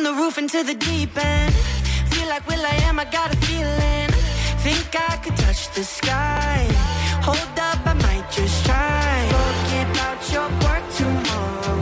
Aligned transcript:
From 0.00 0.16
the 0.16 0.22
roof 0.22 0.38
into 0.38 0.62
the 0.62 0.72
deep 0.72 1.14
end. 1.14 1.54
Feel 2.08 2.26
like 2.30 2.48
Will 2.48 2.64
I 2.64 2.74
am, 2.88 2.98
I 2.98 3.04
got 3.04 3.34
a 3.34 3.36
feeling. 3.36 4.08
Think 4.64 4.96
I 4.98 5.16
could 5.18 5.36
touch 5.36 5.70
the 5.74 5.84
sky. 5.84 6.66
Hold 7.20 7.58
up, 7.58 7.86
I 7.86 7.92
might 7.92 8.24
just 8.30 8.64
try. 8.64 9.28
Forget 9.28 9.90
about 9.94 10.32
your 10.32 10.48
work 10.64 10.84
tomorrow. 10.96 11.79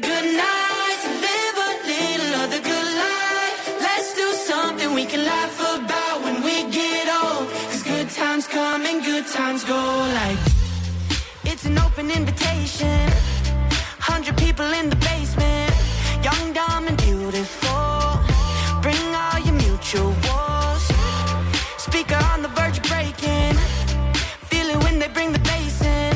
Good 0.00 0.36
night 0.36 1.00
live 1.26 1.58
a 1.66 1.70
little 1.90 2.32
of 2.42 2.50
the 2.52 2.60
good 2.60 2.88
life. 3.04 3.80
Let's 3.80 4.14
do 4.14 4.32
something 4.46 4.94
we 4.94 5.04
can 5.04 5.24
laugh 5.24 5.58
about 5.74 6.22
when 6.22 6.40
we 6.44 6.70
get 6.70 7.08
old. 7.22 7.50
'Cause 7.50 7.82
good 7.82 8.08
times 8.14 8.46
come 8.46 8.86
and 8.86 9.04
good 9.04 9.26
times 9.26 9.64
go 9.64 9.82
like. 10.20 10.38
It's 11.42 11.64
an 11.64 11.78
open 11.78 12.12
invitation. 12.12 13.10
Hundred 13.98 14.36
people 14.36 14.72
in 14.72 14.88
the 14.88 15.00
basement. 15.10 15.74
Young, 16.22 16.52
dumb, 16.52 16.86
and 16.86 16.96
beautiful. 16.96 18.20
Bring 18.80 19.04
all 19.22 19.38
your 19.46 19.56
mutuals. 19.64 20.84
Speaker 21.76 22.20
on 22.32 22.42
the 22.42 22.52
verge 22.58 22.78
of 22.78 22.84
breaking. 22.84 23.58
Feel 24.48 24.68
it 24.74 24.78
when 24.84 25.00
they 25.00 25.08
bring 25.08 25.32
the 25.32 25.42
bass 25.50 25.80
in. 25.80 26.14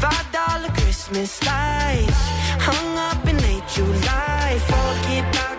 Five 0.00 0.26
dollar 0.30 0.70
Christmas 0.80 1.42
lights. 1.42 2.22
Hung 2.66 2.96
up 2.96 3.28
in 3.28 3.36
late 3.42 3.68
July. 3.68 4.58
Forget 4.70 5.53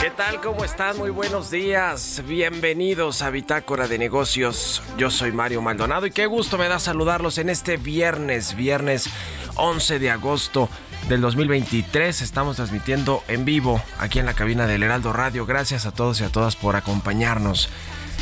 ¿Qué 0.00 0.10
tal? 0.10 0.40
¿Cómo 0.40 0.64
están? 0.64 0.96
Muy 0.98 1.10
buenos 1.10 1.50
días. 1.50 2.22
Bienvenidos 2.28 3.22
a 3.22 3.30
Bitácora 3.30 3.88
de 3.88 3.98
Negocios. 3.98 4.82
Yo 4.96 5.10
soy 5.10 5.32
Mario 5.32 5.62
Maldonado 5.62 6.06
y 6.06 6.12
qué 6.12 6.26
gusto 6.26 6.58
me 6.58 6.68
da 6.68 6.78
saludarlos 6.78 7.38
en 7.38 7.50
este 7.50 7.76
viernes, 7.76 8.54
viernes 8.54 9.10
11 9.56 9.98
de 9.98 10.10
agosto 10.12 10.68
del 11.08 11.20
2023. 11.22 12.22
Estamos 12.22 12.54
transmitiendo 12.54 13.24
en 13.26 13.44
vivo 13.44 13.82
aquí 13.98 14.20
en 14.20 14.26
la 14.26 14.34
cabina 14.34 14.68
del 14.68 14.84
Heraldo 14.84 15.12
Radio. 15.12 15.44
Gracias 15.44 15.86
a 15.86 15.92
todos 15.92 16.20
y 16.20 16.24
a 16.24 16.28
todas 16.28 16.54
por 16.54 16.76
acompañarnos 16.76 17.68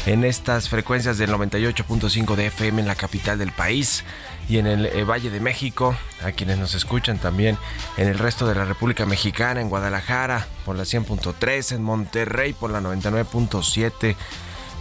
en 0.07 0.25
estas 0.25 0.69
frecuencias 0.69 1.17
del 1.17 1.31
98.5 1.31 2.35
de 2.37 2.47
FM 2.47 2.83
en 2.83 2.89
la 2.89 2.95
capital 2.95 3.39
del 3.39 3.53
país 3.53 4.05
y 4.49 4.59
en 4.59 4.67
el 4.67 4.87
eh, 4.87 5.05
Valle 5.05 5.31
de 5.31 5.41
México, 5.41 5.97
a 6.23 6.33
quienes 6.33 6.59
nos 6.59 6.75
escuchan 6.75 7.19
también 7.19 7.57
en 7.97 8.09
el 8.09 8.19
resto 8.19 8.47
de 8.47 8.55
la 8.55 8.67
República 8.67 9.07
Mexicana, 9.07 9.63
en 9.63 9.71
Guadalajara 9.71 10.47
por 10.67 10.77
la 10.77 10.83
100.3, 10.83 11.75
en 11.75 11.83
Monterrey 11.83 12.53
por 12.53 12.71
la 12.71 12.81
99.7, 12.81 14.17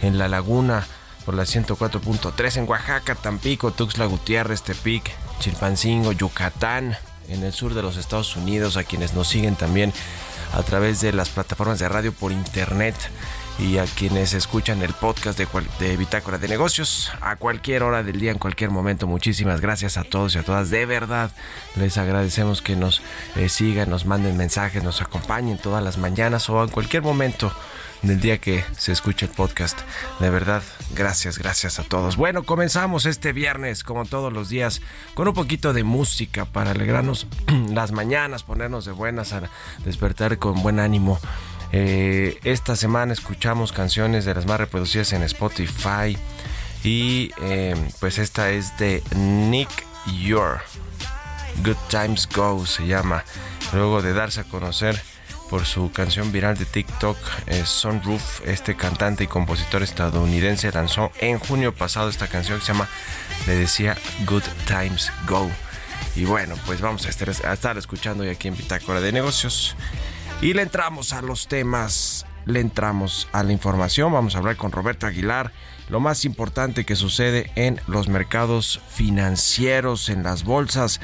en 0.02 0.18
La 0.18 0.28
Laguna 0.28 0.86
por 1.24 1.34
la 1.34 1.44
104.3, 1.44 2.58
en 2.58 2.68
Oaxaca, 2.68 3.14
Tampico, 3.14 3.70
Tuxtla 3.70 4.04
Gutiérrez, 4.04 4.62
Tepic, 4.62 5.10
Chilpancingo, 5.40 6.12
Yucatán, 6.12 6.98
en 7.28 7.42
el 7.42 7.54
sur 7.54 7.72
de 7.72 7.80
los 7.80 7.96
Estados 7.96 8.36
Unidos, 8.36 8.76
a 8.76 8.84
quienes 8.84 9.14
nos 9.14 9.28
siguen 9.28 9.56
también 9.56 9.94
a 10.52 10.62
través 10.62 11.00
de 11.00 11.14
las 11.14 11.30
plataformas 11.30 11.78
de 11.78 11.88
radio 11.88 12.12
por 12.12 12.30
internet 12.30 12.94
y 13.58 13.78
a 13.78 13.84
quienes 13.84 14.34
escuchan 14.34 14.82
el 14.82 14.92
podcast 14.92 15.38
de, 15.38 15.46
de 15.78 15.96
Bitácora 15.96 16.38
de 16.38 16.48
Negocios 16.48 17.12
a 17.20 17.36
cualquier 17.36 17.82
hora 17.82 18.02
del 18.02 18.18
día, 18.18 18.30
en 18.30 18.38
cualquier 18.38 18.70
momento. 18.70 19.06
Muchísimas 19.06 19.60
gracias 19.60 19.96
a 19.96 20.04
todos 20.04 20.34
y 20.34 20.38
a 20.38 20.42
todas. 20.42 20.70
De 20.70 20.86
verdad, 20.86 21.30
les 21.76 21.96
agradecemos 21.98 22.62
que 22.62 22.76
nos 22.76 23.02
eh, 23.36 23.48
sigan, 23.48 23.90
nos 23.90 24.06
manden 24.06 24.36
mensajes, 24.36 24.82
nos 24.82 25.00
acompañen 25.00 25.58
todas 25.58 25.82
las 25.82 25.98
mañanas 25.98 26.48
o 26.50 26.62
en 26.62 26.70
cualquier 26.70 27.02
momento 27.02 27.52
del 28.02 28.20
día 28.20 28.38
que 28.38 28.64
se 28.76 28.92
escuche 28.92 29.26
el 29.26 29.32
podcast. 29.32 29.78
De 30.20 30.30
verdad, 30.30 30.62
gracias, 30.94 31.38
gracias 31.38 31.78
a 31.78 31.84
todos. 31.84 32.16
Bueno, 32.16 32.42
comenzamos 32.42 33.06
este 33.06 33.32
viernes, 33.32 33.82
como 33.82 34.04
todos 34.04 34.32
los 34.32 34.48
días, 34.48 34.82
con 35.14 35.26
un 35.28 35.34
poquito 35.34 35.72
de 35.72 35.84
música 35.84 36.44
para 36.44 36.72
alegrarnos 36.72 37.26
las 37.70 37.92
mañanas, 37.92 38.42
ponernos 38.42 38.84
de 38.84 38.92
buenas, 38.92 39.32
a 39.32 39.48
despertar 39.84 40.38
con 40.38 40.62
buen 40.62 40.80
ánimo. 40.80 41.18
Eh, 41.72 42.38
esta 42.44 42.76
semana 42.76 43.12
escuchamos 43.12 43.72
canciones 43.72 44.24
de 44.24 44.34
las 44.34 44.46
más 44.46 44.58
reproducidas 44.58 45.12
en 45.12 45.22
Spotify. 45.22 46.16
Y 46.82 47.30
eh, 47.42 47.74
pues 48.00 48.18
esta 48.18 48.50
es 48.50 48.76
de 48.78 49.02
Nick 49.16 49.70
Your. 50.20 50.60
Good 51.62 51.76
Times 51.88 52.28
Go 52.28 52.66
se 52.66 52.86
llama. 52.86 53.24
Luego 53.72 54.02
de 54.02 54.12
darse 54.12 54.40
a 54.40 54.44
conocer 54.44 55.00
por 55.48 55.66
su 55.66 55.92
canción 55.92 56.32
viral 56.32 56.56
de 56.56 56.64
TikTok, 56.64 57.16
eh, 57.46 57.64
Sunroof, 57.64 58.40
este 58.46 58.76
cantante 58.76 59.24
y 59.24 59.26
compositor 59.26 59.82
estadounidense 59.82 60.72
lanzó 60.72 61.12
en 61.20 61.38
junio 61.38 61.74
pasado 61.74 62.08
esta 62.08 62.28
canción 62.28 62.58
que 62.58 62.66
se 62.66 62.72
llama, 62.72 62.88
le 63.46 63.54
decía, 63.54 63.96
Good 64.26 64.42
Times 64.66 65.12
Go. 65.26 65.50
Y 66.16 66.24
bueno, 66.24 66.56
pues 66.66 66.80
vamos 66.80 67.06
a 67.06 67.10
estar, 67.10 67.28
a 67.28 67.52
estar 67.52 67.76
escuchando 67.78 68.22
hoy 68.22 68.30
aquí 68.30 68.48
en 68.48 68.56
Bitácora 68.56 69.00
de 69.00 69.12
Negocios. 69.12 69.76
Y 70.44 70.52
le 70.52 70.60
entramos 70.60 71.14
a 71.14 71.22
los 71.22 71.48
temas, 71.48 72.26
le 72.44 72.60
entramos 72.60 73.28
a 73.32 73.42
la 73.42 73.54
información. 73.54 74.12
Vamos 74.12 74.34
a 74.34 74.40
hablar 74.40 74.58
con 74.58 74.72
Roberto 74.72 75.06
Aguilar, 75.06 75.52
lo 75.88 76.00
más 76.00 76.26
importante 76.26 76.84
que 76.84 76.96
sucede 76.96 77.50
en 77.54 77.80
los 77.86 78.08
mercados 78.08 78.82
financieros, 78.90 80.10
en 80.10 80.22
las 80.22 80.44
bolsas 80.44 81.00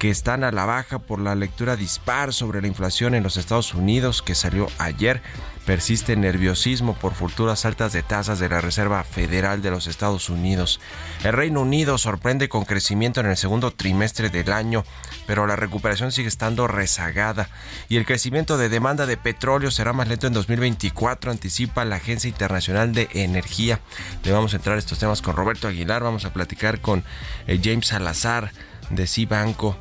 que 0.00 0.10
están 0.10 0.42
a 0.42 0.50
la 0.50 0.64
baja 0.64 0.98
por 0.98 1.20
la 1.20 1.36
lectura 1.36 1.76
dispar 1.76 2.32
sobre 2.32 2.60
la 2.62 2.66
inflación 2.66 3.14
en 3.14 3.22
los 3.22 3.36
Estados 3.36 3.74
Unidos 3.74 4.22
que 4.22 4.34
salió 4.34 4.66
ayer. 4.78 5.22
Persiste 5.70 6.16
nerviosismo 6.16 6.94
por 6.94 7.14
futuras 7.14 7.64
altas 7.64 7.92
de 7.92 8.02
tasas 8.02 8.40
de 8.40 8.48
la 8.48 8.60
Reserva 8.60 9.04
Federal 9.04 9.62
de 9.62 9.70
los 9.70 9.86
Estados 9.86 10.28
Unidos. 10.28 10.80
El 11.22 11.32
Reino 11.32 11.60
Unido 11.60 11.96
sorprende 11.96 12.48
con 12.48 12.64
crecimiento 12.64 13.20
en 13.20 13.26
el 13.26 13.36
segundo 13.36 13.70
trimestre 13.70 14.30
del 14.30 14.52
año, 14.52 14.82
pero 15.28 15.46
la 15.46 15.54
recuperación 15.54 16.10
sigue 16.10 16.26
estando 16.26 16.66
rezagada 16.66 17.48
y 17.88 17.98
el 17.98 18.04
crecimiento 18.04 18.58
de 18.58 18.68
demanda 18.68 19.06
de 19.06 19.16
petróleo 19.16 19.70
será 19.70 19.92
más 19.92 20.08
lento 20.08 20.26
en 20.26 20.32
2024, 20.32 21.30
anticipa 21.30 21.84
la 21.84 21.96
Agencia 21.96 22.26
Internacional 22.26 22.92
de 22.92 23.08
Energía. 23.12 23.78
Le 24.24 24.32
vamos 24.32 24.54
a 24.54 24.56
entrar 24.56 24.74
a 24.74 24.80
estos 24.80 24.98
temas 24.98 25.22
con 25.22 25.36
Roberto 25.36 25.68
Aguilar, 25.68 26.02
vamos 26.02 26.24
a 26.24 26.32
platicar 26.32 26.80
con 26.80 27.04
eh, 27.46 27.60
James 27.62 27.86
Salazar 27.86 28.50
de 28.90 29.06
Cibanco 29.06 29.76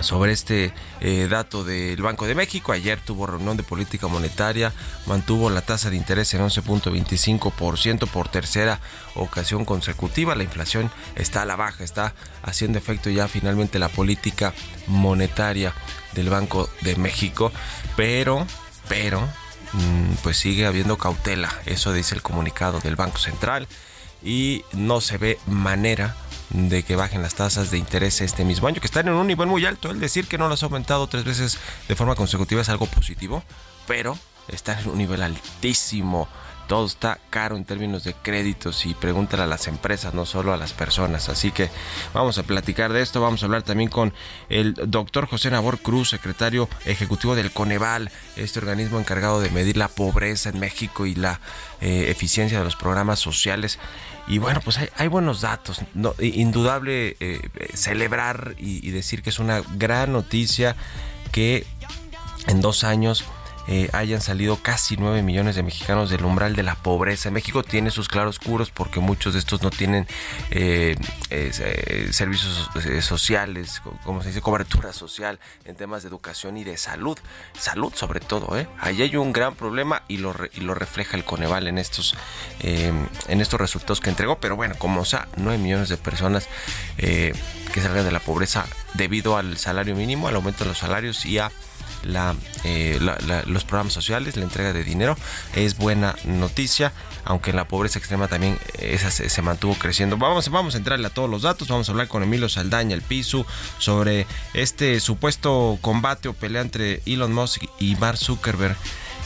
sobre 0.00 0.32
este 0.32 0.72
eh, 1.00 1.26
dato 1.30 1.64
del 1.64 2.00
Banco 2.02 2.26
de 2.26 2.34
México. 2.34 2.72
Ayer 2.72 3.00
tuvo 3.00 3.26
reunión 3.26 3.56
de 3.56 3.62
política 3.62 4.08
monetaria, 4.08 4.72
mantuvo 5.06 5.50
la 5.50 5.62
tasa 5.62 5.90
de 5.90 5.96
interés 5.96 6.32
en 6.34 6.42
11.25% 6.42 8.08
por 8.08 8.28
tercera 8.28 8.80
ocasión 9.14 9.64
consecutiva. 9.64 10.34
La 10.34 10.42
inflación 10.42 10.90
está 11.14 11.42
a 11.42 11.46
la 11.46 11.56
baja, 11.56 11.84
está 11.84 12.14
haciendo 12.42 12.78
efecto 12.78 13.10
ya 13.10 13.28
finalmente 13.28 13.78
la 13.78 13.88
política 13.88 14.52
monetaria 14.86 15.72
del 16.14 16.30
Banco 16.30 16.68
de 16.80 16.96
México, 16.96 17.52
pero, 17.96 18.46
pero, 18.88 19.20
mm, 19.72 20.14
pues 20.22 20.36
sigue 20.36 20.66
habiendo 20.66 20.96
cautela, 20.98 21.52
eso 21.66 21.92
dice 21.92 22.14
el 22.14 22.22
comunicado 22.22 22.80
del 22.80 22.96
Banco 22.96 23.18
Central 23.18 23.68
y 24.22 24.64
no 24.72 25.00
se 25.00 25.18
ve 25.18 25.38
manera 25.46 26.16
de 26.50 26.82
que 26.82 26.96
bajen 26.96 27.22
las 27.22 27.34
tasas 27.34 27.70
de 27.70 27.78
interés 27.78 28.20
este 28.20 28.44
mismo 28.44 28.68
año, 28.68 28.80
que 28.80 28.86
están 28.86 29.08
en 29.08 29.14
un 29.14 29.26
nivel 29.26 29.48
muy 29.48 29.64
alto. 29.66 29.90
El 29.90 30.00
decir 30.00 30.26
que 30.26 30.38
no 30.38 30.48
las 30.48 30.62
ha 30.62 30.66
aumentado 30.66 31.06
tres 31.06 31.24
veces 31.24 31.58
de 31.88 31.96
forma 31.96 32.14
consecutiva 32.14 32.62
es 32.62 32.68
algo 32.68 32.86
positivo, 32.86 33.42
pero 33.86 34.18
están 34.48 34.78
en 34.80 34.90
un 34.90 34.98
nivel 34.98 35.22
altísimo. 35.22 36.28
Todo 36.66 36.86
está 36.86 37.18
caro 37.30 37.56
en 37.56 37.64
términos 37.64 38.04
de 38.04 38.14
créditos 38.14 38.86
y 38.86 38.94
pregúntale 38.94 39.44
a 39.44 39.46
las 39.46 39.68
empresas, 39.68 40.14
no 40.14 40.26
solo 40.26 40.52
a 40.52 40.56
las 40.56 40.72
personas. 40.72 41.28
Así 41.28 41.52
que 41.52 41.70
vamos 42.12 42.38
a 42.38 42.42
platicar 42.42 42.92
de 42.92 43.02
esto. 43.02 43.20
Vamos 43.20 43.42
a 43.42 43.46
hablar 43.46 43.62
también 43.62 43.88
con 43.88 44.12
el 44.48 44.74
doctor 44.74 45.26
José 45.26 45.50
Nabor 45.50 45.78
Cruz, 45.78 46.08
secretario 46.08 46.68
ejecutivo 46.84 47.36
del 47.36 47.52
Coneval, 47.52 48.10
este 48.36 48.58
organismo 48.58 48.98
encargado 48.98 49.40
de 49.40 49.50
medir 49.50 49.76
la 49.76 49.88
pobreza 49.88 50.48
en 50.48 50.58
México 50.58 51.06
y 51.06 51.14
la 51.14 51.40
eh, 51.80 52.06
eficiencia 52.08 52.58
de 52.58 52.64
los 52.64 52.76
programas 52.76 53.20
sociales. 53.20 53.78
Y 54.26 54.38
bueno, 54.38 54.60
pues 54.60 54.80
hay, 54.96 55.08
buenos 55.08 55.40
datos. 55.40 55.80
Indudable 56.20 57.16
eh, 57.20 57.48
celebrar 57.74 58.56
y 58.58 58.90
decir 58.90 59.22
que 59.22 59.30
es 59.30 59.38
una 59.38 59.62
gran 59.76 60.12
noticia 60.12 60.74
que 61.30 61.64
en 62.48 62.60
dos 62.60 62.84
años 62.84 63.24
eh, 63.68 63.90
hayan 63.92 64.20
salido 64.20 64.56
casi 64.62 64.96
9 64.96 65.22
millones 65.22 65.56
de 65.56 65.62
mexicanos 65.62 66.08
del 66.10 66.24
umbral 66.24 66.54
de 66.54 66.62
la 66.62 66.76
pobreza. 66.76 67.30
México 67.30 67.62
tiene 67.64 67.90
sus 67.90 68.08
claroscuros 68.08 68.70
porque 68.70 69.00
muchos 69.00 69.32
de 69.32 69.40
estos 69.40 69.62
no 69.62 69.70
tienen 69.70 70.06
eh, 70.50 70.96
eh, 71.30 72.08
servicios 72.12 72.70
sociales, 73.00 73.82
como 74.04 74.22
se 74.22 74.28
dice, 74.28 74.40
cobertura 74.40 74.92
social 74.92 75.40
en 75.64 75.74
temas 75.74 76.02
de 76.02 76.08
educación 76.08 76.56
y 76.56 76.64
de 76.64 76.76
salud. 76.76 77.18
Salud 77.58 77.92
sobre 77.94 78.20
todo, 78.20 78.56
¿eh? 78.56 78.68
Ahí 78.78 79.02
hay 79.02 79.16
un 79.16 79.32
gran 79.32 79.54
problema 79.54 80.02
y 80.06 80.18
lo, 80.18 80.34
lo 80.60 80.74
refleja 80.74 81.16
el 81.16 81.24
Coneval 81.24 81.66
en 81.66 81.78
estos, 81.78 82.14
en 82.60 83.40
estos 83.40 83.60
resultados 83.60 84.00
que 84.00 84.10
entregó. 84.10 84.38
Pero 84.38 84.54
bueno, 84.54 84.76
como 84.78 85.04
sea, 85.04 85.28
9 85.36 85.58
millones 85.58 85.88
de 85.88 85.96
personas 85.96 86.48
que 86.96 87.80
salgan 87.82 88.04
de 88.04 88.12
la 88.12 88.20
pobreza 88.20 88.64
debido 88.94 89.36
al 89.36 89.58
salario 89.58 89.96
mínimo, 89.96 90.28
al 90.28 90.36
aumento 90.36 90.64
de 90.64 90.70
los 90.70 90.78
salarios 90.78 91.26
y 91.26 91.38
a 91.38 91.50
eh, 92.64 92.98
los 93.46 93.64
programas 93.64 93.92
sociales, 93.92 94.36
la 94.36 94.44
entrega 94.44 94.72
de 94.72 94.84
dinero, 94.84 95.16
es 95.54 95.76
buena 95.76 96.16
noticia, 96.24 96.92
aunque 97.24 97.52
la 97.52 97.68
pobreza 97.68 97.98
extrema 97.98 98.28
también 98.28 98.58
esa 98.78 99.10
se, 99.10 99.42
mantuvo 99.42 99.74
creciendo. 99.74 100.16
Vamos, 100.16 100.48
vamos 100.50 100.74
a 100.74 100.78
entrarle 100.78 101.06
a 101.06 101.10
todos 101.10 101.28
los 101.28 101.42
datos, 101.42 101.68
vamos 101.68 101.88
a 101.88 101.92
hablar 101.92 102.08
con 102.08 102.22
Emilio 102.22 102.48
Saldaña, 102.48 102.94
el 102.94 103.02
piso, 103.02 103.46
sobre 103.78 104.26
este 104.54 105.00
supuesto 105.00 105.78
combate 105.80 106.28
o 106.28 106.32
pelea 106.32 106.62
entre 106.62 107.02
Elon 107.06 107.32
Musk 107.32 107.64
y 107.78 107.96
Mark 107.96 108.18
Zuckerberg 108.18 108.76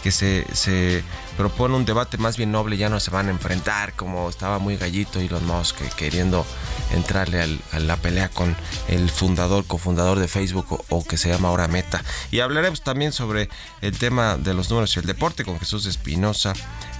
que 0.03 0.11
se 0.11 1.05
propone 1.41 1.75
un 1.75 1.87
debate 1.87 2.19
más 2.19 2.37
bien 2.37 2.53
noble, 2.53 2.77
ya 2.77 2.91
no 2.91 3.01
se 3.01 3.11
van 3.11 3.29
a 3.29 3.31
enfrentar 3.31 3.95
como 3.95 4.29
estaba 4.29 4.59
muy 4.59 4.77
gallito 4.77 5.21
Elon 5.21 5.47
Musk 5.47 5.79
queriendo 5.97 6.45
entrarle 6.93 7.59
a 7.73 7.79
la 7.79 7.97
pelea 7.97 8.29
con 8.29 8.55
el 8.89 9.09
fundador, 9.09 9.65
cofundador 9.65 10.19
de 10.19 10.29
Facebook 10.29 10.85
o, 10.91 11.03
que 11.03 11.17
se 11.17 11.31
llama 11.31 11.49
ahora 11.49 11.67
Meta. 11.67 12.05
Y 12.31 12.41
hablaremos 12.41 12.83
también 12.83 13.13
sobre 13.13 13.49
el 13.81 13.97
tema 13.97 14.37
de 14.37 14.53
los 14.53 14.69
números 14.69 14.95
y 14.95 15.01
el 15.01 15.07
deporte 15.07 15.47
con 15.47 15.59
Jesús 15.59 15.87
Espinosa 15.87 16.53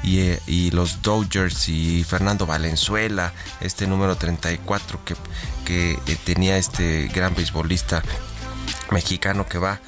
y, 0.03 0.21
eh, 0.21 0.41
y, 0.47 0.71
los 0.71 1.03
Dodgers 1.03 1.69
y 1.69 2.03
Fernando 2.05 2.47
Valenzuela, 2.47 3.35
este 3.61 3.87
número 3.87 4.17
34 4.17 5.05
que, 5.05 5.17
que 5.67 5.99
eh, 6.07 6.17
tenía 6.25 6.57
este 6.57 7.09
gran 7.09 7.35
beisbolista 7.35 8.03
mexicano 8.91 9.47
que 9.47 9.59
va 9.59 9.81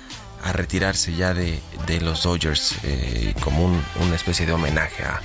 a 0.43 0.53
retirarse 0.53 1.15
ya 1.15 1.35
de, 1.35 1.61
los 2.01 2.23
Dodgers 2.23 2.77
eh, 2.85 3.35
como 3.43 3.67
una 4.01 4.17
especie 4.17 4.47
de 4.47 4.53
homenaje 4.53 5.05
a, 5.05 5.21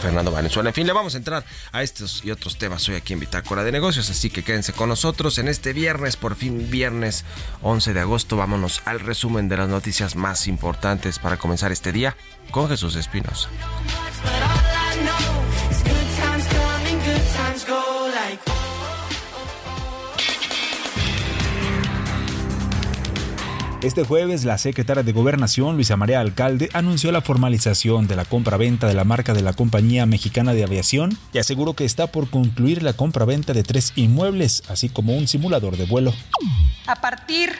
Fernando 0.00 0.30
Valenzuela. 0.30 0.70
En 0.70 0.74
fin, 0.74 0.86
le 0.86 0.92
vamos 0.92 1.14
a 1.14 1.18
entrar 1.18 1.44
a 1.72 1.82
estos 1.82 2.24
y 2.24 2.30
otros 2.30 2.56
temas 2.56 2.88
hoy 2.88 2.94
aquí 2.94 3.12
en 3.12 3.20
Bitácora 3.20 3.64
de 3.64 3.72
Negocios, 3.72 4.10
así 4.10 4.30
que 4.30 4.42
quédense 4.42 4.72
con 4.72 4.88
nosotros 4.88 5.38
en 5.38 5.48
este 5.48 5.72
viernes, 5.72 6.16
por 6.16 6.36
fin 6.36 6.70
viernes 6.70 7.24
11 7.62 7.94
de 7.94 8.00
agosto. 8.00 8.36
Vámonos 8.36 8.82
al 8.84 9.00
resumen 9.00 9.48
de 9.48 9.56
las 9.56 9.68
noticias 9.68 10.16
más 10.16 10.46
importantes 10.46 11.18
para 11.18 11.36
comenzar 11.36 11.72
este 11.72 11.92
día 11.92 12.16
con 12.50 12.68
Jesús 12.68 12.96
Espinosa. 12.96 13.48
Este 23.84 24.02
jueves, 24.02 24.44
la 24.46 24.56
secretaria 24.56 25.02
de 25.02 25.12
Gobernación, 25.12 25.74
Luisa 25.74 25.98
María 25.98 26.20
Alcalde, 26.20 26.70
anunció 26.72 27.12
la 27.12 27.20
formalización 27.20 28.06
de 28.06 28.16
la 28.16 28.24
compra-venta 28.24 28.86
de 28.86 28.94
la 28.94 29.04
marca 29.04 29.34
de 29.34 29.42
la 29.42 29.52
Compañía 29.52 30.06
Mexicana 30.06 30.54
de 30.54 30.64
Aviación 30.64 31.18
y 31.34 31.38
aseguró 31.38 31.74
que 31.74 31.84
está 31.84 32.06
por 32.06 32.30
concluir 32.30 32.82
la 32.82 32.94
compra-venta 32.94 33.52
de 33.52 33.62
tres 33.62 33.92
inmuebles, 33.94 34.62
así 34.70 34.88
como 34.88 35.14
un 35.14 35.28
simulador 35.28 35.76
de 35.76 35.84
vuelo. 35.84 36.14
A 36.86 37.02
partir 37.02 37.52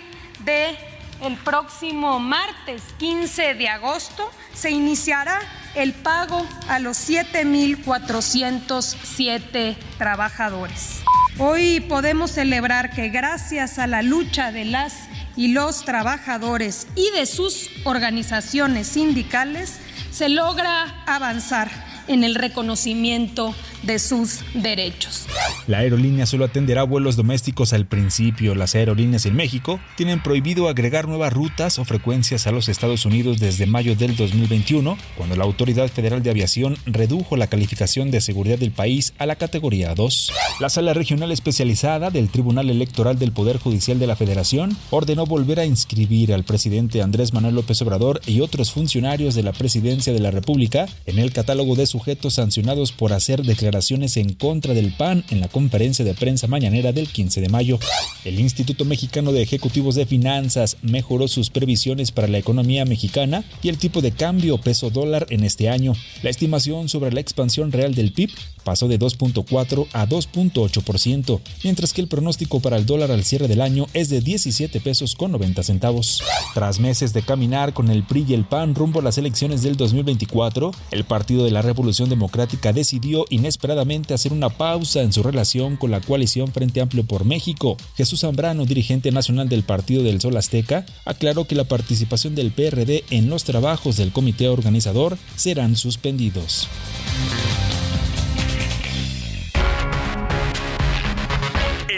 de 0.46 0.78
el 1.20 1.36
próximo 1.36 2.18
martes 2.20 2.82
15 2.96 3.52
de 3.52 3.68
agosto 3.68 4.30
se 4.54 4.70
iniciará 4.70 5.40
el 5.74 5.92
pago 5.92 6.46
a 6.68 6.78
los 6.78 6.96
7.407 7.06 9.76
trabajadores. 9.98 11.03
Hoy 11.38 11.80
podemos 11.80 12.30
celebrar 12.30 12.90
que 12.90 13.08
gracias 13.08 13.80
a 13.80 13.88
la 13.88 14.02
lucha 14.02 14.52
de 14.52 14.64
las 14.64 14.94
y 15.34 15.48
los 15.48 15.84
trabajadores 15.84 16.86
y 16.94 17.10
de 17.10 17.26
sus 17.26 17.70
organizaciones 17.82 18.86
sindicales 18.86 19.80
se 20.12 20.28
logra 20.28 21.02
avanzar 21.06 21.68
en 22.06 22.22
el 22.22 22.36
reconocimiento 22.36 23.52
de 23.86 23.98
sus 23.98 24.40
derechos. 24.54 25.26
La 25.66 25.78
aerolínea 25.78 26.26
solo 26.26 26.44
atenderá 26.44 26.82
vuelos 26.84 27.16
domésticos 27.16 27.72
al 27.72 27.86
principio. 27.86 28.54
Las 28.54 28.74
aerolíneas 28.74 29.26
en 29.26 29.36
México 29.36 29.80
tienen 29.96 30.22
prohibido 30.22 30.68
agregar 30.68 31.06
nuevas 31.08 31.32
rutas 31.32 31.78
o 31.78 31.84
frecuencias 31.84 32.46
a 32.46 32.52
los 32.52 32.68
Estados 32.68 33.04
Unidos 33.04 33.38
desde 33.38 33.66
mayo 33.66 33.94
del 33.94 34.16
2021, 34.16 34.96
cuando 35.16 35.36
la 35.36 35.44
Autoridad 35.44 35.88
Federal 35.88 36.22
de 36.22 36.30
Aviación 36.30 36.76
redujo 36.86 37.36
la 37.36 37.46
calificación 37.46 38.10
de 38.10 38.20
seguridad 38.20 38.58
del 38.58 38.72
país 38.72 39.12
a 39.18 39.26
la 39.26 39.36
categoría 39.36 39.94
2. 39.94 40.32
La 40.60 40.70
Sala 40.70 40.94
Regional 40.94 41.32
Especializada 41.32 42.10
del 42.10 42.28
Tribunal 42.30 42.70
Electoral 42.70 43.18
del 43.18 43.32
Poder 43.32 43.58
Judicial 43.58 43.98
de 43.98 44.06
la 44.06 44.16
Federación 44.16 44.76
ordenó 44.90 45.26
volver 45.26 45.60
a 45.60 45.66
inscribir 45.66 46.32
al 46.32 46.44
presidente 46.44 47.02
Andrés 47.02 47.32
Manuel 47.32 47.54
López 47.54 47.80
Obrador 47.82 48.20
y 48.26 48.40
otros 48.40 48.72
funcionarios 48.72 49.34
de 49.34 49.42
la 49.42 49.52
Presidencia 49.52 50.12
de 50.12 50.20
la 50.20 50.30
República 50.30 50.86
en 51.06 51.18
el 51.18 51.32
catálogo 51.32 51.74
de 51.74 51.86
sujetos 51.86 52.34
sancionados 52.34 52.92
por 52.92 53.12
hacer 53.12 53.42
declaraciones 53.42 53.73
en 53.74 54.34
contra 54.34 54.72
del 54.72 54.92
PAN 54.92 55.24
en 55.30 55.40
la 55.40 55.48
conferencia 55.48 56.04
de 56.04 56.14
prensa 56.14 56.46
mañanera 56.46 56.92
del 56.92 57.08
15 57.08 57.40
de 57.40 57.48
mayo. 57.48 57.80
El 58.24 58.38
Instituto 58.38 58.84
Mexicano 58.84 59.32
de 59.32 59.42
Ejecutivos 59.42 59.96
de 59.96 60.06
Finanzas 60.06 60.76
mejoró 60.82 61.26
sus 61.26 61.50
previsiones 61.50 62.12
para 62.12 62.28
la 62.28 62.38
economía 62.38 62.84
mexicana 62.84 63.42
y 63.62 63.70
el 63.70 63.78
tipo 63.78 64.00
de 64.00 64.12
cambio 64.12 64.58
peso 64.58 64.90
dólar 64.90 65.26
en 65.30 65.42
este 65.42 65.68
año. 65.68 65.94
La 66.22 66.30
estimación 66.30 66.88
sobre 66.88 67.12
la 67.12 67.20
expansión 67.20 67.72
real 67.72 67.96
del 67.96 68.12
PIB 68.12 68.30
pasó 68.64 68.88
de 68.88 68.98
2.4 68.98 69.86
a 69.92 70.06
2.8%, 70.06 71.40
mientras 71.62 71.92
que 71.92 72.00
el 72.00 72.08
pronóstico 72.08 72.60
para 72.60 72.76
el 72.76 72.86
dólar 72.86 73.10
al 73.10 73.24
cierre 73.24 73.48
del 73.48 73.60
año 73.60 73.86
es 73.94 74.08
de 74.08 74.20
17 74.20 74.80
pesos 74.80 75.14
con 75.14 75.32
90 75.32 75.62
centavos. 75.62 76.22
Tras 76.54 76.80
meses 76.80 77.12
de 77.12 77.22
caminar 77.22 77.72
con 77.72 77.90
el 77.90 78.04
PRI 78.04 78.24
y 78.28 78.34
el 78.34 78.44
PAN 78.44 78.74
rumbo 78.74 79.00
a 79.00 79.02
las 79.02 79.18
elecciones 79.18 79.62
del 79.62 79.76
2024, 79.76 80.72
el 80.90 81.04
Partido 81.04 81.44
de 81.44 81.50
la 81.50 81.62
Revolución 81.62 82.08
Democrática 82.08 82.72
decidió 82.72 83.26
inesperadamente 83.30 84.14
hacer 84.14 84.32
una 84.32 84.48
pausa 84.48 85.02
en 85.02 85.12
su 85.12 85.22
relación 85.22 85.76
con 85.76 85.90
la 85.90 86.00
coalición 86.00 86.52
Frente 86.52 86.80
Amplio 86.80 87.04
por 87.04 87.24
México. 87.24 87.76
Jesús 87.96 88.20
Zambrano, 88.20 88.64
dirigente 88.64 89.12
nacional 89.12 89.48
del 89.48 89.62
Partido 89.62 90.02
del 90.02 90.20
Sol 90.20 90.36
Azteca, 90.36 90.86
aclaró 91.04 91.46
que 91.46 91.54
la 91.54 91.64
participación 91.64 92.34
del 92.34 92.52
PRD 92.52 93.04
en 93.10 93.28
los 93.28 93.44
trabajos 93.44 93.96
del 93.96 94.12
comité 94.12 94.48
organizador 94.48 95.18
serán 95.36 95.76
suspendidos. 95.76 96.68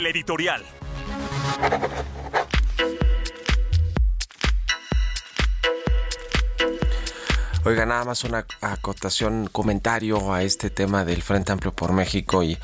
Editorial. 0.07 0.65
Oiga, 7.67 7.85
nada 7.85 8.05
más 8.05 8.23
una 8.23 8.47
acotación, 8.61 9.49
comentario 9.51 10.33
a 10.33 10.45
este 10.45 10.71
tema 10.71 11.05
del 11.05 11.21
Frente 11.21 11.51
Amplio 11.51 11.73
por 11.73 11.93
México 11.93 12.45
y 12.45 12.57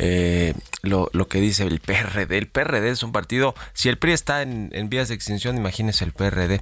eh, 0.00 0.52
lo, 0.82 1.08
que 1.28 1.40
dice 1.40 1.62
el 1.62 1.78
PRD. 1.78 2.36
El 2.36 2.48
PRD 2.48 2.90
es 2.90 3.04
un 3.04 3.12
partido, 3.12 3.54
si 3.72 3.88
el 3.88 3.98
PRI 3.98 4.12
está 4.14 4.42
en, 4.42 4.88
vías 4.88 5.06
de 5.06 5.14
extinción, 5.14 5.56
imagínese 5.56 6.04
el 6.04 6.12
PRD 6.12 6.60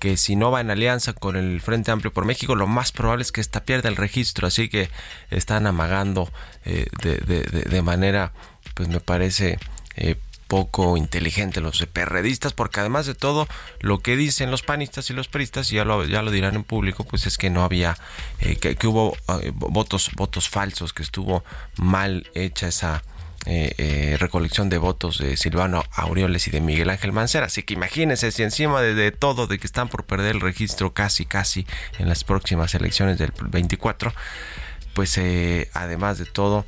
que 0.00 0.16
si 0.16 0.34
no 0.34 0.50
va 0.50 0.60
en 0.60 0.72
alianza 0.72 1.12
con 1.12 1.36
el 1.36 1.60
Frente 1.60 1.92
Amplio 1.92 2.12
por 2.12 2.24
México, 2.24 2.56
lo 2.56 2.66
más 2.66 2.90
probable 2.90 3.22
es 3.22 3.30
que 3.30 3.40
esta 3.40 3.64
pierda 3.64 3.88
el 3.88 3.96
registro, 3.96 4.48
así 4.48 4.68
que 4.68 4.90
están 5.30 5.68
amagando 5.68 6.32
eh, 6.64 6.86
de, 7.02 7.82
manera, 7.82 8.32
pues 8.80 8.88
me 8.88 9.00
parece... 9.00 9.58
Eh, 9.96 10.16
poco 10.50 10.96
inteligente 10.96 11.60
los 11.60 11.86
perredistas, 11.86 12.52
porque 12.54 12.80
además 12.80 13.06
de 13.06 13.14
todo, 13.14 13.46
lo 13.78 14.00
que 14.00 14.16
dicen 14.16 14.50
los 14.50 14.62
panistas 14.62 15.08
y 15.08 15.12
los 15.12 15.28
peristas, 15.28 15.70
y 15.70 15.76
ya 15.76 15.84
lo, 15.84 16.04
ya 16.04 16.22
lo 16.22 16.32
dirán 16.32 16.56
en 16.56 16.64
público, 16.64 17.04
pues 17.04 17.24
es 17.28 17.38
que 17.38 17.50
no 17.50 17.62
había, 17.62 17.96
eh, 18.40 18.56
que, 18.56 18.74
que, 18.74 18.88
hubo 18.88 19.16
eh, 19.42 19.52
votos, 19.54 20.10
votos 20.16 20.48
falsos, 20.48 20.92
que 20.92 21.04
estuvo 21.04 21.44
mal 21.76 22.28
hecha 22.34 22.66
esa, 22.66 23.04
eh, 23.46 24.16
recolección 24.18 24.68
de 24.68 24.78
votos 24.78 25.18
de 25.18 25.36
Silvano 25.36 25.84
Aureoles 25.92 26.48
y 26.48 26.50
de 26.50 26.60
Miguel 26.60 26.90
Ángel 26.90 27.12
Mancera. 27.12 27.46
Así 27.46 27.62
que 27.62 27.74
imagínense 27.74 28.32
si 28.32 28.42
encima 28.42 28.82
de, 28.82 28.94
de, 28.94 29.12
todo, 29.12 29.46
de 29.46 29.60
que 29.60 29.68
están 29.68 29.88
por 29.88 30.04
perder 30.04 30.34
el 30.34 30.40
registro 30.40 30.92
casi, 30.92 31.26
casi 31.26 31.64
en 32.00 32.08
las 32.08 32.24
próximas 32.24 32.74
elecciones 32.74 33.18
del 33.18 33.32
24, 33.40 34.12
pues 34.94 35.18
además 35.74 36.18
de 36.18 36.26
todo, 36.26 36.66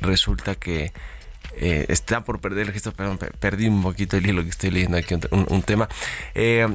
resulta 0.00 0.54
que 0.54 0.92
eh, 1.58 1.86
está 1.88 2.22
por 2.22 2.40
perder 2.40 2.62
el 2.62 2.66
registro, 2.68 2.92
perdón, 2.92 3.18
perdí 3.40 3.68
un 3.68 3.82
poquito 3.82 4.16
el 4.16 4.26
hilo 4.26 4.42
que 4.42 4.50
estoy 4.50 4.70
leyendo 4.70 4.98
aquí 4.98 5.14
un, 5.30 5.62
tema. 5.62 5.88
Eh, 6.34 6.68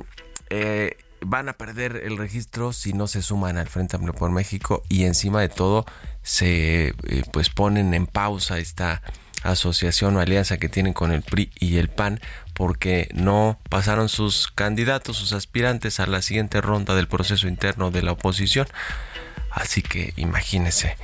eh, 0.50 0.98
van 1.22 1.50
a 1.50 1.54
perder 1.54 2.02
el 2.04 2.18
registro 2.18 2.74
si 2.74 2.94
no 2.94 3.08
se 3.08 3.22
suman 3.22 3.58
al 3.58 3.68
Frente 3.68 3.96
Amplio 3.96 4.14
por 4.14 4.32
México 4.32 4.84
y 4.90 5.04
encima 5.04 5.40
de 5.42 5.50
todo 5.50 5.86
se 6.24 6.96
pues 7.32 7.50
ponen 7.50 7.94
en 7.94 8.08
pausa 8.08 8.58
esta 8.58 9.04
asociación 9.44 10.16
o 10.16 10.20
alianza 10.20 10.58
que 10.58 10.68
tienen 10.68 10.94
con 10.94 11.12
el 11.12 11.22
PRI 11.22 11.52
y 11.60 11.78
el 11.78 11.90
PAN 11.90 12.20
porque 12.56 13.08
no 13.14 13.60
pasaron 13.70 14.10
sus 14.10 14.48
candidatos, 14.48 15.18
sus 15.18 15.34
aspirantes 15.34 16.00
a 16.00 16.08
la 16.08 16.24
siguiente 16.24 16.60
ronda 16.60 16.96
del 16.96 17.08
proceso 17.08 17.48
interno 17.48 17.92
de 17.92 18.02
la 18.02 18.14
oposición. 18.14 18.68
Así 19.52 19.84
que 19.84 20.14
imagínense 20.16 20.96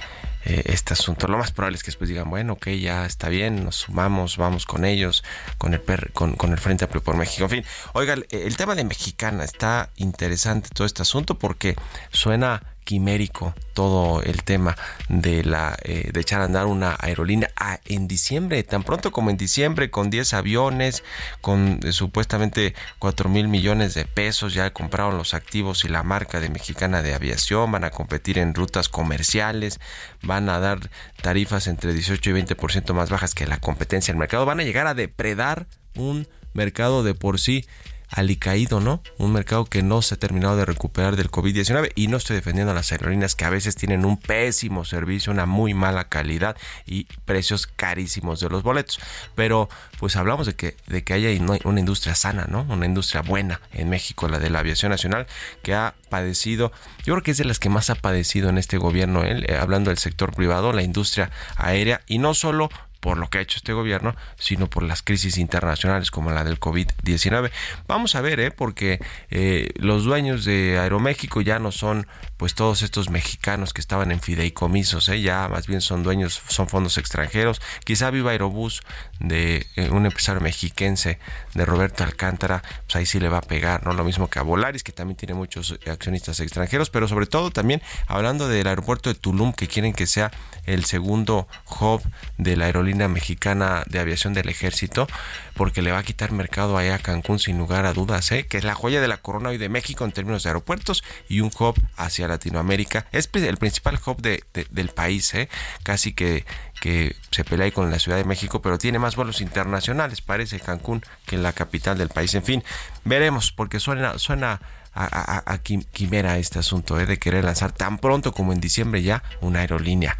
eh, 0.49 0.63
este 0.67 0.93
asunto. 0.93 1.27
Lo 1.27 1.37
más 1.37 1.51
probable 1.51 1.75
es 1.75 1.83
que 1.83 1.87
después 1.87 2.09
digan, 2.09 2.29
bueno, 2.29 2.53
ok, 2.53 2.69
ya 2.69 3.05
está 3.05 3.27
bien, 3.27 3.65
nos 3.65 3.75
sumamos, 3.75 4.37
vamos 4.37 4.65
con 4.65 4.85
ellos, 4.85 5.25
con 5.57 5.73
el, 5.73 5.81
per, 5.81 6.13
con, 6.13 6.37
el 6.51 6.57
Frente 6.57 6.85
Amplio 6.85 7.03
por 7.03 7.17
México. 7.17 7.43
En 7.43 7.49
fin, 7.49 7.65
oiga, 7.91 8.13
el, 8.13 8.25
el 8.29 8.55
tema 8.55 8.73
de 8.73 8.85
Mexicana 8.85 9.43
está 9.43 9.89
interesante 9.97 10.69
todo 10.73 10.87
este 10.87 11.01
asunto 11.01 11.37
porque 11.37 11.75
suena 12.11 12.63
quimérico 12.87 13.53
todo 13.73 14.23
el 14.23 14.43
tema 14.43 14.77
de 15.09 15.43
la 15.43 15.77
eh, 15.83 16.09
de 16.13 16.21
echar 16.21 16.39
a 16.39 16.45
andar 16.45 16.67
una 16.67 16.95
aerolínea 16.97 17.51
a, 17.57 17.81
en 17.83 18.07
diciembre, 18.07 18.63
tan 18.63 18.83
pronto 18.83 19.11
como 19.11 19.29
en 19.29 19.35
diciembre, 19.35 19.91
con 19.91 20.09
10 20.09 20.33
aviones, 20.33 21.03
con 21.41 21.81
eh, 21.83 21.91
supuestamente 21.91 22.75
4 22.99 23.29
mil 23.29 23.49
millones 23.49 23.93
de 23.93 24.05
pesos, 24.05 24.53
ya 24.53 24.71
compraron 24.71 25.17
los 25.17 25.33
activos 25.33 25.83
y 25.83 25.89
la 25.89 26.01
marca 26.01 26.39
de 26.39 26.49
Mexicana 26.49 27.01
de 27.01 27.13
Aviación, 27.13 27.69
van 27.73 27.83
a 27.83 27.91
competir 27.91 28.37
en 28.37 28.55
rutas 28.55 28.87
comerciales, 28.87 29.81
van 30.21 30.47
a 30.47 30.59
dar 30.59 30.89
tarifas 31.21 31.67
entre 31.67 31.91
18 31.91 32.29
y 32.29 32.33
20% 32.33 32.93
más 32.93 33.09
bajas 33.09 33.35
que 33.35 33.45
la 33.45 33.59
competencia 33.59 34.13
del 34.13 34.19
mercado, 34.19 34.45
van 34.45 34.61
a 34.61 34.63
llegar 34.63 34.87
a 34.87 34.93
depredar 34.93 35.67
un 35.95 36.25
mercado 36.53 37.03
de 37.03 37.15
por 37.15 37.37
sí 37.37 37.65
alicaído, 38.09 38.79
¿no? 38.79 39.01
Un 39.17 39.33
mercado 39.33 39.65
que 39.65 39.83
no 39.83 40.01
se 40.01 40.15
ha 40.15 40.17
terminado 40.17 40.55
de 40.57 40.65
recuperar 40.65 41.15
del 41.15 41.29
COVID-19 41.29 41.91
y 41.95 42.07
no 42.07 42.17
estoy 42.17 42.35
defendiendo 42.35 42.71
a 42.71 42.75
las 42.75 42.91
aerolíneas 42.91 43.35
que 43.35 43.45
a 43.45 43.49
veces 43.49 43.75
tienen 43.75 44.05
un 44.05 44.17
pésimo 44.17 44.85
servicio, 44.85 45.31
una 45.31 45.45
muy 45.45 45.73
mala 45.73 46.05
calidad 46.05 46.57
y 46.85 47.05
precios 47.25 47.67
carísimos 47.67 48.39
de 48.39 48.49
los 48.49 48.63
boletos, 48.63 48.99
pero 49.35 49.69
pues 49.99 50.15
hablamos 50.15 50.47
de 50.47 50.55
que 50.55 50.77
de 50.87 51.03
que 51.03 51.13
haya 51.13 51.29
una 51.63 51.79
industria 51.79 52.15
sana, 52.15 52.45
¿no? 52.49 52.65
Una 52.69 52.85
industria 52.85 53.21
buena 53.21 53.61
en 53.73 53.89
México, 53.89 54.27
la 54.27 54.39
de 54.39 54.49
la 54.49 54.59
aviación 54.59 54.91
nacional 54.91 55.27
que 55.63 55.73
ha 55.73 55.95
padecido, 56.09 56.71
yo 57.03 57.13
creo 57.13 57.23
que 57.23 57.31
es 57.31 57.37
de 57.37 57.45
las 57.45 57.59
que 57.59 57.69
más 57.69 57.89
ha 57.89 57.95
padecido 57.95 58.49
en 58.49 58.57
este 58.57 58.77
gobierno, 58.77 59.23
¿eh? 59.23 59.57
hablando 59.59 59.89
del 59.89 59.97
sector 59.97 60.33
privado, 60.33 60.73
la 60.73 60.83
industria 60.83 61.31
aérea 61.55 62.01
y 62.07 62.19
no 62.19 62.33
solo 62.33 62.69
por 63.07 63.17
lo 63.17 63.29
que 63.29 63.37
ha 63.37 63.41
hecho 63.41 63.55
este 63.55 63.71
gobierno, 63.71 64.17
sino 64.37 64.69
por 64.69 64.83
las 64.83 65.01
crisis 65.01 65.37
internacionales 65.37 66.11
como 66.11 66.31
la 66.31 66.43
del 66.43 66.59
COVID-19. 66.59 67.51
Vamos 67.87 68.15
a 68.15 68.19
ver, 68.19 68.41
¿eh? 68.41 68.51
porque 68.51 68.99
eh, 69.29 69.69
los 69.77 70.03
dueños 70.03 70.43
de 70.43 70.77
Aeroméxico 70.77 71.39
ya 71.39 71.57
no 71.57 71.71
son 71.71 72.05
pues 72.35 72.53
todos 72.53 72.81
estos 72.81 73.09
mexicanos 73.09 73.71
que 73.71 73.79
estaban 73.79 74.11
en 74.11 74.19
fideicomisos, 74.19 75.07
¿eh? 75.07 75.21
ya 75.21 75.47
más 75.47 75.67
bien 75.67 75.79
son 75.79 76.03
dueños, 76.03 76.41
son 76.49 76.67
fondos 76.67 76.97
extranjeros. 76.97 77.61
Quizá 77.85 78.11
viva 78.11 78.31
Aerobús 78.31 78.83
de 79.21 79.65
eh, 79.77 79.89
un 79.89 80.05
empresario 80.05 80.41
mexiquense 80.41 81.17
de 81.53 81.63
Roberto 81.63 82.03
Alcántara, 82.03 82.61
pues 82.85 82.97
ahí 82.97 83.05
sí 83.05 83.21
le 83.21 83.29
va 83.29 83.37
a 83.37 83.41
pegar, 83.41 83.85
¿no? 83.85 83.93
Lo 83.93 84.03
mismo 84.03 84.29
que 84.29 84.39
a 84.39 84.41
Volaris, 84.41 84.83
que 84.83 84.91
también 84.91 85.15
tiene 85.15 85.33
muchos 85.33 85.79
accionistas 85.89 86.41
extranjeros, 86.41 86.89
pero 86.89 87.07
sobre 87.07 87.25
todo 87.25 87.51
también 87.51 87.81
hablando 88.05 88.49
del 88.49 88.67
aeropuerto 88.67 89.09
de 89.09 89.15
Tulum, 89.15 89.53
que 89.53 89.69
quieren 89.69 89.93
que 89.93 90.07
sea 90.07 90.29
el 90.65 90.83
segundo 90.83 91.47
hub 91.79 92.01
de 92.37 92.57
la 92.57 92.65
aerolínea 92.65 92.96
mexicana 93.07 93.83
de 93.85 93.99
aviación 93.99 94.33
del 94.33 94.49
ejército, 94.49 95.07
porque 95.53 95.83
le 95.83 95.91
va 95.91 95.99
a 95.99 96.03
quitar 96.03 96.31
mercado 96.31 96.77
allá 96.77 96.95
a 96.95 96.99
Cancún 96.99 97.37
sin 97.37 97.57
lugar 97.57 97.85
a 97.85 97.93
dudas, 97.93 98.31
¿eh? 98.31 98.47
que 98.47 98.57
es 98.57 98.63
la 98.63 98.73
joya 98.73 98.99
de 98.99 99.07
la 99.07 99.17
corona 99.17 99.49
hoy 99.49 99.57
de 99.57 99.69
México 99.69 100.05
en 100.05 100.11
términos 100.11 100.43
de 100.43 100.49
aeropuertos 100.49 101.03
y 101.29 101.41
un 101.41 101.51
hub 101.57 101.75
hacia 101.95 102.27
Latinoamérica. 102.27 103.05
Es 103.11 103.29
el 103.33 103.57
principal 103.57 103.99
hub 104.03 104.21
de, 104.21 104.43
de, 104.53 104.65
del 104.71 104.89
país, 104.89 105.31
¿eh? 105.35 105.49
casi 105.83 106.13
que, 106.13 106.45
que 106.81 107.15
se 107.29 107.43
pelea 107.43 107.69
con 107.71 107.91
la 107.91 107.99
Ciudad 107.99 108.17
de 108.17 108.23
México, 108.23 108.61
pero 108.61 108.79
tiene 108.79 108.97
más 108.97 109.15
vuelos 109.15 109.41
internacionales, 109.41 110.21
parece 110.21 110.59
Cancún, 110.59 111.03
que 111.25 111.37
la 111.37 111.53
capital 111.53 111.97
del 111.97 112.09
país. 112.09 112.33
En 112.33 112.43
fin, 112.43 112.63
veremos, 113.03 113.51
porque 113.51 113.79
suena, 113.79 114.17
suena 114.17 114.59
a 114.99 115.59
quimera 115.91 116.39
este 116.39 116.57
asunto 116.57 116.99
¿eh? 116.99 117.05
de 117.05 117.19
querer 117.19 117.43
lanzar 117.43 117.71
tan 117.71 117.99
pronto 117.99 118.31
como 118.31 118.51
en 118.51 118.59
diciembre 118.59 119.03
ya 119.03 119.21
una 119.41 119.59
aerolínea 119.59 120.17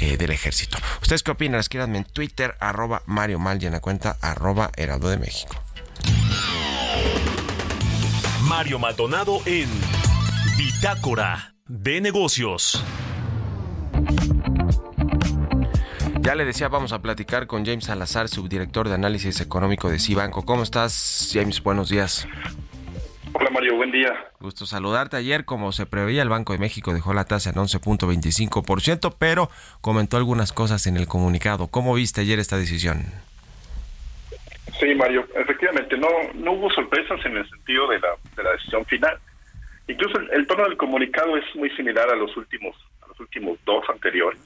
eh, 0.00 0.16
del 0.16 0.30
ejército. 0.30 0.78
¿Ustedes 1.02 1.22
qué 1.22 1.30
opinan? 1.30 1.60
Escríbanme 1.60 1.98
en 1.98 2.04
Twitter, 2.04 2.54
arroba 2.60 3.02
Mario 3.06 3.38
Mal 3.38 3.62
y 3.62 3.66
en 3.66 3.72
la 3.72 3.80
cuenta 3.80 4.16
arroba 4.20 4.70
Heraldo 4.76 5.08
de 5.08 5.18
México. 5.18 5.54
Mario 8.42 8.78
Maldonado 8.78 9.40
en 9.44 9.68
Bitácora 10.56 11.54
de 11.66 12.00
negocios. 12.00 12.82
Ya 16.20 16.34
le 16.34 16.44
decía, 16.44 16.68
vamos 16.68 16.92
a 16.92 17.00
platicar 17.00 17.46
con 17.46 17.64
James 17.64 17.84
Salazar, 17.84 18.28
subdirector 18.28 18.88
de 18.88 18.94
análisis 18.94 19.40
económico 19.40 19.88
de 19.88 19.98
Cibanco. 19.98 20.44
¿Cómo 20.44 20.62
estás, 20.62 21.30
James? 21.32 21.62
Buenos 21.62 21.88
días. 21.88 22.26
Hola 23.32 23.50
Mario, 23.50 23.76
buen 23.76 23.90
día. 23.90 24.12
Gusto 24.40 24.66
saludarte. 24.66 25.16
Ayer, 25.16 25.44
como 25.44 25.72
se 25.72 25.86
preveía, 25.86 26.22
el 26.22 26.28
Banco 26.28 26.52
de 26.52 26.58
México 26.58 26.94
dejó 26.94 27.12
la 27.14 27.24
tasa 27.24 27.50
en 27.50 27.56
11.25%, 27.56 29.14
pero 29.18 29.50
comentó 29.80 30.16
algunas 30.16 30.52
cosas 30.52 30.86
en 30.86 30.96
el 30.96 31.06
comunicado. 31.06 31.68
¿Cómo 31.68 31.94
viste 31.94 32.20
ayer 32.22 32.38
esta 32.38 32.56
decisión? 32.56 33.04
Sí, 34.80 34.94
Mario, 34.94 35.26
efectivamente, 35.34 35.96
no, 35.96 36.08
no 36.34 36.52
hubo 36.52 36.70
sorpresas 36.70 37.18
en 37.24 37.36
el 37.36 37.48
sentido 37.48 37.88
de 37.88 37.98
la, 37.98 38.08
de 38.36 38.42
la 38.42 38.52
decisión 38.52 38.84
final. 38.86 39.18
Incluso 39.88 40.18
el, 40.20 40.46
tono 40.46 40.64
del 40.64 40.76
comunicado 40.76 41.36
es 41.36 41.44
muy 41.56 41.70
similar 41.70 42.08
a 42.10 42.16
los 42.16 42.36
últimos 42.36 42.76
a 43.02 43.08
los 43.08 43.18
últimos 43.20 43.58
dos 43.64 43.84
anteriores. 43.88 44.38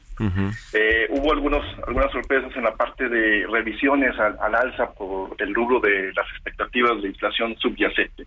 eh, 0.73 1.07
hubo 1.11 1.33
algunos 1.33 1.65
algunas 1.87 2.12
sorpresas 2.12 2.55
en 2.57 2.62
la 2.62 2.75
parte 2.77 3.09
de 3.09 3.47
revisiones 3.49 4.17
al, 4.19 4.39
al, 4.41 4.55
alza 4.55 4.93
por 4.93 5.35
el 5.39 5.53
rubro 5.53 5.81
de 5.81 6.12
las 6.15 6.27
expectativas 6.31 7.03
de 7.03 7.09
inflación 7.09 7.57
subyacente. 7.59 8.25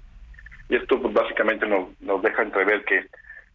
Y 0.69 0.75
esto 0.75 1.01
pues, 1.01 1.13
básicamente 1.13 1.65
nos, 1.67 2.00
nos 2.01 2.22
deja 2.22 2.41
entrever 2.41 2.84
que, 2.86 3.05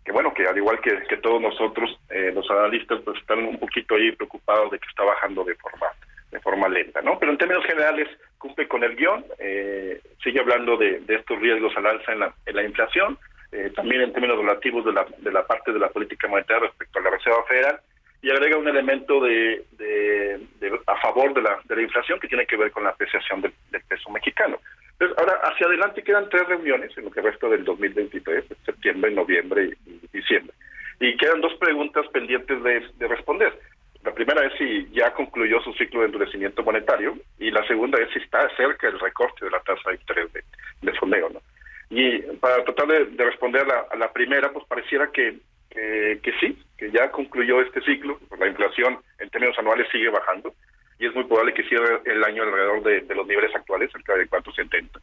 que 0.04 0.12
bueno, 0.12 0.32
que 0.32 0.46
al 0.46 0.56
igual 0.56 0.80
que, 0.80 1.02
que 1.08 1.16
todos 1.18 1.40
nosotros, 1.40 1.98
eh, 2.10 2.32
los 2.34 2.48
analistas 2.50 3.00
pues 3.04 3.18
están 3.20 3.40
un 3.40 3.58
poquito 3.58 3.94
ahí 3.94 4.12
preocupados 4.12 4.70
de 4.70 4.78
que 4.78 4.88
está 4.88 5.04
bajando 5.04 5.44
de 5.44 5.54
forma 5.56 5.86
de 6.30 6.40
forma 6.40 6.68
lenta, 6.68 7.02
¿no? 7.02 7.18
Pero 7.18 7.32
en 7.32 7.38
términos 7.38 7.64
generales 7.66 8.08
cumple 8.38 8.68
con 8.68 8.84
el 8.84 8.94
guion, 8.94 9.24
eh, 9.40 10.00
sigue 10.22 10.38
hablando 10.38 10.76
de, 10.76 11.00
de, 11.00 11.16
estos 11.16 11.38
riesgos 11.40 11.76
al 11.76 11.86
alza 11.86 12.12
en 12.12 12.20
la, 12.20 12.32
en 12.46 12.54
la 12.56 12.62
inflación, 12.62 13.18
eh, 13.50 13.72
también 13.74 14.02
en 14.02 14.12
términos 14.12 14.38
relativos 14.38 14.84
de 14.84 14.92
la, 14.92 15.06
de 15.18 15.32
la 15.32 15.44
parte 15.44 15.72
de 15.72 15.80
la 15.80 15.88
política 15.88 16.28
monetaria 16.28 16.68
respecto 16.68 17.00
a 17.00 17.02
la 17.02 17.10
Reserva 17.10 17.42
Federal, 17.48 17.80
y 18.22 18.30
agrega 18.30 18.58
un 18.58 18.68
elemento 18.68 19.20
de, 19.20 19.64
de, 19.78 20.40
a 20.86 20.96
favor 21.00 21.34
de 21.34 21.42
la, 21.42 21.58
de 21.64 21.76
la 21.76 21.82
inflación 21.82 22.20
que 22.20 22.28
tiene 22.28 22.46
que 22.46 22.56
ver 22.56 22.70
con 22.70 22.84
la 22.84 22.90
apreciación 22.90 23.40
del 23.40 23.82
peso 23.88 24.10
mexicano. 24.10 24.58
Entonces, 25.00 25.18
ahora 25.18 25.40
hacia 25.44 25.66
adelante 25.66 26.02
quedan 26.02 26.28
tres 26.28 26.46
reuniones 26.46 26.96
en 26.96 27.04
lo 27.04 27.10
que 27.10 27.22
resta 27.22 27.48
del 27.48 27.64
2023, 27.64 28.44
septiembre, 28.66 29.10
noviembre 29.10 29.70
y, 29.86 30.06
diciembre. 30.12 30.54
Y 31.00 31.16
quedan 31.16 31.40
dos 31.40 31.54
preguntas 31.54 32.06
pendientes 32.08 32.62
de, 32.62 32.86
de 32.98 33.08
responder. 33.08 33.58
La 34.04 34.12
primera 34.12 34.46
es 34.46 34.52
si 34.58 34.90
ya 34.92 35.14
concluyó 35.14 35.58
su 35.62 35.72
ciclo 35.72 36.00
de 36.00 36.06
endurecimiento 36.06 36.62
monetario 36.62 37.16
y 37.38 37.50
la 37.50 37.66
segunda 37.66 37.98
es 37.98 38.12
si 38.12 38.18
está 38.18 38.46
cerca 38.56 38.88
el 38.88 39.00
recorte 39.00 39.46
de 39.46 39.50
la 39.50 39.60
tasa 39.60 39.88
de 39.88 39.96
interés 39.96 40.32
de, 40.34 40.44
de 40.82 40.92
fondeo. 40.98 41.30
¿no? 41.30 41.40
Y 41.88 42.20
para 42.36 42.62
tratar 42.64 42.86
de, 42.88 43.06
de 43.06 43.24
responder 43.24 43.62
a 43.62 43.66
la, 43.66 43.86
a 43.90 43.96
la, 43.96 44.12
primera, 44.12 44.52
pues 44.52 44.66
pareciera 44.66 45.10
que, 45.10 45.38
eh, 45.70 46.20
que 46.22 46.32
sí, 46.40 46.62
que 46.76 46.90
ya 46.90 47.10
concluyó 47.10 47.62
este 47.62 47.80
ciclo, 47.80 48.18
pues 48.28 48.38
la 48.38 48.48
inflación 48.48 48.98
en 49.18 49.30
términos 49.30 49.58
anuales 49.58 49.88
sigue 49.90 50.10
bajando 50.10 50.52
y 51.00 51.06
es 51.06 51.14
muy 51.14 51.24
probable 51.24 51.54
que 51.54 51.64
cierre 51.64 52.02
el 52.04 52.22
año 52.22 52.42
alrededor 52.42 52.82
de, 52.82 53.14
los 53.14 53.26
niveles 53.26 53.56
actuales, 53.56 53.90
cerca 53.90 54.14
de 54.16 54.28
470. 54.28 55.00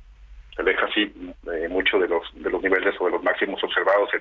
Se 0.56 0.62
aleja 0.62 0.86
así 0.86 1.12
eh, 1.52 1.68
mucho 1.70 1.98
de 1.98 2.08
los, 2.08 2.24
de 2.36 2.52
los 2.52 2.62
niveles 2.62 2.96
o 3.00 3.06
de 3.06 3.12
los 3.12 3.24
máximos 3.24 3.62
observados 3.64 4.12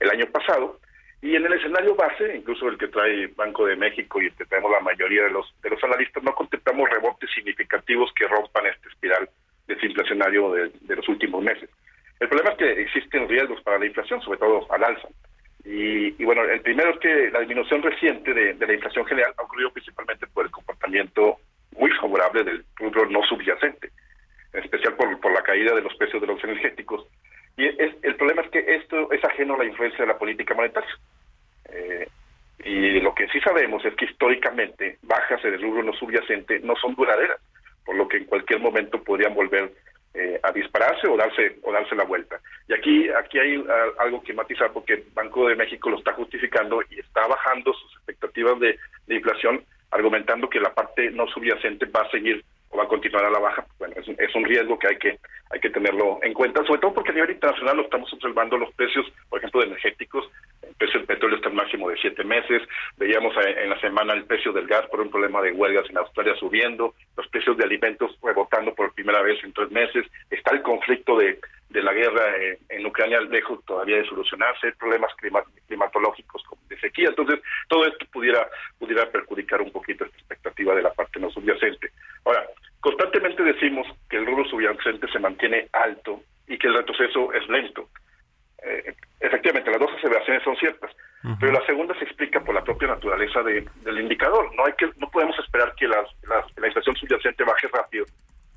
el, 0.00 0.10
año 0.10 0.26
pasado. 0.26 0.78
Y 1.22 1.34
en 1.34 1.46
el 1.46 1.54
escenario 1.54 1.94
base, 1.94 2.36
incluso 2.36 2.68
el 2.68 2.76
que 2.76 2.88
trae 2.88 3.28
Banco 3.28 3.64
de 3.64 3.76
México 3.76 4.20
y 4.20 4.26
el 4.26 4.34
que 4.34 4.44
traemos 4.44 4.72
la 4.72 4.80
mayoría 4.80 5.22
de 5.22 5.30
los 5.30 5.54
de 5.62 5.70
los 5.70 5.82
analistas, 5.82 6.22
no 6.22 6.34
contemplamos 6.34 6.90
rebotes 6.90 7.30
significativos 7.34 8.12
que 8.12 8.28
rompan 8.28 8.66
este 8.66 8.88
espiral 8.90 9.30
desinflacionario 9.66 10.52
de, 10.52 10.70
de 10.82 10.96
los 10.96 11.08
últimos 11.08 11.42
meses. 11.42 11.70
El 12.20 12.28
problema 12.28 12.50
es 12.50 12.58
que 12.58 12.82
existen 12.82 13.26
riesgos 13.26 13.62
para 13.62 13.78
la 13.78 13.86
inflación, 13.86 14.20
sobre 14.20 14.38
todo 14.38 14.70
al 14.70 14.84
alza. 14.84 15.08
Y, 15.64 16.20
y 16.20 16.24
bueno, 16.24 16.42
el 16.42 16.60
primero 16.60 16.90
es 16.90 16.98
que 16.98 17.30
la 17.30 17.40
disminución 17.40 17.82
reciente 17.82 18.34
de, 18.34 18.54
la 18.54 18.72
inflación 18.72 19.06
general 19.06 19.32
ha 19.36 19.42
ocurrido 19.42 19.72
principalmente 19.72 20.26
por 20.26 20.44
el 20.44 20.50
comportamiento 20.50 21.38
muy 21.76 21.90
favorable 21.92 22.42
del 22.42 22.64
rubro 22.76 23.08
no 23.08 23.22
subyacente, 23.24 23.90
en 24.52 24.64
especial 24.64 24.94
por, 24.94 25.20
por 25.20 25.32
la 25.32 25.42
caída 25.42 25.74
de 25.74 25.82
los 25.82 25.94
precios 25.94 26.20
de 26.20 26.26
los 26.26 26.42
energéticos. 26.42 27.06
Y 27.56 27.66
es, 27.66 27.94
el 28.02 28.16
problema 28.16 28.42
es 28.42 28.50
que 28.50 28.74
esto 28.74 29.12
es 29.12 29.24
ajeno 29.24 29.54
a 29.54 29.58
la 29.58 29.64
influencia 29.64 30.00
de 30.00 30.12
la 30.12 30.18
política 30.18 30.54
monetaria. 30.54 30.90
Eh, 31.68 32.08
y 32.64 33.00
lo 33.00 33.14
que 33.14 33.28
sí 33.28 33.40
sabemos 33.40 33.84
es 33.84 33.94
que 33.94 34.06
históricamente 34.06 34.98
bajas 35.02 35.44
en 35.44 35.54
el 35.54 35.62
rubro 35.62 35.82
no 35.82 35.92
subyacente 35.92 36.60
no 36.60 36.74
son 36.76 36.94
duraderas, 36.94 37.38
por 37.84 37.96
lo 37.96 38.08
que 38.08 38.18
en 38.18 38.24
cualquier 38.24 38.60
momento 38.60 39.02
podrían 39.02 39.34
volver 39.34 39.72
eh, 40.14 40.38
a 40.42 40.52
dispararse 40.52 41.08
o 41.08 41.16
darse 41.16 41.58
o 41.62 41.72
darse 41.72 41.94
la 41.94 42.04
vuelta. 42.04 42.40
Y 42.68 42.74
aquí 42.74 43.08
aquí 43.10 43.38
hay 43.38 43.56
uh, 43.56 43.66
algo 43.98 44.22
que 44.22 44.34
matizar 44.34 44.72
porque 44.72 44.94
el 44.94 45.04
Banco 45.14 45.48
de 45.48 45.56
México 45.56 45.90
lo 45.90 45.98
está 45.98 46.12
justificando 46.12 46.82
y 46.90 47.00
está 47.00 47.26
bajando 47.26 47.72
sus 47.72 47.92
expectativas 47.96 48.58
de 48.60 48.78
inflación, 49.08 49.64
argumentando 49.90 50.48
que 50.48 50.60
la 50.60 50.74
parte 50.74 51.10
no 51.10 51.26
subyacente 51.28 51.86
va 51.86 52.02
a 52.02 52.10
seguir 52.10 52.44
o 52.72 52.76
va 52.78 52.84
a 52.84 52.88
continuar 52.88 53.24
a 53.24 53.30
la 53.30 53.38
baja. 53.38 53.64
Bueno, 53.78 53.94
es, 53.96 54.08
es 54.08 54.34
un 54.34 54.44
riesgo 54.44 54.78
que 54.78 54.88
hay 54.88 54.96
que 54.96 55.18
hay 55.52 55.60
que 55.60 55.70
tenerlo 55.70 56.18
en 56.22 56.32
cuenta, 56.32 56.64
sobre 56.64 56.80
todo 56.80 56.94
porque 56.94 57.10
a 57.10 57.14
nivel 57.14 57.32
internacional 57.32 57.76
lo 57.76 57.82
estamos 57.82 58.10
observando 58.12 58.56
los 58.56 58.72
precios, 58.72 59.06
por 59.28 59.38
ejemplo, 59.38 59.60
de 59.60 59.66
energéticos, 59.66 60.24
el 60.62 60.74
precio 60.76 60.98
del 60.98 61.06
petróleo 61.06 61.36
está 61.36 61.50
en 61.50 61.56
máximo 61.56 61.90
de 61.90 61.98
siete 61.98 62.24
meses, 62.24 62.62
veíamos 62.96 63.34
en 63.36 63.68
la 63.68 63.78
semana 63.80 64.14
el 64.14 64.24
precio 64.24 64.52
del 64.52 64.66
gas 64.66 64.86
por 64.86 65.02
un 65.02 65.10
problema 65.10 65.42
de 65.42 65.52
huelgas 65.52 65.88
en 65.90 65.98
Australia 65.98 66.34
subiendo, 66.36 66.94
los 67.18 67.28
precios 67.28 67.58
de 67.58 67.64
alimentos 67.64 68.18
rebotando 68.22 68.74
por 68.74 68.94
primera 68.94 69.20
vez 69.20 69.44
en 69.44 69.52
tres 69.52 69.70
meses, 69.70 70.06
está 70.30 70.52
el 70.52 70.62
conflicto 70.62 71.18
de, 71.18 71.38
de 71.72 71.82
la 71.82 71.92
guerra 71.92 72.36
en, 72.36 72.58
en 72.68 72.86
Ucrania 72.86 73.20
lejos 73.20 73.64
todavía 73.64 73.96
de 73.96 74.04
solucionarse, 74.06 74.72
problemas 74.72 75.14
climat 75.16 75.44
climatológicos 75.66 76.42
de 76.68 76.78
sequía, 76.78 77.08
entonces 77.08 77.40
todo 77.68 77.86
esto 77.86 78.06
pudiera 78.12 78.46
pudiera 78.78 79.10
perjudicar 79.10 79.60
un 79.60 79.72
poquito 79.72 80.04
esta 80.04 80.16
expectativa 80.18 80.74
de 80.74 80.82
la 80.82 80.92
parte 80.92 81.18
no 81.18 81.30
subyacente. 81.30 81.90
Ahora, 82.24 82.46
constantemente 82.80 83.42
decimos 83.42 83.86
que 84.08 84.18
el 84.18 84.26
rubro 84.26 84.44
subyacente 84.44 85.06
se 85.10 85.18
mantiene 85.18 85.68
alto 85.72 86.22
y 86.46 86.58
que 86.58 86.68
el 86.68 86.74
retroceso 86.74 87.32
es 87.32 87.48
lento. 87.48 87.88
Eh, 88.64 88.94
efectivamente, 89.20 89.70
las 89.70 89.80
dos 89.80 89.90
aseveraciones 89.98 90.42
son 90.44 90.56
ciertas, 90.56 90.90
uh 91.24 91.28
-huh. 91.28 91.36
pero 91.40 91.52
la 91.52 91.66
segunda 91.66 91.94
se 91.98 92.04
explica 92.04 92.40
por 92.40 92.54
la 92.54 92.62
propia 92.62 92.88
naturaleza 92.88 93.42
de, 93.42 93.66
del 93.84 93.98
indicador. 94.00 94.54
No 94.54 94.64
hay 94.66 94.74
que, 94.74 94.88
no 94.98 95.10
podemos 95.10 95.36
esperar 95.38 95.74
que 95.74 95.88
las, 95.88 96.06
las, 96.28 96.44
la 96.56 96.66
inflación 96.68 96.94
subyacente 96.96 97.42
baje 97.44 97.66
rápido, 97.68 98.04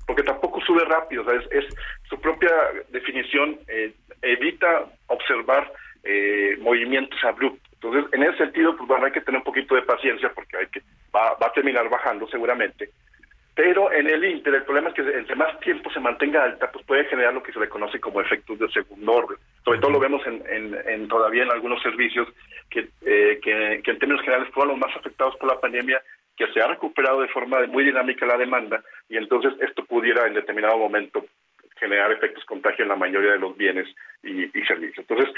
porque 0.06 0.22
tampoco 0.22 0.60
sube 0.60 0.84
rápido. 0.84 1.22
O 1.22 1.24
sea, 1.24 1.34
es, 1.34 1.46
es, 1.50 1.74
su 2.08 2.20
propia 2.20 2.50
definición 2.90 3.58
eh, 3.68 3.92
evita 4.22 4.86
observar 5.08 5.72
eh, 6.04 6.56
movimientos 6.60 7.22
abruptos. 7.24 7.62
Entonces, 7.74 8.12
en 8.12 8.22
ese 8.22 8.38
sentido, 8.38 8.76
pues 8.76 8.88
bueno, 8.88 9.06
hay 9.06 9.12
que 9.12 9.20
tener 9.20 9.38
un 9.38 9.44
poquito 9.44 9.74
de 9.74 9.82
paciencia 9.82 10.32
porque 10.34 10.56
hay 10.56 10.66
que 10.68 10.80
va, 11.14 11.34
va 11.34 11.48
a 11.48 11.52
terminar 11.52 11.88
bajando 11.88 12.26
seguramente 12.28 12.90
pero 13.56 13.90
en 13.90 14.06
el 14.06 14.22
Inter 14.22 14.54
el 14.54 14.64
problema 14.64 14.90
es 14.90 14.94
que 14.94 15.00
entre 15.00 15.34
más 15.34 15.58
tiempo 15.60 15.90
se 15.90 15.98
mantenga 15.98 16.44
alta, 16.44 16.70
pues 16.70 16.84
puede 16.84 17.06
generar 17.06 17.32
lo 17.32 17.42
que 17.42 17.52
se 17.52 17.58
le 17.58 17.70
conoce 17.70 17.98
como 17.98 18.20
efectos 18.20 18.58
de 18.58 18.68
segundo 18.68 19.10
orden. 19.10 19.38
Sobre 19.64 19.78
todo 19.78 19.92
lo 19.92 19.98
vemos 19.98 20.20
en, 20.26 20.44
en, 20.46 20.76
en 20.86 21.08
todavía 21.08 21.44
en 21.44 21.50
algunos 21.50 21.82
servicios 21.82 22.28
que, 22.68 22.80
eh, 23.00 23.40
que, 23.42 23.80
que, 23.82 23.90
en 23.90 23.98
términos 23.98 24.22
generales 24.22 24.52
fueron 24.52 24.78
los 24.78 24.86
más 24.86 24.94
afectados 24.94 25.36
por 25.36 25.48
la 25.48 25.58
pandemia, 25.58 26.02
que 26.36 26.46
se 26.52 26.60
ha 26.60 26.66
recuperado 26.66 27.22
de 27.22 27.28
forma 27.28 27.66
muy 27.66 27.82
dinámica 27.84 28.26
la 28.26 28.36
demanda 28.36 28.82
y 29.08 29.16
entonces 29.16 29.54
esto 29.60 29.86
pudiera 29.86 30.26
en 30.26 30.34
determinado 30.34 30.76
momento 30.76 31.24
generar 31.80 32.12
efectos 32.12 32.44
contagio 32.44 32.82
en 32.82 32.90
la 32.90 32.96
mayoría 32.96 33.32
de 33.32 33.38
los 33.38 33.56
bienes 33.56 33.88
y, 34.22 34.44
y 34.44 34.66
servicios. 34.66 34.98
Entonces, 34.98 35.34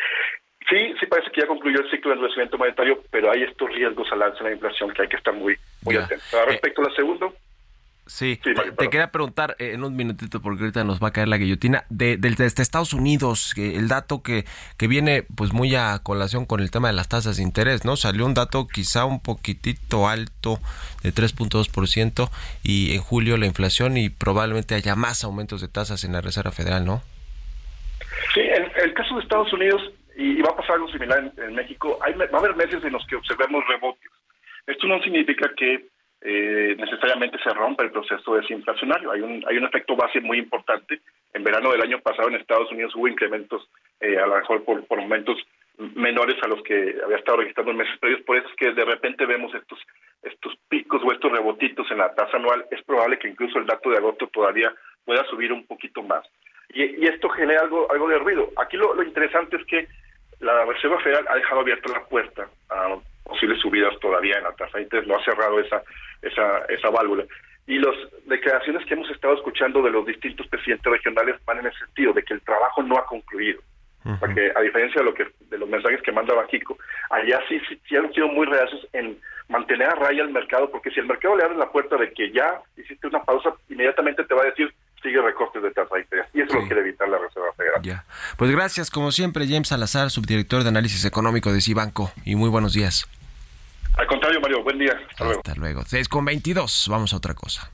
sí, 0.69 0.93
sí 0.99 1.07
parece 1.07 1.31
que 1.31 1.43
ya 1.43 1.47
concluyó 1.47 1.81
el 1.83 1.91
ciclo 1.91 2.11
de 2.11 2.17
endurecimiento 2.17 2.59
monetario, 2.59 3.01
pero 3.13 3.31
hay 3.31 3.45
estos 3.45 3.73
riesgos 3.73 4.11
al 4.11 4.23
alza 4.23 4.43
de 4.43 4.51
la 4.51 4.57
inflación 4.57 4.91
que 4.91 5.03
hay 5.03 5.09
que 5.09 5.19
estar 5.19 5.35
muy, 5.35 5.57
muy 5.85 5.97
atentos. 5.97 6.33
Respecto 6.47 6.83
eh, 6.83 6.85
a 6.85 6.89
la 6.89 6.97
segunda, 6.97 7.29
Sí, 8.09 8.41
sí 8.43 8.55
te, 8.55 8.73
te, 8.73 8.89
quería 8.89 9.11
preguntar 9.11 9.55
eh, 9.59 9.73
en 9.75 9.85
un 9.85 9.95
minutito 9.95 10.41
porque 10.41 10.63
ahorita 10.63 10.83
nos 10.83 10.99
va 10.99 11.09
a 11.09 11.13
caer 11.13 11.29
la 11.29 11.37
guillotina 11.37 11.85
de, 11.91 12.17
de, 12.17 12.31
de 12.31 12.47
Estados 12.47 12.95
Unidos, 12.95 13.53
que 13.55 13.77
el 13.77 13.87
dato 13.87 14.23
que, 14.23 14.45
que 14.79 14.89
viene 14.89 15.25
pues 15.37 15.53
muy 15.53 15.75
a 15.75 15.99
colación 16.03 16.47
con 16.47 16.61
el 16.61 16.71
tema 16.71 16.89
de 16.89 16.95
las 16.95 17.11
tasas 17.11 17.37
de 17.37 17.43
interés, 17.43 17.85
¿no? 17.85 17.97
Salió 17.97 18.25
un 18.25 18.33
dato 18.33 18.67
quizá 18.67 19.05
un 19.05 19.23
poquitito 19.23 20.09
alto 20.09 20.59
de 21.03 21.11
3.2% 21.11 22.31
y 22.63 22.95
en 22.95 23.03
julio 23.03 23.37
la 23.37 23.45
inflación 23.45 23.99
y 23.99 24.09
probablemente 24.09 24.75
haya 24.75 24.97
más 24.97 25.23
aumentos 25.23 25.61
de 25.61 25.69
tasas 25.69 26.03
en 26.05 26.15
la 26.15 26.23
Reserva 26.23 26.51
Federal, 26.51 26.87
¿no? 26.87 27.03
Sí, 28.33 28.41
en 28.41 28.71
el 28.83 28.95
caso 28.95 29.17
de 29.17 29.21
Estados 29.21 29.53
Unidos 29.53 29.83
y, 30.17 30.39
y 30.39 30.41
va 30.41 30.53
a 30.53 30.57
pasar 30.57 30.77
algo 30.77 30.91
similar 30.91 31.19
en, 31.37 31.45
en 31.45 31.55
México, 31.55 31.99
hay, 32.01 32.15
va 32.15 32.25
a 32.25 32.39
haber 32.39 32.57
meses 32.57 32.83
en 32.83 32.93
los 32.93 33.07
que 33.07 33.17
observemos 33.17 33.63
rebotes. 33.69 34.11
Esto 34.67 34.87
no 34.87 34.99
significa 35.03 35.51
que 35.55 35.89
eh, 36.21 36.75
necesariamente 36.79 37.39
se 37.39 37.51
rompe 37.51 37.85
el 37.85 37.91
proceso 37.91 38.35
desinflacionario. 38.35 39.13
Hay 39.13 39.21
un, 39.21 39.45
hay 39.49 39.57
un 39.57 39.65
efecto 39.65 39.97
base 39.97 40.21
muy 40.21 40.39
importante. 40.39 41.01
En 41.35 41.45
verano 41.45 41.71
del 41.71 41.83
año 41.83 42.01
pasado 42.01 42.29
en 42.29 42.37
Estados 42.37 42.71
Unidos 42.73 42.95
hubo 42.97 43.09
incrementos, 43.09 43.69
eh, 44.01 44.19
a 44.19 44.27
lo 44.27 44.37
mejor 44.37 44.65
por, 44.65 44.85
por 44.87 45.01
momentos 45.01 45.39
menores 45.79 46.37
a 46.43 46.49
los 46.49 46.63
que 46.63 46.97
había 47.05 47.19
estado 47.19 47.39
registrando 47.39 47.71
en 47.71 47.79
meses 47.79 47.99
previos. 48.01 48.23
Por 48.23 48.37
eso 48.37 48.49
es 48.49 48.57
que 48.57 48.73
de 48.73 48.85
repente 48.85 49.27
vemos 49.27 49.55
estos, 49.55 49.79
estos 50.23 50.57
picos 50.69 51.01
o 51.05 51.13
estos 51.13 51.31
rebotitos 51.31 51.89
en 51.91 51.99
la 51.99 52.13
tasa 52.15 52.37
anual. 52.37 52.65
Es 52.71 52.83
probable 52.83 53.19
que 53.19 53.29
incluso 53.29 53.59
el 53.59 53.67
dato 53.67 53.91
de 53.91 53.99
agosto 53.99 54.27
todavía 54.27 54.75
pueda 55.05 55.25
subir 55.27 55.53
un 55.53 55.67
poquito 55.67 56.03
más. 56.03 56.27
Y, 56.71 56.83
y 56.83 57.07
esto 57.07 57.29
genera 57.29 57.63
algo, 57.63 57.91
algo 57.93 58.09
de 58.09 58.19
ruido. 58.19 58.51
Aquí 58.57 58.77
lo, 58.77 58.93
lo 58.95 59.03
interesante 59.03 59.57
es 59.57 59.65
que 59.67 59.87
la 60.41 60.65
Reserva 60.65 61.01
Federal 61.01 61.27
ha 61.29 61.37
dejado 61.37 61.61
abierta 61.61 61.93
la 61.93 62.05
puerta 62.05 62.49
a 62.71 62.97
posibles 63.29 63.61
subidas 63.61 63.95
todavía 64.01 64.39
en 64.39 64.45
la 64.45 64.53
tasa 64.53 64.79
de 64.79 64.85
interés, 64.85 65.07
no 65.07 65.17
ha 65.17 65.25
cerrado 65.25 65.61
esa, 65.61 65.83
esa, 66.23 66.65
esa 66.69 66.91
válvula. 66.91 67.25
Y 67.67 67.79
las 67.79 67.95
declaraciones 68.27 68.85
que 68.87 68.95
hemos 68.95 69.11
estado 69.11 69.35
escuchando 69.35 69.83
de 69.83 69.91
los 69.91 70.07
distintos 70.07 70.47
presidentes 70.49 70.91
regionales 70.91 71.37
van 71.45 71.59
en 71.59 71.67
el 71.67 71.79
sentido 71.79 72.15
de 72.15 72.23
que 72.23 72.35
el 72.35 72.41
trabajo 72.41 72.83
no 72.83 72.97
ha 72.97 73.05
concluido. 73.07 73.61
Porque 74.21 74.51
a 74.57 74.61
diferencia 74.63 75.03
de 75.03 75.05
lo 75.05 75.13
que 75.13 75.27
de 75.51 75.59
los 75.59 75.69
mensajes 75.69 76.01
que 76.01 76.13
manda 76.13 76.33
Bajico, 76.33 76.79
allá 77.11 77.41
sí, 77.47 77.61
sí, 77.69 77.79
sí 77.87 77.95
han 77.95 78.11
sido 78.15 78.29
muy 78.29 78.47
reacios 78.47 78.87
en 78.95 79.19
mantener 79.49 79.89
a 79.89 79.97
raya 79.97 80.23
el 80.23 80.31
mercado, 80.31 80.71
porque 80.71 80.91
si 80.91 81.01
el 81.01 81.07
mercado 81.07 81.37
le 81.37 81.45
abre 81.45 81.59
la 81.59 81.71
puerta 81.71 81.97
de 81.97 82.11
que 82.13 82.33
ya 82.33 82.59
hiciste 82.79 83.07
una 83.07 83.23
pausa, 83.23 83.53
inmediatamente 83.69 84.25
te 84.25 84.35
va 84.35 84.43
a 84.43 84.47
decir 84.47 84.73
sigue 85.03 85.21
recortes 85.21 85.63
de 85.63 85.71
tasa 85.73 85.95
de 85.95 86.03
interés. 86.03 86.27
Y 86.33 86.41
eso 86.41 86.55
lo 86.55 86.67
quiere 86.67 86.81
evitar 86.81 87.09
la 87.09 87.19
Reserva 87.19 87.53
Federal. 87.53 87.83
Ya. 87.83 88.05
Pues 88.37 88.51
gracias, 88.51 88.91
como 88.91 89.13
siempre, 89.13 89.47
James 89.47 89.69
Salazar, 89.69 90.11
subdirector 90.11 90.63
de 90.63 90.71
análisis 90.71 91.05
económico 91.05 91.53
de 91.53 91.61
Cibanco. 91.61 92.11
Y 92.25 92.35
muy 92.35 92.49
buenos 92.49 92.73
días. 92.73 93.07
Buen 94.63 94.79
día. 94.79 94.93
Hasta, 95.11 95.25
luego. 95.25 95.41
Hasta 95.45 95.55
luego. 95.55 95.83
6 95.87 96.09
con 96.09 96.25
22. 96.25 96.87
Vamos 96.89 97.13
a 97.13 97.17
otra 97.17 97.35
cosa. 97.35 97.71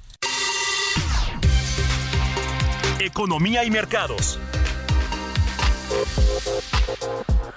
Economía 2.99 3.65
y 3.65 3.71
mercados. 3.71 4.39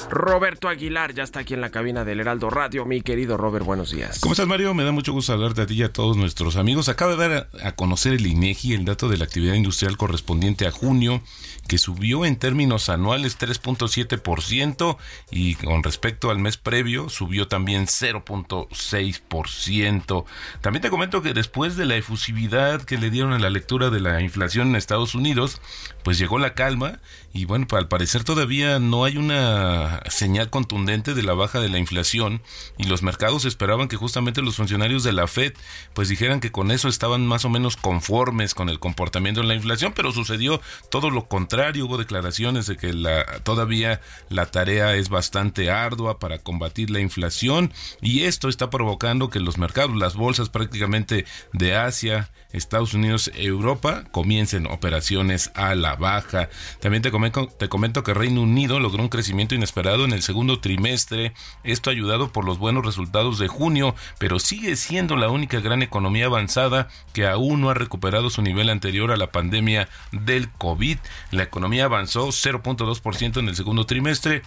Roberto 0.09 0.69
Aguilar 0.69 1.13
ya 1.13 1.23
está 1.23 1.41
aquí 1.41 1.53
en 1.53 1.59
la 1.61 1.69
cabina 1.69 2.03
del 2.05 2.19
Heraldo 2.19 2.49
Radio. 2.49 2.85
Mi 2.85 3.01
querido 3.01 3.37
Robert, 3.37 3.63
buenos 3.65 3.91
días. 3.91 4.19
¿Cómo 4.19 4.33
estás, 4.33 4.47
Mario? 4.47 4.73
Me 4.73 4.83
da 4.83 4.91
mucho 4.91 5.13
gusto 5.13 5.31
hablarte 5.33 5.61
a 5.61 5.67
ti 5.67 5.75
y 5.75 5.83
a 5.83 5.93
todos 5.93 6.17
nuestros 6.17 6.55
amigos. 6.55 6.89
Acaba 6.89 7.15
de 7.15 7.17
dar 7.17 7.47
a, 7.61 7.73
conocer 7.73 8.13
el 8.13 8.25
INEGI 8.25 8.73
el 8.73 8.85
dato 8.85 9.09
de 9.09 9.17
la 9.17 9.25
actividad 9.25 9.53
industrial 9.55 9.97
correspondiente 9.97 10.65
a 10.65 10.71
junio, 10.71 11.21
que 11.67 11.77
subió 11.77 12.23
en 12.25 12.37
términos 12.37 12.89
anuales 12.89 13.37
3.7% 13.37 14.97
y 15.31 15.53
con 15.55 15.83
respecto 15.83 16.31
al 16.31 16.39
mes 16.39 16.55
previo 16.57 17.09
subió 17.09 17.47
también 17.47 17.85
0.6%. 17.87 20.25
También 20.61 20.81
te 20.81 20.89
comento 20.89 21.21
que 21.21 21.33
después 21.33 21.75
de 21.75 21.85
la 21.85 21.97
efusividad 21.97 22.81
que 22.81 22.97
le 22.97 23.09
dieron 23.09 23.33
a 23.33 23.39
la 23.39 23.49
lectura 23.49 23.89
de 23.89 23.99
la 23.99 24.21
inflación 24.21 24.69
en 24.69 24.77
Estados 24.77 25.15
Unidos, 25.15 25.59
pues 26.03 26.17
llegó 26.17 26.39
la 26.39 26.53
calma 26.53 27.01
y 27.33 27.43
bueno, 27.45 27.67
al 27.71 27.87
parecer 27.87 28.23
todavía 28.27 28.77
no 28.79 29.05
hay 29.05 29.15
una 29.15 30.01
señal 30.09 30.49
contundente 30.49 31.13
de 31.13 31.23
la 31.23 31.33
baja 31.33 31.61
de 31.61 31.69
la 31.69 31.77
inflación 31.77 32.41
y 32.77 32.83
los 32.83 33.01
mercados 33.01 33.45
esperaban 33.45 33.87
que 33.87 33.95
justamente 33.95 34.41
los 34.41 34.57
funcionarios 34.57 35.05
de 35.05 35.13
la 35.13 35.27
Fed 35.27 35.53
pues 35.93 36.09
dijeran 36.09 36.41
que 36.41 36.51
con 36.51 36.71
eso 36.71 36.89
estaban 36.89 37.25
más 37.25 37.45
o 37.45 37.49
menos 37.49 37.77
conformes 37.77 38.53
con 38.53 38.67
el 38.67 38.79
comportamiento 38.79 39.39
de 39.39 39.47
la 39.47 39.55
inflación, 39.55 39.93
pero 39.95 40.11
sucedió 40.11 40.59
todo 40.91 41.09
lo 41.09 41.29
contrario, 41.29 41.85
hubo 41.85 41.97
declaraciones 41.97 42.67
de 42.67 42.75
que 42.75 42.91
la, 42.91 43.23
todavía 43.43 44.01
la 44.27 44.47
tarea 44.47 44.95
es 44.95 45.07
bastante 45.07 45.71
ardua 45.71 46.19
para 46.19 46.39
combatir 46.39 46.89
la 46.89 46.99
inflación 46.99 47.71
y 48.01 48.23
esto 48.23 48.49
está 48.49 48.69
provocando 48.69 49.29
que 49.29 49.39
los 49.39 49.57
mercados, 49.57 49.95
las 49.95 50.15
bolsas 50.15 50.49
prácticamente 50.49 51.23
de 51.53 51.77
Asia, 51.77 52.29
Estados 52.51 52.93
Unidos, 52.93 53.31
Europa 53.35 54.03
comiencen 54.11 54.67
operaciones 54.67 55.51
a 55.53 55.75
la 55.75 55.95
baja. 55.95 56.49
También 56.81 57.03
te 57.03 57.11
comento, 57.11 57.47
te 57.47 57.69
comento 57.69 58.03
que 58.03 58.16
Reino 58.17 58.41
Unido 58.41 58.79
logró 58.79 59.03
un 59.03 59.09
crecimiento 59.09 59.55
inesperado 59.55 60.05
en 60.05 60.11
el 60.11 60.21
segundo 60.21 60.59
trimestre, 60.59 61.33
esto 61.63 61.89
ayudado 61.89 62.31
por 62.31 62.45
los 62.45 62.57
buenos 62.57 62.85
resultados 62.85 63.39
de 63.39 63.47
junio, 63.47 63.95
pero 64.19 64.39
sigue 64.39 64.75
siendo 64.75 65.15
la 65.15 65.29
única 65.29 65.59
gran 65.59 65.81
economía 65.81 66.25
avanzada 66.25 66.87
que 67.13 67.27
aún 67.27 67.61
no 67.61 67.69
ha 67.69 67.73
recuperado 67.73 68.29
su 68.29 68.41
nivel 68.41 68.69
anterior 68.69 69.11
a 69.11 69.17
la 69.17 69.31
pandemia 69.31 69.89
del 70.11 70.49
COVID. 70.49 70.97
La 71.31 71.43
economía 71.43 71.85
avanzó 71.85 72.27
0.2% 72.27 73.37
en 73.37 73.47
el 73.47 73.55
segundo 73.55 73.85
trimestre, 73.85 74.41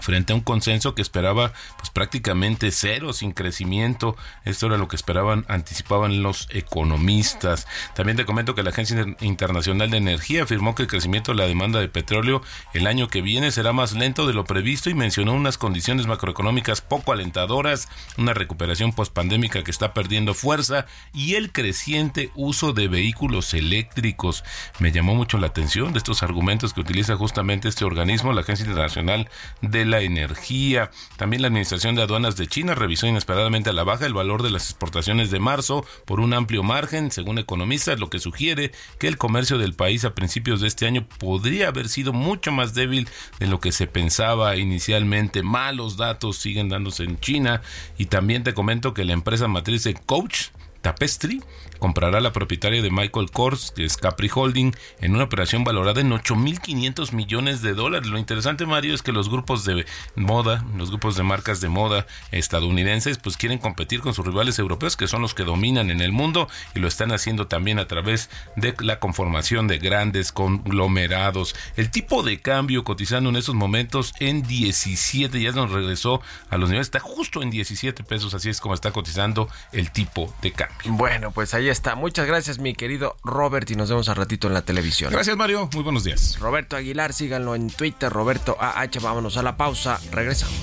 frente 0.00 0.32
a 0.32 0.36
un 0.36 0.42
consenso 0.42 0.94
que 0.94 1.02
esperaba 1.02 1.52
pues 1.78 1.90
prácticamente 1.90 2.70
cero 2.70 3.12
sin 3.12 3.32
crecimiento. 3.32 4.16
Esto 4.44 4.66
era 4.66 4.78
lo 4.78 4.88
que 4.88 4.96
esperaban 4.96 5.44
anticipaban 5.48 6.22
los 6.22 6.48
economistas. 6.50 7.66
También 7.94 8.16
te 8.16 8.24
comento 8.24 8.54
que 8.54 8.62
la 8.62 8.70
agencia 8.70 9.04
internacional 9.20 9.90
de 9.90 9.98
energía 9.98 10.42
afirmó 10.42 10.74
que 10.74 10.82
el 10.82 10.88
crecimiento 10.88 11.32
de 11.32 11.38
la 11.38 11.46
demanda 11.46 11.80
de 11.80 11.88
petróleo 11.88 12.42
el 12.74 12.86
año 12.86 13.08
que 13.08 13.22
viene 13.22 13.50
será 13.50 13.72
más 13.72 13.92
lento 13.92 14.26
de 14.26 14.34
lo 14.34 14.44
previsto 14.44 14.90
y 14.90 14.94
mencionó 14.94 15.34
unas 15.34 15.58
condiciones 15.58 16.06
macroeconómicas 16.06 16.80
poco 16.80 17.12
alentadoras 17.12 17.88
una 18.16 18.34
recuperación 18.34 18.92
pospandémica 18.92 19.62
que 19.62 19.70
está 19.70 19.94
perdiendo 19.94 20.34
fuerza 20.34 20.86
y 21.12 21.34
el 21.34 21.52
creciente 21.52 22.30
uso 22.34 22.72
de 22.72 22.88
vehículos 22.88 23.54
eléctricos. 23.54 24.44
Me 24.78 24.92
llamó 24.92 25.14
mucho 25.14 25.38
la 25.38 25.48
atención 25.48 25.92
de 25.92 25.98
estos 25.98 26.22
argumentos 26.22 26.72
que 26.72 26.80
utiliza 26.80 27.16
justamente 27.16 27.68
este 27.68 27.84
organismo 27.84 28.32
la 28.32 28.42
agencia 28.42 28.64
internacional 28.64 29.28
de 29.60 29.84
la 29.92 30.00
energía. 30.00 30.90
También 31.16 31.42
la 31.42 31.48
Administración 31.48 31.94
de 31.94 32.02
Aduanas 32.02 32.36
de 32.36 32.46
China 32.46 32.74
revisó 32.74 33.06
inesperadamente 33.06 33.70
a 33.70 33.74
la 33.74 33.84
baja 33.84 34.06
el 34.06 34.14
valor 34.14 34.42
de 34.42 34.50
las 34.50 34.70
exportaciones 34.70 35.30
de 35.30 35.38
marzo 35.38 35.84
por 36.06 36.18
un 36.18 36.32
amplio 36.32 36.62
margen, 36.62 37.10
según 37.10 37.38
economistas, 37.38 38.00
lo 38.00 38.08
que 38.08 38.18
sugiere 38.18 38.72
que 38.98 39.06
el 39.06 39.18
comercio 39.18 39.58
del 39.58 39.74
país 39.74 40.04
a 40.04 40.14
principios 40.14 40.62
de 40.62 40.68
este 40.68 40.86
año 40.86 41.06
podría 41.18 41.68
haber 41.68 41.90
sido 41.90 42.14
mucho 42.14 42.52
más 42.52 42.72
débil 42.72 43.06
de 43.38 43.46
lo 43.46 43.60
que 43.60 43.70
se 43.70 43.86
pensaba 43.86 44.56
inicialmente. 44.56 45.42
Malos 45.42 45.98
datos 45.98 46.38
siguen 46.38 46.70
dándose 46.70 47.04
en 47.04 47.20
China 47.20 47.60
y 47.98 48.06
también 48.06 48.44
te 48.44 48.54
comento 48.54 48.94
que 48.94 49.04
la 49.04 49.12
empresa 49.12 49.46
matriz 49.46 49.84
de 49.84 49.94
Coach 49.94 50.48
Tapestry 50.82 51.42
comprará 51.78 52.20
la 52.20 52.32
propietaria 52.32 52.80
de 52.80 52.90
Michael 52.90 53.30
Kors, 53.32 53.72
que 53.74 53.84
es 53.84 53.96
Capri 53.96 54.30
Holding, 54.32 54.72
en 55.00 55.14
una 55.14 55.24
operación 55.24 55.64
valorada 55.64 56.00
en 56.00 56.10
8.500 56.10 57.12
millones 57.12 57.60
de 57.60 57.74
dólares. 57.74 58.08
Lo 58.08 58.18
interesante, 58.18 58.66
Mario, 58.66 58.94
es 58.94 59.02
que 59.02 59.10
los 59.10 59.28
grupos 59.28 59.64
de 59.64 59.84
moda, 60.14 60.64
los 60.76 60.90
grupos 60.90 61.16
de 61.16 61.24
marcas 61.24 61.60
de 61.60 61.68
moda 61.68 62.06
estadounidenses, 62.30 63.18
pues 63.18 63.36
quieren 63.36 63.58
competir 63.58 64.00
con 64.00 64.14
sus 64.14 64.24
rivales 64.24 64.60
europeos, 64.60 64.96
que 64.96 65.08
son 65.08 65.22
los 65.22 65.34
que 65.34 65.42
dominan 65.42 65.90
en 65.90 66.00
el 66.00 66.12
mundo, 66.12 66.48
y 66.74 66.78
lo 66.78 66.86
están 66.86 67.10
haciendo 67.10 67.48
también 67.48 67.80
a 67.80 67.88
través 67.88 68.30
de 68.54 68.74
la 68.80 69.00
conformación 69.00 69.66
de 69.66 69.78
grandes 69.78 70.30
conglomerados. 70.30 71.56
El 71.76 71.90
tipo 71.90 72.22
de 72.22 72.40
cambio 72.40 72.84
cotizando 72.84 73.30
en 73.30 73.36
estos 73.36 73.54
momentos 73.54 74.14
en 74.20 74.42
17, 74.42 75.40
ya 75.40 75.52
nos 75.52 75.70
regresó 75.70 76.22
a 76.50 76.58
los 76.58 76.68
niveles, 76.68 76.86
está 76.86 77.00
justo 77.00 77.42
en 77.42 77.50
17 77.50 78.04
pesos, 78.04 78.34
así 78.34 78.50
es 78.50 78.60
como 78.60 78.74
está 78.74 78.92
cotizando 78.92 79.48
el 79.72 79.90
tipo 79.90 80.32
de 80.42 80.52
cambio. 80.52 80.71
Bueno, 80.84 81.30
pues 81.30 81.54
ahí 81.54 81.68
está. 81.68 81.94
Muchas 81.94 82.26
gracias, 82.26 82.58
mi 82.58 82.74
querido 82.74 83.16
Robert, 83.22 83.70
y 83.70 83.76
nos 83.76 83.88
vemos 83.88 84.08
al 84.08 84.16
ratito 84.16 84.48
en 84.48 84.54
la 84.54 84.62
televisión. 84.62 85.12
Gracias, 85.12 85.36
Mario. 85.36 85.68
Muy 85.72 85.82
buenos 85.82 86.04
días. 86.04 86.38
Roberto 86.38 86.76
Aguilar, 86.76 87.12
síganlo 87.12 87.54
en 87.54 87.70
Twitter, 87.70 88.12
Roberto 88.12 88.56
AH. 88.60 89.00
Vámonos 89.00 89.36
a 89.36 89.42
la 89.42 89.56
pausa. 89.56 90.00
Regresamos. 90.10 90.54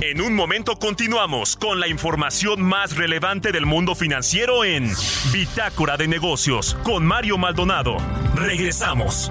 En 0.00 0.22
un 0.22 0.34
momento 0.34 0.78
continuamos 0.78 1.56
con 1.56 1.80
la 1.80 1.86
información 1.86 2.62
más 2.62 2.96
relevante 2.96 3.52
del 3.52 3.66
mundo 3.66 3.94
financiero 3.94 4.64
en 4.64 4.90
Bitácora 5.32 5.96
de 5.96 6.08
Negocios 6.08 6.76
con 6.82 7.06
Mario 7.06 7.38
Maldonado. 7.38 7.98
Regresamos. 8.34 9.30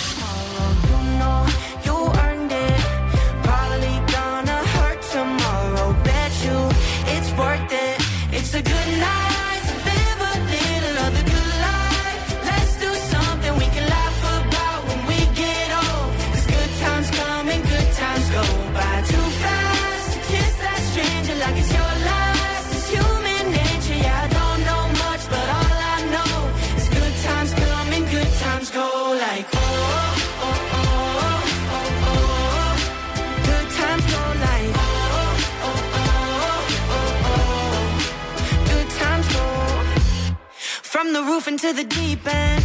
The 41.13 41.23
roof 41.23 41.47
into 41.47 41.73
the 41.73 41.83
deep 41.83 42.25
end. 42.27 42.63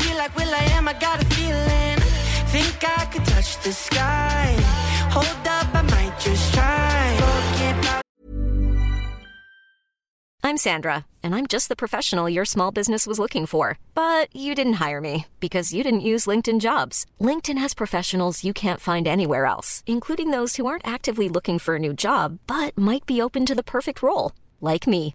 Feel 0.00 0.16
like 0.16 0.34
Will 0.36 0.52
I 0.54 0.64
am, 0.76 0.88
I 0.88 0.92
got 0.94 1.22
a 1.22 1.26
feeling. 1.26 1.98
Think 2.54 2.84
I 2.98 3.04
could 3.06 3.24
touch 3.24 3.60
the 3.62 3.72
sky. 3.72 4.56
Hold 5.10 5.46
up, 5.46 5.74
I 5.74 5.82
might 5.82 6.18
just 6.20 6.54
try. 6.54 6.90
I'm 10.42 10.56
Sandra, 10.56 11.04
and 11.22 11.34
I'm 11.34 11.46
just 11.46 11.68
the 11.68 11.76
professional 11.76 12.28
your 12.28 12.44
small 12.46 12.72
business 12.72 13.06
was 13.06 13.18
looking 13.18 13.46
for. 13.46 13.78
But 13.94 14.34
you 14.34 14.54
didn't 14.54 14.80
hire 14.84 15.00
me 15.00 15.26
because 15.38 15.72
you 15.72 15.84
didn't 15.84 16.08
use 16.12 16.26
LinkedIn 16.26 16.60
jobs. 16.60 17.06
LinkedIn 17.20 17.58
has 17.58 17.72
professionals 17.74 18.42
you 18.42 18.52
can't 18.52 18.80
find 18.80 19.06
anywhere 19.06 19.46
else, 19.46 19.84
including 19.86 20.30
those 20.30 20.56
who 20.56 20.66
aren't 20.66 20.86
actively 20.88 21.28
looking 21.28 21.58
for 21.60 21.76
a 21.76 21.78
new 21.78 21.92
job 21.92 22.38
but 22.46 22.76
might 22.76 23.06
be 23.06 23.22
open 23.22 23.46
to 23.46 23.54
the 23.54 23.62
perfect 23.62 24.02
role, 24.02 24.32
like 24.60 24.86
me. 24.86 25.14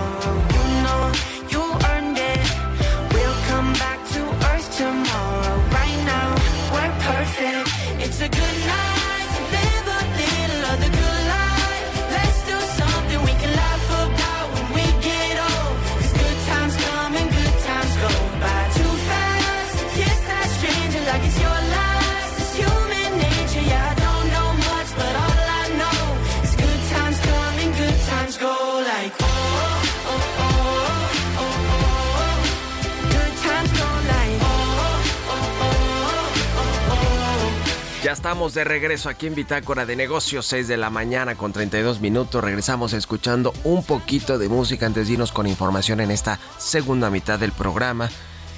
Estamos 38.11 38.53
de 38.53 38.65
regreso 38.65 39.07
aquí 39.07 39.27
en 39.27 39.35
Bitácora 39.35 39.85
de 39.85 39.95
Negocios, 39.95 40.45
6 40.47 40.67
de 40.67 40.75
la 40.75 40.89
mañana 40.89 41.35
con 41.35 41.53
32 41.53 42.01
minutos. 42.01 42.43
Regresamos 42.43 42.91
escuchando 42.91 43.53
un 43.63 43.85
poquito 43.85 44.37
de 44.37 44.49
música 44.49 44.85
antes 44.85 45.07
de 45.07 45.13
irnos 45.13 45.31
con 45.31 45.47
información 45.47 46.01
en 46.01 46.11
esta 46.11 46.37
segunda 46.57 47.09
mitad 47.09 47.39
del 47.39 47.53
programa. 47.53 48.09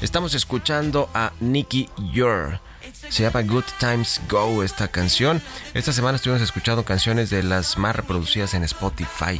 Estamos 0.01 0.33
escuchando 0.33 1.07
a 1.13 1.33
Nicky 1.39 1.87
Yor. 2.11 2.61
Se 3.09 3.23
llama 3.23 3.43
Good 3.43 3.65
Times 3.79 4.21
Go 4.27 4.63
esta 4.63 4.87
canción. 4.87 5.39
Esta 5.75 5.93
semana 5.93 6.15
estuvimos 6.15 6.41
escuchando 6.41 6.83
canciones 6.83 7.29
de 7.29 7.43
las 7.43 7.77
más 7.77 7.95
reproducidas 7.95 8.55
en 8.55 8.63
Spotify. 8.63 9.39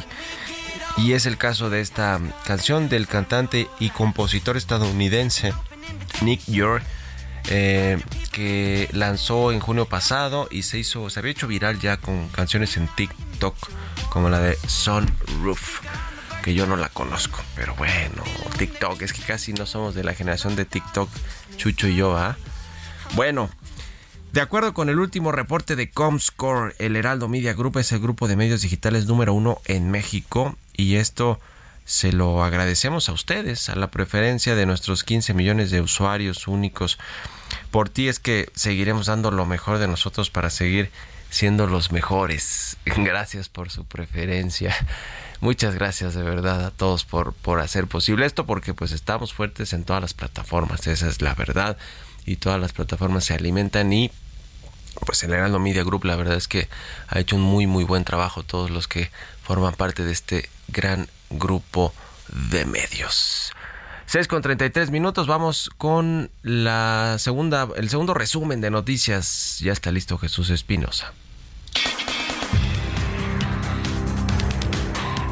Y 0.96 1.14
es 1.14 1.26
el 1.26 1.38
caso 1.38 1.70
de 1.70 1.80
esta 1.80 2.20
canción 2.46 2.88
del 2.88 3.08
cantante 3.08 3.68
y 3.80 3.90
compositor 3.90 4.56
estadounidense 4.56 5.52
Nick 6.22 6.40
Yor, 6.46 6.82
eh, 7.48 7.98
que 8.32 8.88
lanzó 8.92 9.52
en 9.52 9.60
junio 9.60 9.86
pasado 9.86 10.48
y 10.50 10.62
se 10.62 10.78
hizo, 10.78 11.10
se 11.10 11.20
había 11.20 11.32
hecho 11.32 11.46
viral 11.46 11.78
ya 11.80 11.96
con 11.98 12.28
canciones 12.28 12.76
en 12.76 12.88
TikTok, 12.88 13.54
como 14.10 14.28
la 14.28 14.40
de 14.40 14.56
Sunroof, 14.66 15.80
que 16.42 16.54
yo 16.54 16.66
no 16.66 16.76
la 16.76 16.88
conozco, 16.88 17.40
pero 17.54 17.74
bueno, 17.74 18.22
TikTok, 18.58 19.02
es 19.02 19.12
que 19.12 19.22
casi 19.22 19.52
no 19.52 19.66
somos 19.66 19.94
de 19.94 20.04
la 20.04 20.14
generación 20.14 20.56
de 20.56 20.64
TikTok, 20.64 21.08
Chucho 21.56 21.88
y 21.88 21.96
yo, 21.96 22.16
¿ah? 22.16 22.36
Bueno, 23.14 23.50
de 24.32 24.40
acuerdo 24.40 24.74
con 24.74 24.88
el 24.88 24.98
último 24.98 25.30
reporte 25.30 25.76
de 25.76 25.90
Comscore, 25.90 26.74
el 26.78 26.96
Heraldo 26.96 27.28
Media 27.28 27.52
Group 27.52 27.78
es 27.78 27.92
el 27.92 28.00
grupo 28.00 28.26
de 28.26 28.34
medios 28.34 28.62
digitales 28.62 29.06
número 29.06 29.32
uno 29.32 29.60
en 29.66 29.90
México 29.92 30.56
y 30.76 30.96
esto 30.96 31.38
se 31.84 32.12
lo 32.12 32.42
agradecemos 32.42 33.08
a 33.08 33.12
ustedes, 33.12 33.68
a 33.68 33.76
la 33.76 33.90
preferencia 33.90 34.54
de 34.54 34.66
nuestros 34.66 35.04
15 35.04 35.34
millones 35.34 35.70
de 35.70 35.80
usuarios 35.80 36.48
únicos. 36.48 36.98
Por 37.70 37.88
ti 37.88 38.08
es 38.08 38.18
que 38.18 38.50
seguiremos 38.54 39.06
dando 39.06 39.30
lo 39.30 39.46
mejor 39.46 39.78
de 39.78 39.88
nosotros 39.88 40.30
para 40.30 40.50
seguir 40.50 40.90
siendo 41.30 41.66
los 41.66 41.92
mejores. 41.92 42.76
Gracias 42.96 43.48
por 43.48 43.70
su 43.70 43.84
preferencia. 43.84 44.74
Muchas 45.40 45.74
gracias 45.74 46.14
de 46.14 46.22
verdad 46.22 46.64
a 46.64 46.70
todos 46.70 47.04
por, 47.04 47.34
por 47.34 47.60
hacer 47.60 47.86
posible 47.86 48.24
esto 48.24 48.46
porque 48.46 48.72
pues 48.72 48.92
estamos 48.92 49.34
fuertes 49.34 49.74
en 49.74 49.84
todas 49.84 50.00
las 50.00 50.14
plataformas, 50.14 50.86
esa 50.86 51.06
es 51.06 51.20
la 51.20 51.34
verdad 51.34 51.76
y 52.24 52.36
todas 52.36 52.58
las 52.58 52.72
plataformas 52.72 53.24
se 53.24 53.34
alimentan 53.34 53.92
y 53.92 54.10
pues 55.04 55.22
el 55.22 55.34
Heraldo 55.34 55.58
Media 55.58 55.84
Group 55.84 56.04
la 56.04 56.16
verdad 56.16 56.36
es 56.36 56.48
que 56.48 56.68
ha 57.08 57.18
hecho 57.18 57.36
un 57.36 57.42
muy 57.42 57.66
muy 57.66 57.84
buen 57.84 58.04
trabajo 58.04 58.42
todos 58.42 58.70
los 58.70 58.88
que 58.88 59.10
forman 59.42 59.74
parte 59.74 60.04
de 60.04 60.12
este 60.12 60.48
gran 60.68 61.08
grupo 61.30 61.92
de 62.50 62.64
medios. 62.64 63.52
6 64.06 64.28
con 64.28 64.42
33 64.42 64.90
minutos, 64.90 65.26
vamos 65.26 65.70
con 65.78 66.30
la 66.42 67.16
segunda, 67.18 67.68
el 67.76 67.88
segundo 67.88 68.14
resumen 68.14 68.60
de 68.60 68.70
noticias. 68.70 69.58
Ya 69.60 69.72
está 69.72 69.90
listo 69.90 70.18
Jesús 70.18 70.50
Espinosa. 70.50 71.12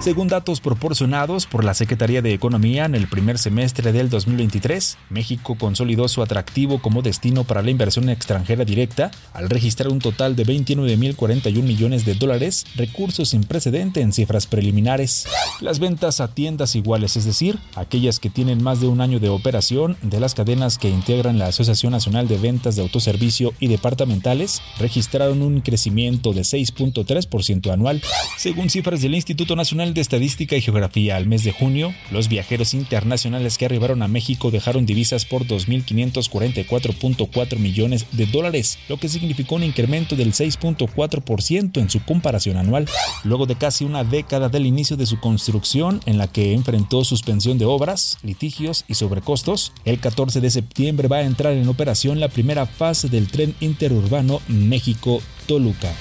Según 0.03 0.27
datos 0.27 0.61
proporcionados 0.61 1.47
por 1.47 1.63
la 1.63 1.75
Secretaría 1.75 2.23
de 2.23 2.35
Economía 2.35 2.87
en 2.87 2.97
el 2.97 3.07
primer 3.07 3.39
semestre 3.39 3.93
del 3.93 4.11
2023, 4.11 4.99
México 5.11 5.57
consolidó 5.57 6.09
su 6.09 6.25
atractivo 6.25 6.83
como 6.83 7.03
destino 7.03 7.45
para 7.45 7.63
la 7.63 7.71
inversión 7.71 8.09
extranjera 8.09 8.65
directa 8.65 9.13
al 9.33 9.49
registrar 9.49 9.91
un 9.91 10.01
total 10.01 10.35
de 10.35 10.45
29.041 10.45 11.63
millones 11.63 12.05
de 12.05 12.15
dólares, 12.15 12.67
recursos 12.75 13.29
sin 13.29 13.45
precedente 13.45 14.01
en 14.01 14.13
cifras 14.13 14.49
preliminares. 14.49 15.29
Las 15.61 15.79
ventas 15.79 16.19
a 16.19 16.35
tiendas 16.35 16.75
iguales, 16.75 17.17
es 17.17 17.25
decir, 17.25 17.61
aquellas 17.77 18.19
que 18.19 18.29
tienen 18.29 18.61
más 18.61 18.81
de 18.81 18.89
un 18.89 19.03
año 19.03 19.21
de 19.21 19.29
operación 19.29 19.97
de 20.03 20.19
las 20.19 20.35
cadenas 20.35 20.79
que 20.79 20.89
integran 20.91 21.39
la 21.39 21.47
Asociación 21.47 21.93
Nacional 21.93 22.27
de 22.27 22.39
Ventas 22.39 22.75
de 22.75 22.83
Autoservicio 22.83 23.55
y 23.61 23.69
Departamentales, 23.69 24.63
registraron 24.81 25.43
un 25.43 25.61
crecimiento 25.61 26.33
de 26.33 26.41
6.3% 26.41 27.73
anual. 27.73 28.03
Según 28.37 28.69
cifras 28.69 29.01
del 29.01 29.15
Instituto 29.15 29.55
Nacional 29.55 29.92
de 29.95 30.01
Estadística 30.01 30.57
y 30.57 30.61
Geografía 30.61 31.17
al 31.17 31.27
mes 31.27 31.45
de 31.45 31.53
junio, 31.53 31.95
los 32.11 32.29
viajeros 32.29 32.75
internacionales 32.75 33.59
que 33.59 33.67
arribaron 33.67 34.03
a 34.03 34.09
México 34.09 34.51
dejaron 34.51 34.87
divisas 34.87 35.25
por 35.25 35.47
2.544.4 35.47 37.59
millones 37.59 38.07
de 38.13 38.27
dólares, 38.27 38.79
lo 38.89 38.99
que 38.99 39.09
significó 39.09 39.57
un 39.57 39.65
incremento 39.65 40.17
del 40.17 40.33
6.4% 40.33 41.81
en 41.81 41.91
su 41.91 42.05
comparación 42.05 42.57
anual. 42.57 42.87
Luego 43.25 43.47
de 43.47 43.57
casi 43.57 43.85
una 43.85 44.05
década 44.05 44.49
del 44.49 44.67
inicio 44.67 44.97
de 44.97 45.07
su 45.07 45.19
construcción, 45.21 46.01
en 46.07 46.19
la 46.19 46.29
que 46.29 46.53
enfrentó 46.53 47.05
suspensión 47.05 47.59
de 47.59 47.65
obras, 47.65 48.19
litigios 48.23 48.85
y 48.89 48.95
sobrecostos, 48.95 49.73
el 49.85 50.01
14 50.01 50.41
de 50.41 50.51
septiembre 50.51 51.09
va 51.09 51.19
a 51.19 51.23
entrar 51.23 51.53
en 51.53 51.69
operación 51.69 52.21
la 52.21 52.29
primera 52.29 52.67
fase 52.67 53.09
del 53.09 53.29
tren 53.29 53.55
interurbano 53.61 54.41
México-Toluca. 54.49 55.93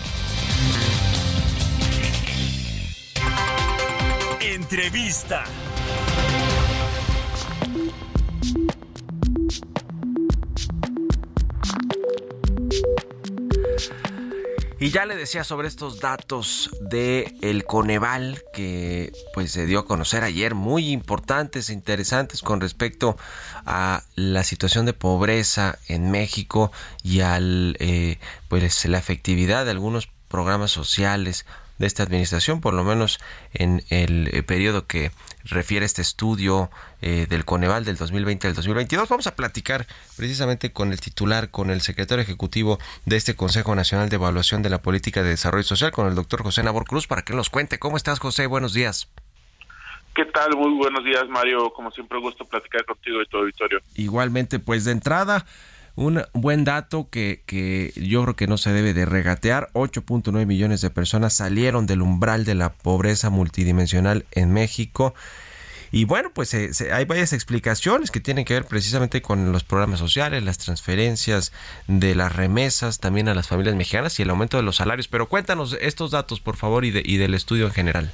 Entrevista. 4.71 5.43
Y 14.79 14.91
ya 14.91 15.05
le 15.05 15.17
decía 15.17 15.43
sobre 15.43 15.67
estos 15.67 15.99
datos 15.99 16.69
de 16.79 17.35
el 17.41 17.65
Coneval 17.65 18.41
que 18.53 19.11
pues 19.33 19.51
se 19.51 19.65
dio 19.65 19.79
a 19.79 19.85
conocer 19.85 20.23
ayer, 20.23 20.55
muy 20.55 20.91
importantes 20.91 21.69
e 21.69 21.73
interesantes 21.73 22.41
con 22.41 22.61
respecto 22.61 23.17
a 23.65 24.03
la 24.15 24.45
situación 24.45 24.85
de 24.85 24.93
pobreza 24.93 25.79
en 25.89 26.11
México 26.11 26.71
y 27.03 27.19
al 27.19 27.75
eh, 27.79 28.19
pues 28.47 28.85
la 28.85 28.99
efectividad 28.99 29.65
de 29.65 29.71
algunos 29.71 30.07
programas 30.29 30.71
sociales 30.71 31.45
de 31.81 31.87
esta 31.87 32.03
administración, 32.03 32.61
por 32.61 32.73
lo 32.73 32.83
menos 32.83 33.19
en 33.53 33.83
el 33.89 34.29
eh, 34.31 34.43
periodo 34.43 34.87
que 34.87 35.11
refiere 35.43 35.85
este 35.85 36.01
estudio 36.01 36.69
eh, 37.01 37.25
del 37.27 37.43
Coneval 37.43 37.83
del 37.83 37.97
2020 37.97 38.47
al 38.47 38.53
2022. 38.55 39.09
Vamos 39.09 39.27
a 39.27 39.35
platicar 39.35 39.87
precisamente 40.15 40.71
con 40.71 40.91
el 40.93 41.01
titular, 41.01 41.49
con 41.49 41.69
el 41.69 41.81
secretario 41.81 42.21
ejecutivo 42.21 42.79
de 43.05 43.17
este 43.17 43.35
Consejo 43.35 43.75
Nacional 43.75 44.09
de 44.09 44.15
Evaluación 44.15 44.61
de 44.61 44.69
la 44.69 44.81
Política 44.81 45.23
de 45.23 45.29
Desarrollo 45.29 45.63
Social, 45.63 45.91
con 45.91 46.07
el 46.07 46.15
doctor 46.15 46.43
José 46.43 46.63
Nabor 46.63 46.85
Cruz, 46.85 47.07
para 47.07 47.23
que 47.23 47.33
nos 47.33 47.49
cuente. 47.49 47.79
¿Cómo 47.79 47.97
estás, 47.97 48.19
José? 48.19 48.47
Buenos 48.47 48.73
días. 48.73 49.09
¿Qué 50.15 50.25
tal? 50.25 50.55
Muy 50.57 50.73
buenos 50.73 51.03
días, 51.05 51.27
Mario. 51.29 51.71
Como 51.71 51.89
siempre, 51.91 52.19
gusto 52.19 52.43
platicar 52.45 52.83
contigo 52.85 53.21
y 53.21 53.25
tu 53.27 53.37
auditorio. 53.37 53.79
Igualmente, 53.95 54.59
pues 54.59 54.83
de 54.83 54.91
entrada, 54.91 55.45
un 55.95 56.23
buen 56.33 56.63
dato 56.63 57.09
que, 57.09 57.43
que 57.45 57.93
yo 57.95 58.23
creo 58.23 58.35
que 58.35 58.47
no 58.47 58.57
se 58.57 58.71
debe 58.71 58.93
de 58.93 59.05
regatear. 59.05 59.69
8.9 59.73 60.45
millones 60.45 60.81
de 60.81 60.89
personas 60.89 61.33
salieron 61.33 61.85
del 61.85 62.01
umbral 62.01 62.45
de 62.45 62.55
la 62.55 62.73
pobreza 62.73 63.29
multidimensional 63.29 64.25
en 64.31 64.51
México. 64.53 65.13
Y 65.93 66.05
bueno, 66.05 66.31
pues 66.33 66.53
hay 66.53 67.05
varias 67.05 67.33
explicaciones 67.33 68.11
que 68.11 68.21
tienen 68.21 68.45
que 68.45 68.53
ver 68.53 68.65
precisamente 68.65 69.21
con 69.21 69.51
los 69.51 69.65
programas 69.65 69.99
sociales, 69.99 70.41
las 70.41 70.57
transferencias 70.57 71.51
de 71.87 72.15
las 72.15 72.33
remesas 72.33 72.99
también 72.99 73.27
a 73.27 73.33
las 73.33 73.49
familias 73.49 73.75
mexicanas 73.75 74.17
y 74.17 74.21
el 74.21 74.29
aumento 74.29 74.55
de 74.55 74.63
los 74.63 74.77
salarios. 74.77 75.09
Pero 75.09 75.27
cuéntanos 75.27 75.77
estos 75.81 76.11
datos, 76.11 76.39
por 76.39 76.55
favor, 76.55 76.85
y, 76.85 76.93
y 77.03 77.17
del 77.17 77.33
estudio 77.33 77.65
en 77.65 77.73
general. 77.73 78.11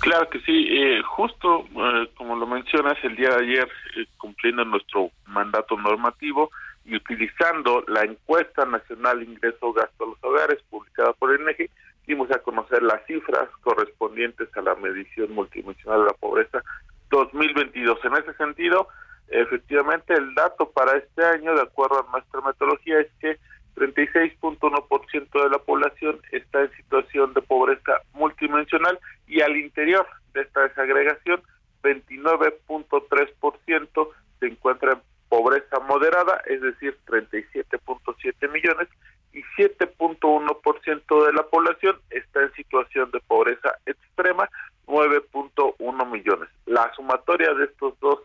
Claro 0.00 0.30
que 0.30 0.40
sí, 0.40 0.66
eh, 0.70 1.02
justo 1.02 1.66
eh, 1.76 2.10
como 2.16 2.34
lo 2.34 2.46
mencionas, 2.46 2.96
el 3.02 3.16
día 3.16 3.28
de 3.36 3.44
ayer, 3.44 3.68
eh, 3.96 4.06
cumpliendo 4.16 4.64
nuestro 4.64 5.10
mandato 5.26 5.76
normativo 5.76 6.50
y 6.86 6.96
utilizando 6.96 7.84
la 7.86 8.04
encuesta 8.04 8.64
nacional 8.64 9.22
ingreso-gasto 9.22 10.04
a 10.04 10.06
los 10.08 10.24
hogares 10.24 10.58
publicada 10.70 11.12
por 11.12 11.32
el 11.32 11.42
INEGI, 11.42 11.68
dimos 12.06 12.30
a 12.30 12.38
conocer 12.38 12.82
las 12.82 13.04
cifras 13.06 13.50
correspondientes 13.60 14.48
a 14.56 14.62
la 14.62 14.74
medición 14.76 15.32
multidimensional 15.32 16.00
de 16.00 16.06
la 16.06 16.14
pobreza 16.14 16.62
2022. 17.10 18.02
En 18.02 18.14
ese 18.14 18.32
sentido, 18.34 18.88
efectivamente, 19.28 20.14
el 20.14 20.34
dato 20.34 20.70
para 20.70 20.96
este 20.96 21.22
año, 21.26 21.54
de 21.54 21.62
acuerdo 21.62 22.00
a 22.00 22.10
nuestra 22.10 22.40
metodología, 22.40 23.00
es 23.00 23.08
que 23.20 23.38
36.1% 23.76 25.42
de 25.42 25.50
la 25.50 25.58
población 25.58 26.20
está 26.32 26.62
en 26.62 26.72
situación 26.72 27.32
de 27.34 27.42
pobreza 27.42 28.00
multidimensional 28.12 28.98
y 29.26 29.40
al 29.40 29.56
interior 29.56 30.06
de 30.34 30.42
esta 30.42 30.60
desagregación 30.62 31.42
29.3% 31.82 34.08
se 34.38 34.46
encuentra 34.46 34.92
en 34.92 35.00
pobreza 35.28 35.80
moderada, 35.80 36.40
es 36.46 36.60
decir, 36.60 36.96
37.7 37.06 38.52
millones 38.52 38.86
y 39.32 39.42
7.1% 39.56 41.26
de 41.26 41.32
la 41.32 41.42
población 41.44 41.96
está 42.10 42.42
en 42.42 42.52
situación 42.54 43.10
de 43.12 43.20
pobreza 43.20 43.72
extrema, 43.86 44.50
9.1 44.86 46.10
millones. 46.10 46.48
La 46.66 46.92
sumatoria 46.94 47.54
de 47.54 47.64
estos 47.64 47.98
dos 48.00 48.20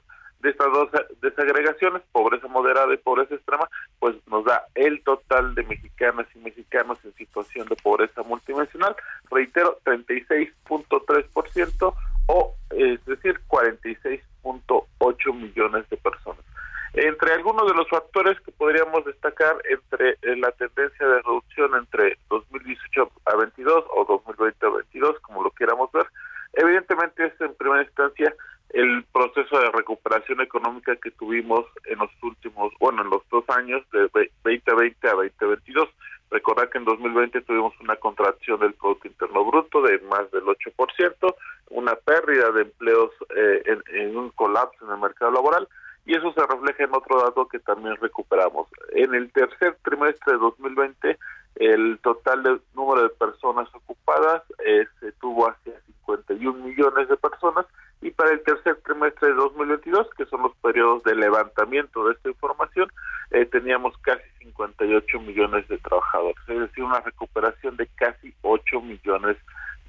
de 0.46 0.52
estas 0.52 0.72
dos 0.72 0.90
desagregaciones, 1.22 2.04
pobreza 2.12 2.48
moderada 2.48 2.94
y 2.94 2.98
pobreza 2.98 3.34
extrema, 3.34 3.68
pues 4.00 4.16
nos 4.28 4.46
da 4.46 4.68
el 4.76 5.02
total 5.04 5.56
de 5.56 5.64
mexicanas 5.64 6.28
y 6.36 6.40
mexicanos 6.40 7.00
en 7.04 7.16
situación 7.16 7.68
de 7.68 7.76
pobreza 7.78 8.22
multidimensional, 8.24 8.96
reitero, 9.32 9.80
36.3% 9.84 11.96
o 12.28 12.56
es 12.70 13.04
decir, 13.06 13.42
46.8 13.48 15.34
millones 15.34 15.90
de 15.90 15.98
personas. 15.98 16.46
Entre 16.94 17.34
algunos 17.34 17.68
de 17.68 17.74
los 17.74 17.90
factores 17.90 18.40
que 18.42 18.52
podríamos 18.52 19.04
destacar 19.04 19.58
entre 19.70 20.12
eh, 20.12 20.36
la 20.38 20.52
tendencia 20.52 21.08
de 21.08 21.24
reducción 21.24 21.76
entre 21.76 22.20
2018 22.30 23.12
a 23.26 23.36
22 23.36 23.84
o 23.96 24.06
2020 24.06 24.66
a 24.66 24.70
22, 24.70 25.20
como 25.22 25.42
lo 25.44 25.50
quieramos 25.52 25.92
ver, 25.92 26.06
evidentemente 26.54 27.26
es 27.26 27.42
en 27.42 27.54
primera 27.56 27.84
instancia 27.84 28.34
el 28.70 29.06
proceso 29.14 29.60
de 29.60 29.72
recuperación 29.72 30.42
económica 30.42 30.96
que 30.98 31.12
tuvimos 31.12 31.66
en 31.86 32.00
los 32.00 32.12
últimos, 32.22 32.74
bueno, 32.80 33.04
en 33.04 33.10
los 33.10 33.22
dos 33.30 33.44
años 33.50 33.84
de 33.92 34.10
2020 34.44 35.08
a 35.08 35.14
2022. 35.14 35.90
Recordar 36.32 36.70
que 36.70 36.80
en 36.80 36.86
2020 36.86 37.42
tuvimos 37.42 37.74
una 37.80 37.96
contracción 37.98 38.60
del 38.60 38.74
Producto 38.74 39.08
Interno 39.08 39.46
Bruto 39.46 39.82
de 39.82 40.00
más 40.00 40.30
del 40.32 40.44
8%, 40.44 41.36
una 41.70 41.96
pérdida 41.96 42.52
de 42.52 42.64
empleos 42.64 43.12
eh, 43.36 43.64
en, 43.66 43.84
en, 43.96 44.18
un 44.18 44.30
colapso 44.32 44.86
en 44.86 44.92
el 44.92 45.00
mercado 45.00 45.32
laboral 45.32 45.68
y 46.06 46.16
eso 46.16 46.34
se 46.34 46.46
refleja 46.46 46.84
en 46.84 46.96
otro 46.96 47.22
dato 47.22 47.48
que 47.48 47.60
también 47.60 47.96
recuperamos. 47.98 48.68
En 48.92 49.14
el 49.14 49.32
tercer 49.32 49.78
trimestre 49.84 50.34
de 50.34 50.40
2020 50.40 51.18
el 51.56 52.00
total 52.00 52.44
de 52.44 52.60
número 52.74 53.04
de 53.04 53.10
personas 53.10 53.70
ocupadas 53.74 54.44
eh, 54.66 54.86
se 55.00 55.12
tuvo 55.14 55.50
hacia 55.50 55.74
51 56.06 56.54
millones 56.66 57.08
de 57.08 57.18
personas 57.18 57.66
y 58.06 58.12
para 58.12 58.34
el 58.34 58.44
tercer 58.44 58.76
trimestre 58.86 59.30
de 59.30 59.34
2022, 59.34 60.08
que 60.16 60.28
son 60.28 60.44
los 60.44 60.56
periodos 60.58 61.02
de 61.06 61.16
levantamiento 61.16 62.06
de 62.06 62.14
esta 62.14 62.30
información, 62.30 62.88
eh, 63.32 63.48
teníamos 63.48 63.98
casi 64.04 64.22
58 64.42 65.20
millones 65.22 65.68
de 65.68 65.80
trabajadores, 65.80 66.38
es 66.48 66.60
decir, 66.60 66.84
una 66.84 67.00
recuperación 67.00 67.76
de 67.78 67.88
casi 67.96 68.32
8 68.44 68.80
millones 68.82 69.38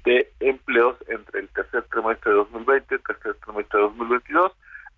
de 0.03 0.31
empleos 0.39 0.97
entre 1.09 1.41
el 1.41 1.49
tercer 1.49 1.83
trimestre 1.91 2.31
de 2.31 2.37
2020 2.37 2.87
y 2.89 2.97
el 2.97 3.03
tercer 3.03 3.35
trimestre 3.35 3.79
de 3.79 3.85
2022. 3.85 4.51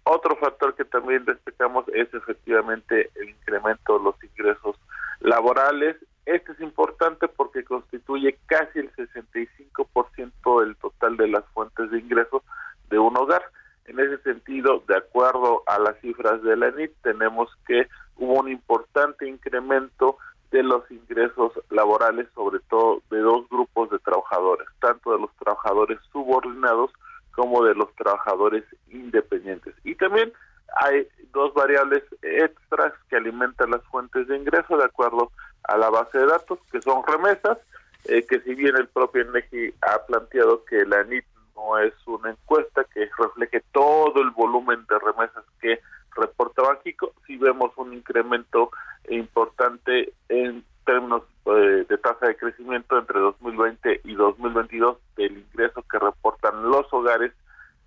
Otro 0.03 0.38
factor 0.38 0.73
que 0.75 0.86
también 0.86 1.25
destacamos 1.25 1.84
es 1.89 2.08
efectivamente 2.13 3.10
el 3.15 3.32
incremento 3.32 3.97
de 3.97 4.03
los 4.05 4.23
ingresos 4.23 4.77
laborales. 5.19 5.97
Este 6.25 6.53
es 6.53 6.62
importante 6.62 7.27
porque 7.27 7.65
constituye 7.65 8.38
casi 8.45 8.79
el 8.79 8.89
65% 8.93 10.62
del 10.62 10.77
total 10.77 11.17
de 11.17 11.27
las 11.27 11.43
fuentes 11.49 11.91
de 11.91 11.99
ingresos 11.99 12.43
de 12.89 12.99
un 12.99 13.17
hogar. 13.17 13.43
En 13.86 13.99
ese 13.99 14.17
sentido, 14.19 14.84
de 14.88 14.97
acuerdo 14.97 15.63
a 15.65 15.80
las 15.80 15.99
cifras 15.99 16.41
de 16.43 16.56
la 16.56 16.67
ENIT, 16.67 16.91
tenemos 17.02 17.49
que 17.65 17.88
hubo 18.17 18.39
un 18.39 18.49
importante 18.49 19.28
incremento 19.28 20.17
de 20.52 20.63
los 20.63 20.89
ingresos 20.91 21.54
laborales, 21.69 22.28
sobre 22.36 22.60
todo 22.69 23.02
de 23.10 23.19
dos 23.19 23.47
grupos 23.49 23.89
de 23.91 23.99
trabajadores, 23.99 24.67
tanto 24.80 25.13
de 25.13 25.19
los 25.19 25.36
trabajadores 25.38 25.99
subordinados 26.12 26.91
como 27.36 27.63
de 27.63 27.75
los 27.75 27.93
trabajadores 27.95 28.63
independientes. 28.89 29.73
Y 29.84 29.95
también 29.95 30.34
hay 30.75 31.08
dos 31.32 31.54
variables 31.54 32.04
extras 32.21 32.93
que 33.10 33.15
alimentan 33.15 33.71
las 33.71 33.84
fuentes 33.86 34.28
de 34.28 34.38
ingreso 34.38 34.78
de 34.78 34.86
acuerdo 34.86 35.32
a 35.63 35.78
la 35.78 35.89
base 35.89 36.17
de 36.17 36.25
datos, 36.25 36.60
que 36.71 36.82
son 36.82 37.04
remesas, 37.06 37.58
eh, 38.06 38.25
que 38.25 38.39
si 38.41 38.56
bien 38.56 38.75
el 38.75 38.88
propio 38.88 39.23
INEGI 39.23 39.73
ha 39.82 40.06
planteado 40.06 40.63
que 40.65 40.86
la 40.86 41.04
NIT 41.04 41.25
no 41.59 41.77
es 41.77 41.93
una 42.05 42.31
encuesta 42.31 42.83
que 42.93 43.09
refleje 43.17 43.61
todo 43.71 44.21
el 44.21 44.31
volumen 44.31 44.85
de 44.89 44.99
remesas 44.99 45.43
que 45.61 45.79
reporta 46.15 46.61
Banxico, 46.61 47.13
si 47.25 47.37
vemos 47.37 47.71
un 47.77 47.93
incremento 47.93 48.71
importante 49.09 50.13
en 50.29 50.63
términos 50.85 51.23
eh, 51.45 51.85
de 51.87 51.97
tasa 51.97 52.27
de 52.27 52.35
crecimiento 52.35 52.97
entre 52.97 53.19
2020 53.19 54.01
y 54.03 54.15
2022 54.15 54.97
del 55.15 55.37
ingreso 55.37 55.83
que 55.89 55.99
reportan 55.99 56.63
los 56.63 56.91
hogares 56.91 57.31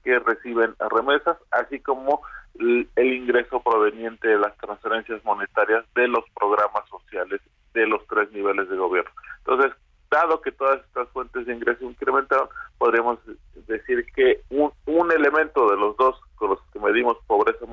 que 0.04 0.18
reciben 0.18 0.74
remesas, 0.90 1.37
así 1.50 1.80
como 1.80 2.22
el 2.58 2.88
ingreso 2.96 3.61
proveniente 3.62 4.28
de 4.28 4.38
las 4.38 4.56
transferencias 4.58 5.24
monetarias 5.24 5.85
de 5.94 6.08
los 6.08 6.24
programas 6.38 6.88
sociales 6.88 7.40
de 7.72 7.87
los 7.87 8.06
tres 8.06 8.30
niveles 8.32 8.68
de 8.68 8.76
gobierno. 8.76 9.11
Entonces, 9.38 9.72
dado 10.12 10.40
que 10.42 10.52
todas 10.52 10.80
estas 10.85 11.08
fuentes 11.08 11.46
de 11.46 11.54
ingreso 11.54 11.85
incrementaron, 11.85 12.48
podríamos 12.78 13.18
decir 13.66 14.04
que 14.14 14.42
un, 14.50 14.70
un 14.87 15.11
elemento 15.11 15.68
de 15.70 15.76
los 15.76 15.96
dos 15.96 16.20
con 16.37 16.50
los 16.50 16.61
que 16.72 16.78
medimos 16.78 17.16
pobreza 17.26 17.64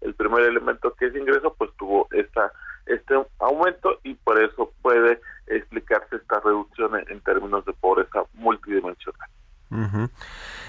el 0.00 0.14
primer 0.14 0.44
elemento 0.44 0.94
que 0.94 1.06
es 1.06 1.16
ingreso, 1.16 1.54
pues 1.58 1.70
tuvo 1.76 2.08
esta 2.12 2.52
este 2.86 3.14
aumento 3.38 4.00
y 4.02 4.14
por 4.14 4.42
eso 4.42 4.72
puede 4.82 5.20
explicarse 5.46 6.16
esta 6.16 6.40
reducción 6.40 6.92
en, 7.08 7.20
términos 7.20 7.64
de 7.64 7.72
pobreza 7.74 8.22
multidimensional. 8.34 9.28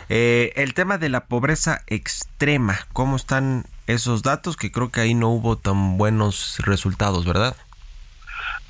eh, 0.09 0.51
el 0.55 0.73
tema 0.73 0.97
de 0.97 1.09
la 1.09 1.25
pobreza 1.27 1.81
extrema, 1.87 2.77
¿cómo 2.93 3.15
están 3.15 3.63
esos 3.87 4.21
datos? 4.21 4.57
Que 4.57 4.71
creo 4.71 4.91
que 4.91 4.99
ahí 5.01 5.13
no 5.13 5.29
hubo 5.29 5.57
tan 5.57 5.97
buenos 5.97 6.57
resultados, 6.65 7.25
¿verdad? 7.25 7.55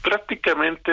Prácticamente 0.03 0.38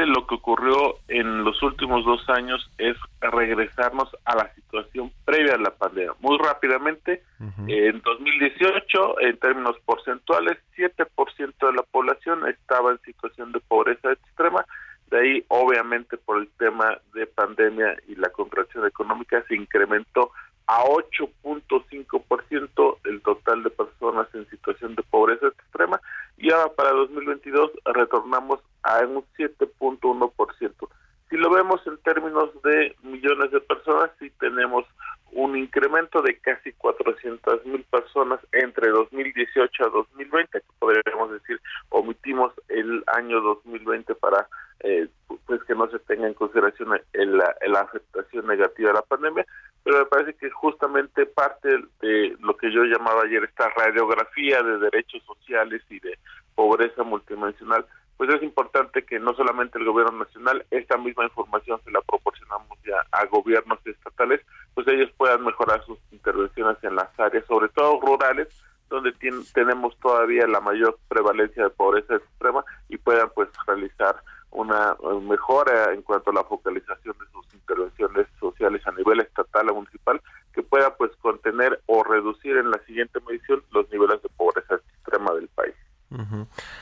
lo 0.07 0.27
que 0.27 0.35
ocurrió 0.35 0.97
en 1.09 1.45
los 1.45 1.63
últimos 1.63 2.05
dos 2.05 2.29
años 2.29 2.71
es 2.79 2.97
regresarnos 3.21 4.09
a 4.25 4.37
la 4.37 4.55
situación 4.55 5.11
previa 5.25 5.55
a 5.55 5.59
la 5.59 5.71
pandemia. 5.71 6.13
Muy 6.21 6.37
rápidamente, 6.39 7.23
en 7.67 8.01
2018, 8.03 9.21
en 9.21 9.39
términos 9.39 9.77
porcentuales, 9.85 10.59
7% 10.77 11.67
de 11.67 11.73
la 11.73 11.83
población 11.83 12.47
estaba 12.49 12.93
en 12.93 13.01
situación 13.01 13.53
de 13.53 13.61
pobreza 13.61 14.13
extrema. 14.13 14.65
De 15.11 15.21
ahí, 15.21 15.45
obviamente, 15.49 16.17
por 16.17 16.39
el 16.39 16.49
tema 16.59 16.99
de 17.15 17.27
pandemia 17.27 17.97
y 18.09 18.17
la 18.17 18.29
contracción 18.31 18.87
económica, 18.87 19.43
se 19.49 19.55
incrementó 19.55 20.33
a 20.67 20.83
8.5% 20.85 22.99
el 23.05 23.23
total 23.23 23.63
de 23.63 23.71
personas 23.71 24.27
en 24.35 24.51
situación 24.51 24.97
de 24.97 25.05
pobreza 25.05 25.47
extrema 25.47 26.01
y 26.37 26.51
ahora 26.51 26.75
para 26.75 26.91
2022 26.91 27.71
retornamos 27.85 28.59
a 28.83 28.99
un 29.05 29.25
7.1%. 29.39 30.89
Si 31.29 31.37
lo 31.37 31.51
vemos 31.51 31.85
en 31.87 31.99
términos 31.99 32.51
de 32.63 32.95
millones 33.03 33.51
de 33.51 33.61
personas, 33.61 34.11
sí 34.19 34.31
tenemos 34.39 34.85
un 35.33 35.57
incremento 35.57 36.23
de 36.23 36.39
casi 36.39 36.73
400 36.73 37.67
mil 37.67 37.83
personas 37.85 38.39
entre 38.53 38.91
2018 38.91 39.85
a 39.85 39.89
2020, 39.89 40.61
que 40.61 40.67
podríamos 40.79 41.33
decir, 41.33 41.61
omitimos 41.89 42.53
el 42.69 43.03
año 43.09 43.41
2020 43.41 44.15
para 44.15 44.49
eh, 44.81 45.09
pues 45.47 45.63
que 45.65 45.75
no 45.75 45.91
se 45.91 45.99
tenga 46.01 46.27
en 46.27 46.35
consideración 46.35 46.91
la 47.13 47.81
afectación 47.81 48.47
negativa 48.47 48.91
de 48.91 48.95
la 48.95 49.03
pandemia, 49.03 49.47
pero 49.87 50.01
me 50.01 50.07
parece 50.07 50.35
que 50.35 50.51
justamente 50.51 51.27
parte 51.27 51.69
de 52.01 52.37
lo 52.41 52.57
que 52.57 52.73
yo 52.73 52.83
llamaba 52.83 53.23
ayer 53.23 53.45
esta 53.45 53.69
radiografía 53.69 54.61
de 54.61 54.79
derechos 54.79 55.23
sociales 55.23 55.81
y 55.89 56.01
de 56.01 56.19
pobreza 56.57 57.05
multidimensional. 57.05 57.87
Pues 58.17 58.35
es 58.35 58.43
importante 58.43 59.05
que 59.05 59.21
no 59.21 59.33
solamente 59.35 59.79
el 59.79 59.85
gobierno 59.85 60.25
nacional, 60.25 60.67
esta 60.73 60.97
misma 60.97 61.23
información 61.23 61.81
se 61.85 61.93
la 61.93 62.01
proporcionamos 62.01 62.77
ya 62.85 62.97
a 63.13 63.27
gobiernos 63.27 63.79
estatales, 63.85 64.41
pues 64.75 64.89
ellos 64.89 65.09
puedan 65.17 65.45
mejorar 65.45 65.85
sus 65.87 65.99
intervenciones 66.11 66.83
en 66.83 66.97
las 66.97 67.21
áreas, 67.21 67.47
sobre 67.47 67.69
todo 67.69 68.01
rurales, 68.01 68.49
donde 68.89 69.13
tenemos 69.55 69.97
todavía 70.01 70.49
la 70.49 70.59
mayor 70.59 70.99
prevalencia 71.07 71.63
de 71.63 71.71
pobreza 71.71 72.17
extrema 72.17 72.65
y 72.89 72.97
puedan 72.97 73.31
pues 73.37 73.51
realizar 73.69 74.17
una 74.51 74.97
mejora 75.23 75.93
en 75.93 76.03
cuanto 76.03 76.31
a 76.31 76.35
la 76.35 76.45
focalización 76.45 77.15
de 77.19 77.27
sus 77.31 77.47
intervenciones 77.55 78.27
sociales 78.41 78.83
a 78.87 78.93
nivel 78.93 79.21
estatal 79.21 79.69
o 79.69 79.75
municipal 79.75 80.21
que 80.55 80.63
pueda 80.63 80.97
pues 80.97 81.11
contener 81.21 81.81
o 81.87 82.03
reducir 82.03 82.57
en 82.57 82.71
la 82.71 82.76
siguiente 82.87 83.21
medición 83.27 83.63
los 83.73 83.91
niveles 83.91 84.23
de 84.23 84.29
pobreza 84.31 84.75
extrema 84.75 85.33
del 85.35 85.49
país. 85.49 85.75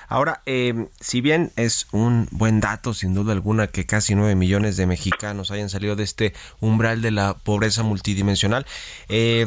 Ahora, 0.09 0.43
eh, 0.47 0.89
si 1.01 1.21
bien 1.21 1.51
es 1.57 1.89
un 1.93 2.29
buen 2.31 2.61
dato, 2.61 2.93
sin 2.93 3.15
duda 3.15 3.33
alguna, 3.33 3.67
que 3.69 3.87
casi 3.87 4.15
9 4.15 4.35
millones 4.35 4.77
de 4.77 4.87
mexicanos 4.87 5.51
hayan 5.51 5.71
salido 5.71 5.97
de 5.97 6.05
este 6.05 6.35
umbral 6.61 7.01
de 7.01 7.11
la 7.11 7.35
pobreza 7.35 7.83
multidimensional, 7.83 8.67
eh, 9.09 9.47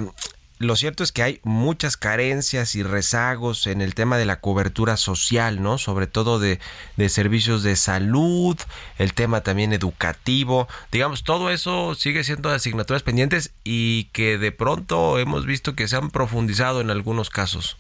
lo 0.60 0.76
cierto 0.76 1.04
es 1.04 1.12
que 1.12 1.24
hay 1.24 1.40
muchas 1.44 1.98
carencias 1.98 2.76
y 2.76 2.84
rezagos 2.84 3.68
en 3.68 3.82
el 3.82 3.96
tema 3.96 4.18
de 4.18 4.26
la 4.26 4.40
cobertura 4.40 4.98
social, 4.98 5.62
¿no? 5.62 5.78
Sobre 5.78 6.08
todo 6.08 6.40
de, 6.40 6.60
de, 6.96 7.10
servicios 7.10 7.64
de 7.64 7.76
salud, 7.76 8.58
el 8.98 9.14
tema 9.14 9.42
también 9.42 9.74
educativo. 9.74 10.68
Digamos, 10.92 11.24
todo 11.24 11.52
eso 11.52 11.96
sigue 11.96 12.24
siendo 12.24 12.50
asignaturas 12.50 13.04
pendientes 13.04 13.54
y 13.64 14.06
que 14.14 14.38
de 14.38 14.52
pronto 14.52 15.20
hemos 15.20 15.46
visto 15.46 15.76
que 15.76 15.88
se 15.88 15.96
han 15.96 16.10
profundizado 16.10 16.82
en 16.82 16.90
algunos 16.90 17.30
casos. 17.30 17.78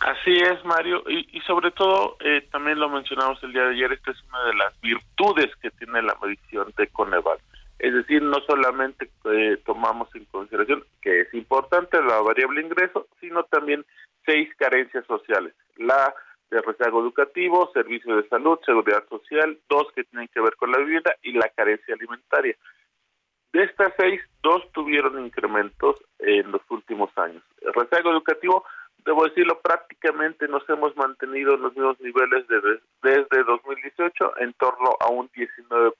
Así 0.00 0.34
es, 0.36 0.62
Mario, 0.64 1.02
y, 1.08 1.40
sobre 1.46 1.70
todo, 1.70 2.18
eh, 2.20 2.46
también 2.50 2.78
lo 2.78 2.90
mencionamos 2.90 3.42
el 3.42 3.52
día 3.52 3.62
de 3.62 3.74
ayer, 3.74 3.92
esta 3.92 4.10
es 4.10 4.22
una 4.28 4.44
de 4.44 4.54
las 4.54 4.80
virtudes 4.82 5.50
que 5.62 5.70
tiene 5.70 6.02
la 6.02 6.14
medición 6.20 6.72
de 6.76 6.88
Coneval. 6.88 7.38
Es 7.84 7.92
decir, 7.92 8.22
no 8.22 8.38
solamente 8.46 9.10
eh, 9.26 9.58
tomamos 9.62 10.08
en 10.14 10.24
consideración 10.24 10.82
que 11.02 11.20
es 11.20 11.34
importante 11.34 12.02
la 12.02 12.18
variable 12.22 12.62
ingreso, 12.62 13.08
sino 13.20 13.44
también 13.44 13.84
seis 14.24 14.48
carencias 14.56 15.04
sociales. 15.04 15.52
La 15.76 16.14
de 16.50 16.62
rezago 16.62 17.02
educativo, 17.02 17.70
servicio 17.74 18.16
de 18.16 18.26
salud, 18.28 18.58
seguridad 18.64 19.06
social, 19.10 19.58
dos 19.68 19.92
que 19.94 20.04
tienen 20.04 20.28
que 20.28 20.40
ver 20.40 20.56
con 20.56 20.70
la 20.72 20.78
vivienda 20.78 21.14
y 21.22 21.32
la 21.32 21.50
carencia 21.50 21.94
alimentaria. 21.94 22.56
De 23.52 23.64
estas 23.64 23.92
seis, 23.98 24.18
dos 24.42 24.62
tuvieron 24.72 25.22
incrementos 25.22 25.96
en 26.20 26.52
los 26.52 26.62
últimos 26.70 27.10
años. 27.18 27.42
El 27.60 27.74
rezago 27.74 28.12
educativo 28.12 28.64
debo 29.04 29.24
decirlo, 29.24 29.60
prácticamente 29.60 30.48
nos 30.48 30.66
hemos 30.70 30.96
mantenido 30.96 31.56
en 31.56 31.60
los 31.60 31.76
mismos 31.76 32.00
niveles 32.00 32.46
desde 32.48 33.44
2018, 33.44 34.38
en 34.38 34.54
torno 34.54 34.96
a 35.00 35.10
un 35.10 35.28
19% 35.32 35.92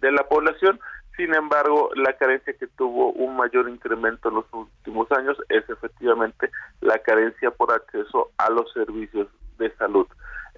de 0.00 0.12
la 0.12 0.24
población. 0.24 0.80
Sin 1.16 1.34
embargo, 1.34 1.90
la 1.94 2.12
carencia 2.14 2.52
que 2.52 2.66
tuvo 2.66 3.12
un 3.12 3.36
mayor 3.36 3.68
incremento 3.68 4.28
en 4.28 4.36
los 4.36 4.44
últimos 4.52 5.10
años 5.12 5.36
es 5.48 5.68
efectivamente 5.68 6.50
la 6.80 6.98
carencia 6.98 7.50
por 7.50 7.72
acceso 7.72 8.30
a 8.36 8.50
los 8.50 8.70
servicios 8.72 9.28
de 9.58 9.74
salud. 9.76 10.06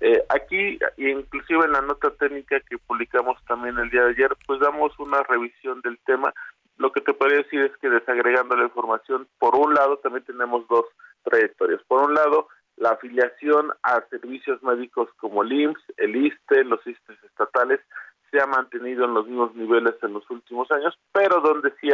Eh, 0.01 0.25
aquí, 0.29 0.79
inclusive 0.97 1.65
en 1.65 1.73
la 1.73 1.81
nota 1.81 2.11
técnica 2.11 2.61
que 2.61 2.79
publicamos 2.79 3.37
también 3.47 3.79
el 3.79 3.91
día 3.91 4.05
de 4.05 4.11
ayer, 4.11 4.37
pues 4.47 4.61
damos 4.61 4.97
una 4.99 5.23
revisión 5.23 5.81
del 5.83 5.99
tema. 6.07 6.33
Lo 6.77 6.93
que 6.93 7.01
te 7.01 7.13
podría 7.13 7.39
decir 7.39 7.63
es 7.63 7.77
que 7.79 7.89
desagregando 7.89 8.57
la 8.57 8.65
información, 8.65 9.27
por 9.39 9.57
un 9.57 9.75
lado 9.75 9.99
también 9.99 10.25
tenemos 10.25 10.67
dos 10.69 10.87
trayectorias. 11.25 11.83
Por 11.89 12.03
un 12.03 12.15
lado, 12.15 12.49
la 12.77 12.91
afiliación 12.91 13.73
a 13.83 14.01
servicios 14.09 14.63
médicos 14.63 15.09
como 15.17 15.43
el 15.43 15.53
IMSS, 15.53 15.83
el 15.97 16.17
ISTE, 16.17 16.65
los 16.65 16.85
ISTES 16.87 17.25
estatales, 17.25 17.81
se 18.31 18.41
ha 18.41 18.47
mantenido 18.47 19.05
en 19.05 19.15
los 19.15 19.27
mismos 19.27 19.55
niveles 19.55 19.95
en 20.03 20.15
los 20.15 20.29
últimos 20.31 20.71
años, 20.71 20.99
pero 21.13 21.41
donde 21.41 21.73
sí 21.81 21.89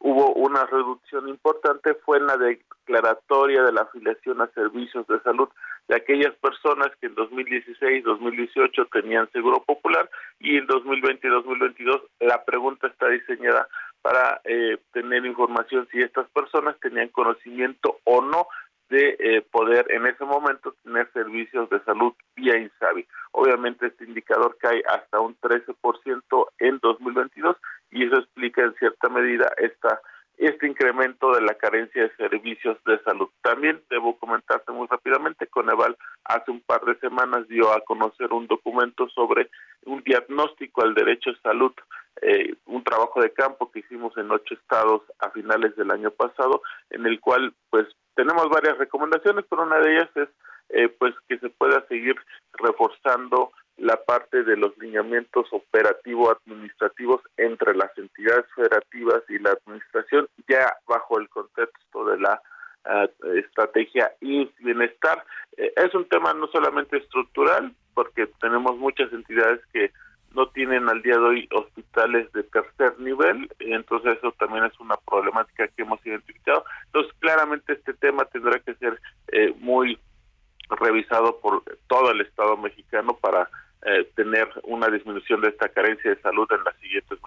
hubo 0.00 0.32
una 0.34 0.64
reducción 0.66 1.28
importante 1.28 1.94
fue 2.04 2.18
en 2.18 2.26
la 2.26 2.36
declaratoria 2.36 3.62
de 3.62 3.72
la 3.72 3.82
afiliación 3.82 4.40
a 4.40 4.48
servicios 4.48 5.06
de 5.06 5.20
salud 5.20 5.48
de 5.88 5.96
aquellas 5.96 6.34
personas 6.36 6.88
que 7.00 7.06
en 7.06 7.14
2016, 7.14 8.04
2018 8.04 8.86
tenían 8.86 9.30
seguro 9.32 9.62
popular 9.64 10.08
y 10.40 10.56
en 10.56 10.66
2020 10.66 11.26
y 11.26 11.30
2022 11.30 12.02
la 12.20 12.44
pregunta 12.44 12.86
está 12.86 13.08
diseñada 13.08 13.68
para 14.02 14.40
eh, 14.44 14.78
tener 14.92 15.24
información 15.24 15.88
si 15.90 16.00
estas 16.00 16.28
personas 16.30 16.78
tenían 16.80 17.08
conocimiento 17.08 18.00
o 18.04 18.20
no 18.20 18.46
de 18.88 19.16
eh, 19.18 19.42
poder 19.50 19.86
en 19.90 20.06
ese 20.06 20.24
momento 20.24 20.74
tener 20.84 21.10
servicios 21.12 21.68
de 21.70 21.82
salud 21.84 22.12
vía 22.36 22.58
INSABI. 22.58 23.06
Obviamente 23.32 23.86
este 23.86 24.04
indicador 24.04 24.56
cae 24.58 24.82
hasta 24.88 25.20
un 25.20 25.36
13% 25.40 26.46
en 26.58 26.78
2022 26.80 27.56
y 27.90 28.04
eso 28.04 28.18
explica 28.18 28.62
en 28.62 28.74
cierta 28.74 29.08
medida 29.08 29.50
esta 29.58 30.00
este 30.36 30.66
incremento 30.66 31.32
de 31.32 31.42
la 31.42 31.54
carencia 31.54 32.02
de 32.02 32.16
servicios 32.16 32.76
de 32.84 33.00
salud. 33.04 33.28
También 33.42 33.80
debo 33.88 34.18
comentarte 34.18 34.72
muy 34.72 34.88
rápidamente, 34.88 35.46
Coneval 35.46 35.96
hace 36.24 36.50
un 36.50 36.60
par 36.60 36.84
de 36.84 36.98
semanas 36.98 37.46
dio 37.48 37.72
a 37.72 37.80
conocer 37.82 38.32
un 38.32 38.46
documento 38.46 39.08
sobre 39.10 39.50
un 39.84 40.02
diagnóstico 40.02 40.82
al 40.82 40.94
derecho 40.94 41.30
a 41.30 41.42
salud, 41.42 41.72
eh, 42.22 42.54
un 42.66 42.82
trabajo 42.82 43.20
de 43.20 43.32
campo 43.32 43.70
que 43.70 43.80
hicimos 43.80 44.16
en 44.16 44.30
ocho 44.30 44.54
estados 44.54 45.02
a 45.20 45.30
finales 45.30 45.76
del 45.76 45.90
año 45.90 46.10
pasado, 46.10 46.62
en 46.90 47.06
el 47.06 47.20
cual 47.20 47.54
pues 47.70 47.86
tenemos 48.14 48.48
varias 48.48 48.78
recomendaciones, 48.78 49.44
pero 49.48 49.62
una 49.62 49.78
de 49.78 49.96
ellas 49.96 50.10
es 50.16 50.28
eh, 50.70 50.88
pues 50.88 51.14
que 51.28 51.38
se 51.38 51.50
pueda 51.50 51.86
seguir 51.88 52.16
reforzando 52.54 53.52
la 53.76 53.96
parte 54.04 54.44
de 54.44 54.56
los 54.56 54.76
lineamientos 54.78 55.46
operativo-administrativos 55.52 57.22
entre 57.36 57.74
las 57.74 57.96
entidades 57.98 58.46
federativas 58.54 59.22
y 59.28 59.38
la 59.38 59.50
administración, 59.52 60.28
ya 60.48 60.74
bajo 60.86 61.18
el 61.18 61.28
contexto 61.28 62.04
de 62.06 62.18
la 62.20 62.40
uh, 62.86 63.26
estrategia 63.32 64.12
y 64.20 64.50
bienestar. 64.60 65.24
Eh, 65.56 65.72
es 65.76 65.94
un 65.94 66.08
tema 66.08 66.32
no 66.34 66.46
solamente 66.48 66.98
estructural, 66.98 67.74
porque 67.94 68.28
tenemos 68.40 68.76
muchas 68.76 69.12
entidades 69.12 69.60
que 69.72 69.92
no 70.34 70.48
tienen 70.48 70.88
al 70.88 71.02
día 71.02 71.14
de 71.14 71.24
hoy 71.24 71.48
hospitales 71.52 72.30
de 72.32 72.42
tercer 72.44 72.98
nivel, 72.98 73.48
entonces 73.60 74.18
eso 74.18 74.32
también 74.38 74.64
es 74.64 74.78
una 74.80 74.96
problemática 75.06 75.68
que 75.68 75.82
hemos 75.82 76.04
identificado. 76.04 76.64
Entonces, 76.94 77.12
claramente 77.18 77.72
este 77.72 77.92
tema 77.94 78.24
tendrá 78.26 78.60
que 78.60 78.72
ser 78.74 79.00
eh, 79.32 79.52
muy 79.58 79.98
revisado 80.70 81.40
por 81.40 81.64
todo 81.88 82.12
el 82.12 82.20
Estado 82.20 82.56
mexicano 82.56 83.18
para 83.20 83.50
eh, 83.84 84.08
tener 84.14 84.48
una 84.62 84.86
disminución 84.86 85.40
de 85.40 85.48
esta 85.48 85.68
carencia 85.70 86.14
de 86.14 86.22
salud 86.22 86.46
en 86.52 86.62
las 86.62 86.76
siguientes 86.76 87.18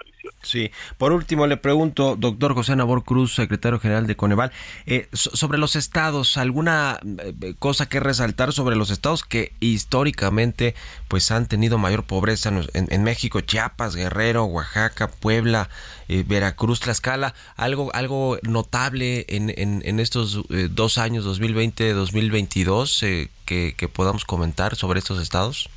Sí, 0.42 0.72
por 0.98 1.12
último 1.12 1.48
le 1.48 1.58
pregunto, 1.58 2.16
doctor 2.18 2.54
José 2.54 2.76
Nabor 2.76 3.04
Cruz, 3.04 3.36
secretario 3.36 3.80
general 3.80 4.08
de 4.08 4.16
Coneval, 4.16 4.52
eh, 4.86 5.08
sobre 5.12 5.58
los 5.58 5.76
estados, 5.76 6.38
¿alguna 6.38 7.00
eh, 7.04 7.54
cosa 7.60 7.90
que 7.90 8.00
resaltar 8.00 8.54
sobre 8.54 8.76
los 8.76 8.90
estados 8.90 9.24
que 9.24 9.54
históricamente 9.60 10.76
pues 11.08 11.32
han 11.32 11.48
tenido 11.48 11.78
mayor 11.78 12.04
pobreza 12.04 12.52
en, 12.74 13.04
México, 13.04 13.42
Chiapas, 13.42 13.96
Guerrero, 13.96 14.46
Oaxaca, 14.46 15.08
Puebla, 15.08 15.70
Veracruz, 16.08 16.82
Tlaxcala, 16.82 17.34
algo, 17.56 17.92
algo 17.94 18.38
notable 18.44 19.26
en, 19.30 19.54
en, 19.58 20.00
estos 20.00 20.44
dos 20.72 20.98
años, 20.98 21.26
2020-2022, 21.26 23.30
que, 23.46 23.74
que 23.76 23.88
podamos 23.88 24.26
comentar 24.26 24.76
sobre 24.76 25.00
estos 25.00 25.22
estados? 25.22 25.70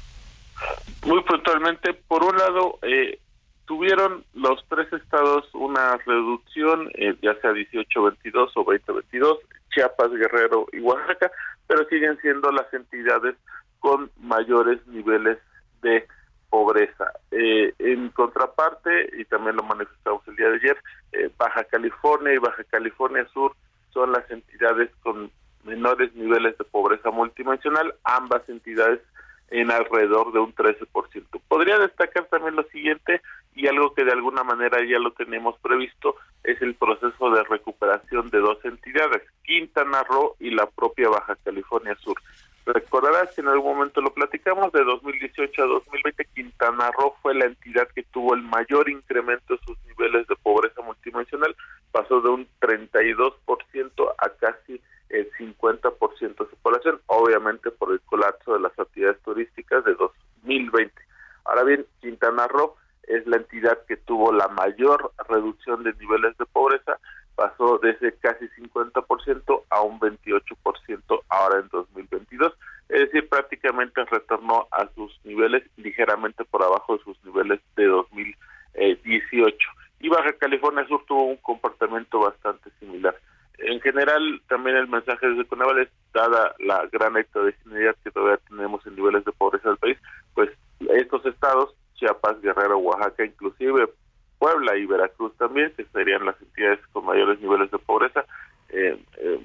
Muy 1.07 1.22
puntualmente, 1.22 1.94
por 1.94 2.22
un 2.22 2.36
lado, 2.36 2.78
eh, 2.82 3.18
tuvieron 3.70 4.24
los 4.34 4.64
tres 4.68 4.92
estados 4.92 5.44
una 5.54 5.96
reducción, 5.98 6.90
eh, 6.94 7.14
ya 7.22 7.40
sea 7.40 7.52
18-22 7.52 8.50
o 8.56 8.64
20-22, 8.64 9.38
Chiapas, 9.72 10.10
Guerrero 10.10 10.66
y 10.72 10.80
Oaxaca, 10.80 11.30
pero 11.68 11.84
siguen 11.84 12.18
siendo 12.20 12.50
las 12.50 12.66
entidades 12.74 13.36
con 13.78 14.10
mayores 14.18 14.84
niveles 14.88 15.38
de 15.82 16.04
pobreza. 16.48 17.12
Eh, 17.30 17.72
en 17.78 18.08
contraparte, 18.08 19.08
y 19.16 19.24
también 19.26 19.54
lo 19.54 19.62
manifestamos 19.62 20.26
el 20.26 20.34
día 20.34 20.48
de 20.48 20.56
ayer, 20.56 20.76
Baja 21.38 21.62
California 21.62 22.34
y 22.34 22.38
Baja 22.38 22.64
California 22.64 23.24
Sur 23.32 23.54
son 23.92 24.10
las 24.10 24.28
entidades 24.32 24.90
con 25.04 25.30
menores 25.62 26.12
niveles 26.16 26.58
de 26.58 26.64
pobreza 26.64 27.12
multidimensional, 27.12 27.94
ambas 28.02 28.48
entidades 28.48 29.00
en 29.51 29.70
alrededor 29.70 30.32
de 30.32 30.38
un 30.38 30.55
13%. 30.55 30.86
Podría 31.48 31.78
destacar 31.78 32.26
también 32.26 32.57
lo 32.57 32.62
siguiente, 32.64 33.20
y 33.55 33.66
algo 33.66 33.92
que 33.94 34.05
de 34.05 34.12
alguna 34.12 34.44
manera 34.44 34.78
ya 34.84 34.98
lo 34.98 35.12
tenemos 35.12 35.59
previsto, 35.59 36.16
es 36.44 36.61
el 36.62 36.74
proceso 36.74 37.30
de 37.30 37.42
recuperación 37.44 38.30
de 38.30 38.38
dos 38.38 38.64
entidades, 38.64 39.22
Quintana 39.44 40.03
Roo 40.05 40.36
y 40.38 40.51
la 40.51 40.66
propia 40.66 41.09
Baja 41.09 41.36
California 41.44 41.96
Sur. 41.96 42.16
Recordarás 42.66 43.34
que 43.34 43.40
en 43.40 43.48
algún 43.48 43.74
momento 43.74 44.01
lo 44.01 44.12
platicamos, 44.14 44.72
de 44.72 44.84
2018 44.84 45.62
a 45.62 45.66
2020 45.66 46.24
Quintana 46.34 46.90
Roo 46.92 47.14
fue 47.20 47.34
la 47.34 47.46
entidad 47.46 47.88
que 47.88 48.05
tuvo 48.05 48.34
el 48.34 48.42
mayor 48.42 48.88
incremento 48.88 49.55
de 49.55 49.61
sus 49.66 49.76
niveles 49.86 50.26
de 50.28 50.36
pobreza 50.36 50.80
multidimensional, 50.82 51.57
pasó 51.90 52.20
de 52.20 52.28
un 52.28 52.48
32% 52.61 54.14
a 54.18 54.28
casi 54.38 54.80
el 55.09 55.30
50% 55.32 56.20
de 56.20 56.51
su 56.51 56.57
población, 56.62 57.01
obviamente 57.07 57.70
por 57.70 57.92
el 57.92 58.01
colapso 58.03 58.55
de 58.55 58.61
las 58.61 58.78
actividades 58.78 59.20
turísticas 59.22 59.84
de 59.84 59.94
2020. 59.94 60.94
Ahora 61.44 61.64
bien, 61.64 61.86
Quintana 62.01 62.46
Roo 62.46 62.76
es 63.05 63.26
la 63.26 63.38
que 63.86 63.96
tuvo 63.96 64.32
la 64.32 64.48
mayor 64.48 65.12
reducción 65.28 65.82
de 65.82 65.92
niveles 65.94 66.36
pobreza 66.52 66.98
pasó 67.34 67.78
desde 67.78 68.14
casi 68.16 68.46
50% 68.48 69.62
a 69.70 69.80
un 69.80 69.98
28% 69.98 71.22
ahora 71.28 71.61
en 71.61 71.68
2022, 71.68 72.52
es 72.90 73.00
decir, 73.00 73.28
prácticamente 73.28 74.04
retornó 74.04 74.66
a 74.72 74.86
sus 74.94 75.18
niveles 75.24 75.62
ligeramente 75.76 76.44
por 76.44 76.62
abajo 76.62 76.96
de 76.96 77.04
sus 77.04 77.24
niveles 77.24 77.61
de 77.76 77.86
2018. 77.86 79.56
Y 80.00 80.08
Baja 80.08 80.32
California 80.34 80.86
Sur 80.86 81.04
tuvo 81.06 81.24
un 81.24 81.36
comportamiento 81.36 82.20
bastante 82.20 82.70
similar. 82.78 83.16
En 83.58 83.80
general, 83.80 84.42
también 84.48 84.76
el 84.76 84.88
mensaje 84.88 85.28
desde 85.28 85.46
Conaval 85.46 85.78
es, 85.78 85.88
dada 86.12 86.54
la 86.58 86.86
gran 86.92 87.16
heterogeneidad 87.16 87.94
que 88.02 88.11
todavía 88.11 88.40
tenemos 88.48 88.84
en 88.86 88.96
niveles 88.96 89.24
de 89.24 89.32
pobreza 89.32 89.68
del 89.68 89.78
país, 89.78 89.98
pues 90.34 90.50
estos 90.88 91.24
estados, 91.26 91.74
Chiapas, 91.94 92.40
Guerrero, 92.40 92.78
Oaxaca, 92.78 93.24
inclusive 93.24 93.88
Puebla 94.38 94.76
y 94.76 94.86
Veracruz 94.86 95.36
también, 95.36 95.72
que 95.76 95.84
serían 95.92 96.24
las 96.24 96.40
entidades 96.40 96.80
con 96.92 97.04
mayores 97.04 97.38
niveles 97.40 97.70
de 97.70 97.78
pobreza, 97.78 98.24
eh, 98.70 98.98
eh, 99.18 99.40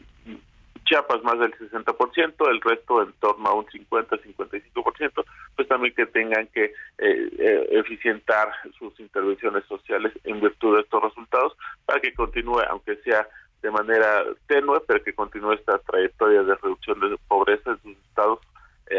Chiapas 0.85 1.14
más 1.25 1.39
del 1.39 1.53
60%, 1.53 2.49
el 2.49 2.61
resto 2.61 3.01
en 3.03 3.11
torno 3.13 3.49
a 3.49 3.53
un 3.53 3.65
50-55%, 3.65 5.25
pues 5.55 5.67
también 5.67 5.93
que 5.93 6.05
tengan 6.05 6.47
que 6.47 6.73
eh, 6.97 7.67
eficientar 7.71 8.51
sus 8.77 8.97
intervenciones 8.99 9.65
sociales 9.65 10.13
en 10.23 10.39
virtud 10.39 10.75
de 10.75 10.81
estos 10.81 11.03
resultados 11.03 11.57
para 11.85 11.99
que 11.99 12.13
continúe, 12.13 12.61
aunque 12.69 12.95
sea 12.97 13.27
de 13.61 13.71
manera 13.71 14.23
tenue, 14.47 14.79
pero 14.87 15.03
que 15.03 15.13
continúe 15.13 15.53
esta 15.53 15.79
trayectoria 15.79 16.43
de 16.43 16.55
reducción 16.55 16.99
de 16.99 17.17
pobreza 17.27 17.71
en 17.71 17.81
sus 17.81 17.97
estados 18.07 18.39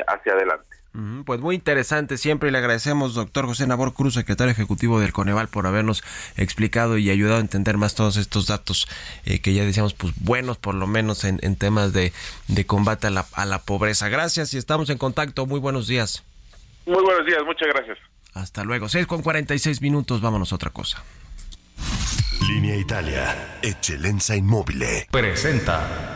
hacia 0.08 0.32
adelante. 0.32 0.55
Pues 1.24 1.40
muy 1.40 1.54
interesante 1.54 2.18
siempre 2.18 2.48
y 2.48 2.52
le 2.52 2.58
agradecemos, 2.58 3.14
doctor 3.14 3.46
José 3.46 3.66
Nabor 3.66 3.94
Cruz, 3.94 4.14
secretario 4.14 4.52
ejecutivo 4.52 5.00
del 5.00 5.12
Coneval, 5.12 5.48
por 5.48 5.66
habernos 5.66 6.02
explicado 6.36 6.98
y 6.98 7.10
ayudado 7.10 7.38
a 7.38 7.40
entender 7.40 7.76
más 7.76 7.94
todos 7.94 8.16
estos 8.16 8.46
datos 8.46 8.88
eh, 9.24 9.40
que 9.40 9.54
ya 9.54 9.64
decíamos, 9.64 9.94
pues 9.94 10.12
buenos 10.20 10.58
por 10.58 10.74
lo 10.74 10.86
menos 10.86 11.24
en, 11.24 11.56
temas 11.56 11.92
de, 11.92 12.12
combate 12.66 13.08
a 13.08 13.10
la, 13.10 13.26
a 13.32 13.46
la 13.46 13.60
pobreza. 13.60 14.08
Gracias 14.08 14.54
y 14.54 14.58
estamos 14.58 14.90
en 14.90 14.98
contacto. 14.98 15.46
Muy 15.46 15.60
buenos 15.60 15.86
días. 15.86 16.24
Muy 16.86 17.02
buenos 17.02 17.26
días, 17.26 17.42
muchas 17.44 17.68
gracias. 17.68 17.98
Hasta 18.34 18.64
luego. 18.64 18.88
6 18.88 19.06
con 19.06 19.22
46 19.22 19.80
minutos, 19.80 20.20
vámonos 20.20 20.52
a 20.52 20.56
otra 20.56 20.70
cosa. 20.70 21.02
Línea 22.48 22.76
Italia, 22.76 23.58
Excelenza 23.62 24.36
Inmóvil. 24.36 24.84
Presenta. 25.10 26.15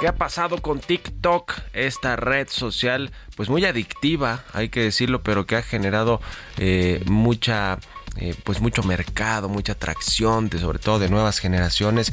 ¿Qué 0.00 0.06
ha 0.06 0.14
pasado 0.14 0.62
con 0.62 0.78
TikTok, 0.78 1.54
esta 1.72 2.14
red 2.14 2.46
social, 2.48 3.10
pues 3.34 3.48
muy 3.48 3.64
adictiva, 3.64 4.44
hay 4.52 4.68
que 4.68 4.80
decirlo, 4.80 5.24
pero 5.24 5.44
que 5.44 5.56
ha 5.56 5.62
generado 5.62 6.20
eh, 6.56 7.02
mucha, 7.06 7.78
eh, 8.14 8.36
pues 8.44 8.60
mucho 8.60 8.84
mercado, 8.84 9.48
mucha 9.48 9.72
atracción, 9.72 10.50
de, 10.50 10.60
sobre 10.60 10.78
todo 10.78 11.00
de 11.00 11.08
nuevas 11.08 11.40
generaciones. 11.40 12.12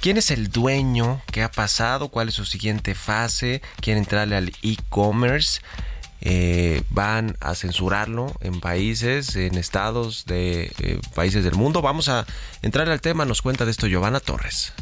¿Quién 0.00 0.16
es 0.16 0.30
el 0.30 0.52
dueño? 0.52 1.20
¿Qué 1.32 1.42
ha 1.42 1.50
pasado? 1.50 2.08
¿Cuál 2.08 2.28
es 2.28 2.34
su 2.34 2.44
siguiente 2.44 2.94
fase? 2.94 3.62
¿Quieren 3.80 4.04
entrarle 4.04 4.36
al 4.36 4.52
e-commerce? 4.62 5.60
Eh, 6.20 6.84
van 6.88 7.36
a 7.40 7.56
censurarlo 7.56 8.32
en 8.42 8.60
países, 8.60 9.34
en 9.34 9.56
estados 9.56 10.24
de 10.26 11.00
países 11.16 11.42
del 11.42 11.56
mundo. 11.56 11.82
Vamos 11.82 12.08
a 12.08 12.26
entrar 12.62 12.88
al 12.88 13.00
tema, 13.00 13.24
nos 13.24 13.42
cuenta 13.42 13.64
de 13.64 13.72
esto 13.72 13.88
Giovanna 13.88 14.20
Torres. 14.20 14.72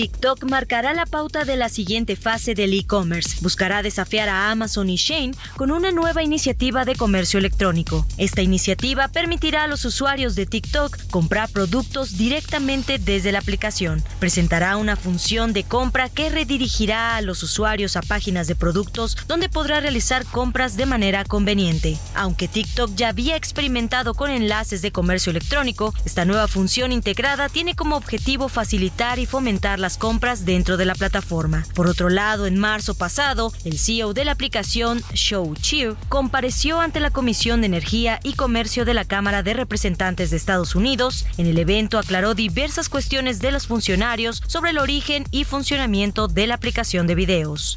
TikTok 0.00 0.44
marcará 0.44 0.94
la 0.94 1.04
pauta 1.04 1.44
de 1.44 1.58
la 1.58 1.68
siguiente 1.68 2.16
fase 2.16 2.54
del 2.54 2.72
e-commerce. 2.72 3.36
Buscará 3.42 3.82
desafiar 3.82 4.30
a 4.30 4.50
Amazon 4.50 4.88
y 4.88 4.96
Shane 4.96 5.34
con 5.58 5.70
una 5.70 5.90
nueva 5.90 6.22
iniciativa 6.22 6.86
de 6.86 6.96
comercio 6.96 7.38
electrónico. 7.38 8.06
Esta 8.16 8.40
iniciativa 8.40 9.08
permitirá 9.08 9.64
a 9.64 9.66
los 9.66 9.84
usuarios 9.84 10.36
de 10.36 10.46
TikTok 10.46 10.96
comprar 11.10 11.50
productos 11.50 12.16
directamente 12.16 12.98
desde 12.98 13.30
la 13.30 13.40
aplicación. 13.40 14.02
Presentará 14.20 14.78
una 14.78 14.96
función 14.96 15.52
de 15.52 15.64
compra 15.64 16.08
que 16.08 16.30
redirigirá 16.30 17.16
a 17.16 17.20
los 17.20 17.42
usuarios 17.42 17.94
a 17.96 18.00
páginas 18.00 18.46
de 18.46 18.54
productos 18.54 19.18
donde 19.28 19.50
podrá 19.50 19.80
realizar 19.80 20.24
compras 20.24 20.78
de 20.78 20.86
manera 20.86 21.26
conveniente. 21.26 21.98
Aunque 22.14 22.48
TikTok 22.48 22.94
ya 22.94 23.08
había 23.08 23.36
experimentado 23.36 24.14
con 24.14 24.30
enlaces 24.30 24.80
de 24.80 24.92
comercio 24.92 25.28
electrónico, 25.28 25.92
esta 26.06 26.24
nueva 26.24 26.48
función 26.48 26.90
integrada 26.90 27.50
tiene 27.50 27.74
como 27.74 27.96
objetivo 27.96 28.48
facilitar 28.48 29.18
y 29.18 29.26
fomentar 29.26 29.78
compras 29.96 30.44
dentro 30.44 30.76
de 30.76 30.84
la 30.84 30.94
plataforma. 30.94 31.64
Por 31.74 31.86
otro 31.86 32.08
lado, 32.08 32.46
en 32.46 32.58
marzo 32.58 32.94
pasado, 32.94 33.52
el 33.64 33.78
CEO 33.78 34.14
de 34.14 34.24
la 34.24 34.32
aplicación 34.32 35.02
Show 35.14 35.54
Cheer 35.54 35.94
compareció 36.08 36.80
ante 36.80 37.00
la 37.00 37.10
Comisión 37.10 37.60
de 37.60 37.66
Energía 37.66 38.20
y 38.22 38.34
Comercio 38.34 38.84
de 38.84 38.94
la 38.94 39.04
Cámara 39.04 39.42
de 39.42 39.54
Representantes 39.54 40.30
de 40.30 40.36
Estados 40.36 40.74
Unidos. 40.74 41.26
En 41.38 41.46
el 41.46 41.58
evento 41.58 41.98
aclaró 41.98 42.34
diversas 42.34 42.88
cuestiones 42.88 43.40
de 43.40 43.52
los 43.52 43.66
funcionarios 43.66 44.42
sobre 44.46 44.70
el 44.70 44.78
origen 44.78 45.24
y 45.30 45.44
funcionamiento 45.44 46.28
de 46.28 46.46
la 46.46 46.54
aplicación 46.54 47.06
de 47.06 47.14
videos. 47.14 47.76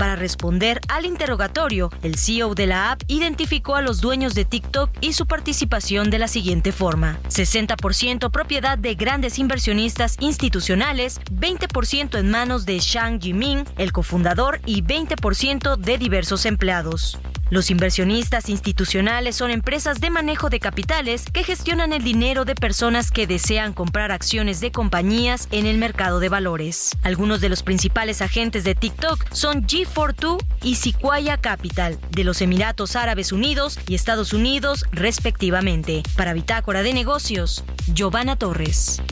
Para 0.00 0.16
responder 0.16 0.80
al 0.88 1.04
interrogatorio, 1.04 1.90
el 2.02 2.16
CEO 2.16 2.54
de 2.54 2.66
la 2.66 2.90
app 2.90 3.02
identificó 3.06 3.76
a 3.76 3.82
los 3.82 4.00
dueños 4.00 4.34
de 4.34 4.46
TikTok 4.46 4.88
y 5.02 5.12
su 5.12 5.26
participación 5.26 6.08
de 6.08 6.18
la 6.18 6.26
siguiente 6.26 6.72
forma. 6.72 7.18
60% 7.28 8.30
propiedad 8.30 8.78
de 8.78 8.94
grandes 8.94 9.38
inversionistas 9.38 10.16
institucionales, 10.18 11.20
20% 11.30 12.18
en 12.18 12.30
manos 12.30 12.64
de 12.64 12.78
Shang 12.78 13.20
Yiming, 13.20 13.66
el 13.76 13.92
cofundador, 13.92 14.62
y 14.64 14.82
20% 14.82 15.76
de 15.76 15.98
diversos 15.98 16.46
empleados. 16.46 17.18
Los 17.50 17.72
inversionistas 17.72 18.48
institucionales 18.48 19.34
son 19.34 19.50
empresas 19.50 20.00
de 20.00 20.08
manejo 20.08 20.50
de 20.50 20.60
capitales 20.60 21.24
que 21.32 21.42
gestionan 21.42 21.92
el 21.92 22.04
dinero 22.04 22.44
de 22.44 22.54
personas 22.54 23.10
que 23.10 23.26
desean 23.26 23.72
comprar 23.72 24.12
acciones 24.12 24.60
de 24.60 24.70
compañías 24.70 25.48
en 25.50 25.66
el 25.66 25.76
mercado 25.76 26.20
de 26.20 26.28
valores. 26.28 26.96
Algunos 27.02 27.40
de 27.40 27.48
los 27.48 27.64
principales 27.64 28.22
agentes 28.22 28.62
de 28.62 28.76
TikTok 28.76 29.32
son 29.32 29.66
G42 29.66 30.38
y 30.62 30.76
Sequoia 30.76 31.38
Capital, 31.38 31.98
de 32.10 32.22
los 32.22 32.40
Emiratos 32.40 32.94
Árabes 32.94 33.32
Unidos 33.32 33.80
y 33.88 33.96
Estados 33.96 34.32
Unidos, 34.32 34.84
respectivamente. 34.92 36.04
Para 36.16 36.34
Bitácora 36.34 36.84
de 36.84 36.94
Negocios, 36.94 37.64
Giovanna 37.92 38.36
Torres. 38.36 39.02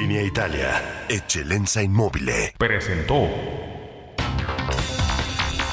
Línea 0.00 0.22
Italia, 0.22 1.04
Excelenza 1.08 1.82
Inmóvil. 1.82 2.30
Presentó. 2.56 3.28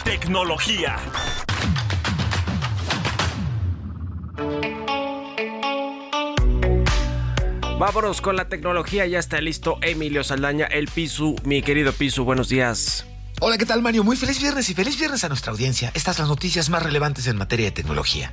Tecnología. 0.04 0.96
Vámonos 7.78 8.22
con 8.22 8.36
la 8.36 8.50
tecnología, 8.50 9.06
ya 9.06 9.20
está 9.20 9.40
listo 9.42 9.78
Emilio 9.84 10.24
Saldaña, 10.24 10.66
el 10.66 10.88
Pisu, 10.88 11.36
mi 11.44 11.62
querido 11.62 11.94
Pisu, 11.94 12.24
buenos 12.24 12.50
días. 12.50 13.06
Hola, 13.42 13.58
¿qué 13.58 13.66
tal 13.66 13.82
Mario? 13.82 14.06
Muy 14.06 14.16
feliz 14.16 14.40
viernes 14.40 14.70
y 14.70 14.74
feliz 14.74 14.98
viernes 14.98 15.26
a 15.26 15.28
nuestra 15.28 15.52
audiencia. 15.52 15.92
Estas 15.94 16.16
son 16.16 16.24
las 16.24 16.30
noticias 16.30 16.70
más 16.70 16.82
relevantes 16.82 17.28
en 17.28 17.36
materia 17.36 17.66
de 17.66 17.72
tecnología. 17.72 18.32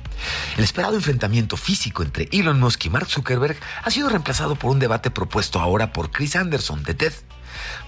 El 0.57 0.63
esperado 0.63 0.95
enfrentamiento 0.95 1.57
físico 1.57 2.03
entre 2.03 2.29
Elon 2.31 2.57
Musk 2.57 2.85
y 2.85 2.89
Mark 2.89 3.09
Zuckerberg 3.09 3.57
ha 3.83 3.91
sido 3.91 4.07
reemplazado 4.07 4.55
por 4.55 4.71
un 4.71 4.79
debate 4.79 5.11
propuesto 5.11 5.59
ahora 5.59 5.91
por 5.91 6.09
Chris 6.09 6.37
Anderson 6.37 6.83
de 6.83 6.93
TED. 6.93 7.13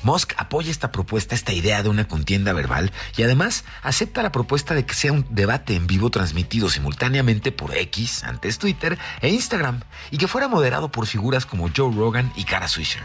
Musk 0.04 0.34
apoya 0.38 0.72
esta 0.72 0.92
propuesta, 0.92 1.36
esta 1.36 1.54
idea 1.54 1.84
de 1.84 1.90
una 1.90 2.08
contienda 2.08 2.54
verbal 2.54 2.92
y 3.18 3.24
además 3.24 3.66
acepta 3.84 4.24
la 4.24 4.32
propuesta 4.32 4.74
de 4.74 4.86
que 4.86 4.94
sea 4.94 5.12
un 5.12 5.26
debate 5.30 5.76
en 5.76 5.88
vivo 5.88 6.10
transmitido 6.10 6.70
simultáneamente 6.70 7.52
por 7.52 7.76
X, 7.76 8.24
antes 8.24 8.58
Twitter, 8.58 8.98
e 9.22 9.30
Instagram, 9.30 9.82
y 10.12 10.18
que 10.18 10.28
fuera 10.28 10.48
moderado 10.48 10.92
por 10.92 11.08
figuras 11.08 11.46
como 11.46 11.70
Joe 11.76 11.94
Rogan 11.94 12.32
y 12.36 12.44
Kara 12.44 12.68
Swisher. 12.68 13.04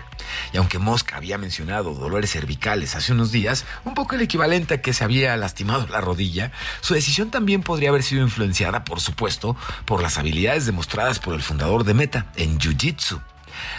Y 0.52 0.58
aunque 0.58 0.78
Musk 0.78 1.14
había 1.14 1.38
mencionado 1.38 1.94
dolores 1.94 2.30
cervicales 2.30 2.96
hace 2.96 3.12
unos 3.12 3.32
días, 3.32 3.64
un 3.84 3.94
poco 3.94 4.14
el 4.14 4.22
equivalente 4.22 4.74
a 4.74 4.82
que 4.82 4.92
se 4.92 5.04
había 5.04 5.36
lastimado 5.36 5.86
la 5.88 6.00
rodilla, 6.00 6.52
su 6.80 6.94
decisión 6.94 7.30
también 7.30 7.62
podría 7.62 7.90
haber 7.90 8.02
sido 8.02 8.22
influenciada, 8.22 8.84
por 8.84 9.00
supuesto, 9.00 9.56
por 9.84 10.02
las 10.02 10.18
habilidades 10.18 10.66
demostradas 10.66 11.18
por 11.18 11.34
el 11.34 11.42
fundador 11.42 11.84
de 11.84 11.94
Meta 11.94 12.26
en 12.36 12.58
Jiu-Jitsu. 12.58 13.20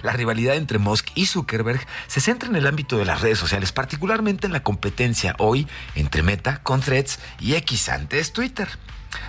La 0.03 0.13
rivalidad 0.13 0.55
entre 0.55 0.77
Musk 0.77 1.09
y 1.15 1.25
Zuckerberg 1.25 1.85
se 2.07 2.21
centra 2.21 2.49
en 2.49 2.55
el 2.55 2.67
ámbito 2.67 2.97
de 2.97 3.05
las 3.05 3.21
redes 3.21 3.39
sociales, 3.39 3.71
particularmente 3.71 4.47
en 4.47 4.53
la 4.53 4.63
competencia 4.63 5.35
hoy 5.39 5.67
entre 5.95 6.23
Meta 6.23 6.61
con 6.63 6.81
Threads 6.81 7.19
y 7.39 7.55
X 7.55 7.89
antes 7.89 8.33
Twitter. 8.33 8.67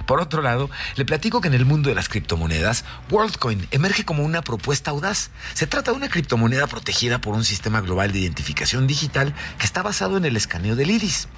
Por 0.06 0.20
otro 0.20 0.42
lado, 0.42 0.70
le 0.96 1.04
platico 1.04 1.40
que 1.40 1.48
en 1.48 1.54
el 1.54 1.64
mundo 1.64 1.88
de 1.88 1.94
las 1.94 2.08
criptomonedas, 2.08 2.84
WorldCoin 3.10 3.66
emerge 3.70 4.04
como 4.04 4.24
una 4.24 4.42
propuesta 4.42 4.90
audaz. 4.90 5.30
Se 5.54 5.66
trata 5.66 5.90
de 5.90 5.96
una 5.96 6.08
criptomoneda 6.08 6.66
protegida 6.66 7.20
por 7.20 7.34
un 7.34 7.44
sistema 7.44 7.80
global 7.80 8.12
de 8.12 8.20
identificación 8.20 8.86
digital 8.86 9.34
que 9.58 9.66
está 9.66 9.82
basado 9.82 10.16
en 10.16 10.24
el 10.24 10.36
escaneo 10.36 10.76
del 10.76 10.90
iris. 10.90 11.28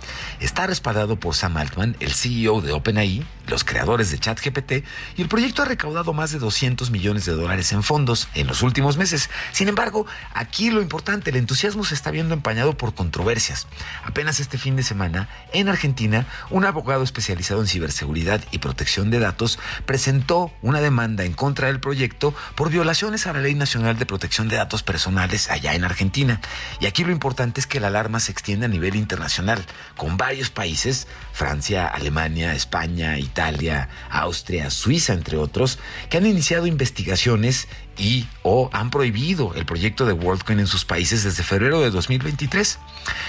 Está 0.40 0.66
respaldado 0.66 1.18
por 1.18 1.34
Sam 1.34 1.56
Altman, 1.56 1.96
el 2.00 2.12
CEO 2.12 2.60
de 2.60 2.72
OpenAI, 2.72 3.26
los 3.46 3.64
creadores 3.64 4.10
de 4.10 4.18
ChatGPT, 4.18 4.84
y 5.16 5.22
el 5.22 5.28
proyecto 5.28 5.62
ha 5.62 5.66
recaudado 5.66 6.12
más 6.12 6.32
de 6.32 6.38
200 6.38 6.90
millones 6.90 7.24
de 7.24 7.32
dólares 7.32 7.72
en 7.72 7.82
fondos 7.82 8.28
en 8.34 8.46
los 8.46 8.62
últimos 8.62 8.96
meses. 8.96 9.30
Sin 9.52 9.68
embargo, 9.68 10.06
aquí 10.32 10.70
lo 10.70 10.82
importante, 10.82 11.30
el 11.30 11.36
entusiasmo 11.36 11.84
se 11.84 11.94
está 11.94 12.10
viendo 12.10 12.34
empañado 12.34 12.76
por 12.76 12.94
controversias. 12.94 13.66
Apenas 14.04 14.40
este 14.40 14.58
fin 14.58 14.76
de 14.76 14.82
semana, 14.82 15.28
en 15.52 15.68
Argentina, 15.68 16.26
un 16.50 16.64
abogado 16.64 17.02
especializado 17.02 17.60
en 17.60 17.66
ciberseguridad 17.66 18.33
y 18.50 18.58
Protección 18.58 19.10
de 19.10 19.18
Datos 19.18 19.58
presentó 19.86 20.52
una 20.62 20.80
demanda 20.80 21.24
en 21.24 21.32
contra 21.32 21.68
del 21.68 21.80
proyecto 21.80 22.34
por 22.54 22.70
violaciones 22.70 23.26
a 23.26 23.32
la 23.32 23.40
Ley 23.40 23.54
Nacional 23.54 23.98
de 23.98 24.06
Protección 24.06 24.48
de 24.48 24.56
Datos 24.56 24.82
Personales 24.82 25.50
allá 25.50 25.74
en 25.74 25.84
Argentina. 25.84 26.40
Y 26.80 26.86
aquí 26.86 27.04
lo 27.04 27.12
importante 27.12 27.60
es 27.60 27.66
que 27.66 27.80
la 27.80 27.88
alarma 27.88 28.20
se 28.20 28.32
extiende 28.32 28.66
a 28.66 28.68
nivel 28.68 28.96
internacional, 28.96 29.64
con 29.96 30.16
varios 30.16 30.50
países, 30.50 31.06
Francia, 31.32 31.86
Alemania, 31.86 32.54
España, 32.54 33.18
Italia, 33.18 33.88
Austria, 34.10 34.70
Suiza, 34.70 35.12
entre 35.12 35.36
otros, 35.36 35.78
que 36.10 36.16
han 36.16 36.26
iniciado 36.26 36.66
investigaciones 36.66 37.68
y 37.96 38.26
o 38.42 38.70
han 38.72 38.90
prohibido 38.90 39.54
el 39.54 39.66
proyecto 39.66 40.06
de 40.06 40.12
WorldCoin 40.12 40.60
en 40.60 40.66
sus 40.66 40.84
países 40.84 41.24
desde 41.24 41.42
febrero 41.42 41.80
de 41.80 41.90
2023. 41.90 42.78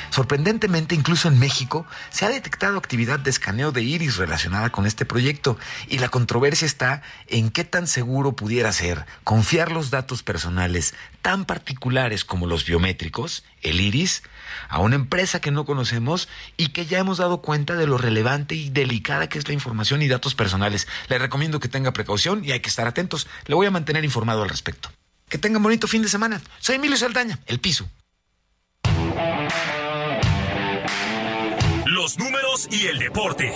Sorprendentemente, 0.09 0.95
incluso 0.95 1.27
en 1.27 1.39
México, 1.39 1.85
se 2.09 2.25
ha 2.25 2.29
detectado 2.29 2.77
actividad 2.77 3.19
de 3.19 3.29
escaneo 3.29 3.71
de 3.71 3.81
iris 3.81 4.17
relacionada 4.17 4.71
con 4.71 4.85
este 4.85 5.05
proyecto 5.05 5.57
y 5.87 5.99
la 5.99 6.09
controversia 6.09 6.65
está 6.65 7.01
en 7.27 7.49
qué 7.49 7.63
tan 7.63 7.87
seguro 7.87 8.33
pudiera 8.33 8.71
ser 8.71 9.05
confiar 9.23 9.71
los 9.71 9.91
datos 9.91 10.23
personales 10.23 10.93
tan 11.25 11.45
particulares 11.45 12.23
como 12.23 12.45
los 12.45 12.67
biométricos, 12.67 13.43
el 13.63 13.81
iris, 13.81 14.21
a 14.69 14.77
una 14.77 14.93
empresa 14.93 15.41
que 15.41 15.49
no 15.49 15.65
conocemos 15.65 16.29
y 16.55 16.67
que 16.67 16.85
ya 16.85 16.99
hemos 16.99 17.17
dado 17.17 17.41
cuenta 17.41 17.73
de 17.73 17.87
lo 17.87 17.97
relevante 17.97 18.53
y 18.53 18.69
delicada 18.69 19.27
que 19.27 19.39
es 19.39 19.47
la 19.47 19.55
información 19.55 20.03
y 20.03 20.07
datos 20.07 20.35
personales. 20.35 20.87
Le 21.09 21.17
recomiendo 21.17 21.59
que 21.59 21.67
tenga 21.67 21.93
precaución 21.93 22.45
y 22.45 22.51
hay 22.51 22.59
que 22.59 22.69
estar 22.69 22.85
atentos. 22.85 23.25
Le 23.47 23.55
voy 23.55 23.65
a 23.65 23.71
mantener 23.71 24.05
informado 24.05 24.43
al 24.43 24.49
respecto. 24.49 24.91
Que 25.27 25.39
tengan 25.39 25.63
bonito 25.63 25.87
fin 25.87 26.03
de 26.03 26.09
semana. 26.09 26.43
Soy 26.59 26.75
Emilio 26.75 26.95
Saldaña, 26.95 27.39
El 27.47 27.59
Piso. 27.59 27.89
Los 31.87 32.19
números 32.19 32.67
y 32.69 32.85
el 32.85 32.99
deporte. 32.99 33.51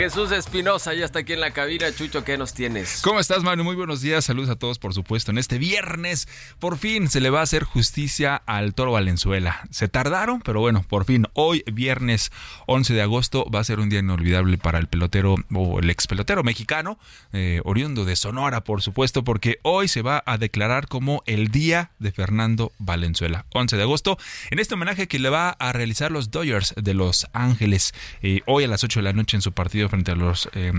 Jesús 0.00 0.32
Espinosa 0.32 0.94
ya 0.94 1.04
está 1.04 1.18
aquí 1.18 1.34
en 1.34 1.40
la 1.40 1.50
cabina. 1.50 1.94
Chucho, 1.94 2.24
¿qué 2.24 2.38
nos 2.38 2.54
tienes? 2.54 3.02
¿Cómo 3.04 3.20
estás, 3.20 3.42
Manu? 3.42 3.64
Muy 3.64 3.76
buenos 3.76 4.00
días. 4.00 4.24
Saludos 4.24 4.48
a 4.48 4.56
todos, 4.56 4.78
por 4.78 4.94
supuesto. 4.94 5.30
En 5.30 5.36
este 5.36 5.58
viernes, 5.58 6.26
por 6.58 6.78
fin 6.78 7.10
se 7.10 7.20
le 7.20 7.28
va 7.28 7.40
a 7.40 7.42
hacer 7.42 7.64
justicia 7.64 8.36
al 8.46 8.72
Toro 8.72 8.92
Valenzuela. 8.92 9.60
Se 9.70 9.88
tardaron, 9.88 10.40
pero 10.40 10.60
bueno, 10.60 10.86
por 10.88 11.04
fin. 11.04 11.26
Hoy, 11.34 11.64
viernes 11.70 12.32
11 12.64 12.94
de 12.94 13.02
agosto, 13.02 13.44
va 13.54 13.60
a 13.60 13.64
ser 13.64 13.78
un 13.78 13.90
día 13.90 13.98
inolvidable 13.98 14.56
para 14.56 14.78
el 14.78 14.86
pelotero 14.86 15.34
o 15.54 15.80
el 15.80 15.90
ex 15.90 16.06
pelotero 16.06 16.42
mexicano, 16.44 16.98
eh, 17.34 17.60
oriundo 17.64 18.06
de 18.06 18.16
Sonora, 18.16 18.64
por 18.64 18.80
supuesto, 18.80 19.22
porque 19.22 19.58
hoy 19.64 19.86
se 19.86 20.00
va 20.00 20.22
a 20.24 20.38
declarar 20.38 20.88
como 20.88 21.22
el 21.26 21.48
día 21.48 21.90
de 21.98 22.10
Fernando 22.10 22.72
Valenzuela. 22.78 23.44
11 23.52 23.76
de 23.76 23.82
agosto, 23.82 24.16
en 24.50 24.60
este 24.60 24.72
homenaje 24.76 25.08
que 25.08 25.18
le 25.18 25.28
va 25.28 25.50
a 25.50 25.74
realizar 25.74 26.10
los 26.10 26.30
Dodgers 26.30 26.72
de 26.74 26.94
Los 26.94 27.26
Ángeles. 27.34 27.92
Eh, 28.22 28.40
hoy 28.46 28.64
a 28.64 28.68
las 28.68 28.82
8 28.82 29.00
de 29.00 29.04
la 29.04 29.12
noche 29.12 29.36
en 29.36 29.42
su 29.42 29.52
partido 29.52 29.89
frente 29.90 30.12
a 30.12 30.14
los... 30.14 30.48
Eh, 30.54 30.72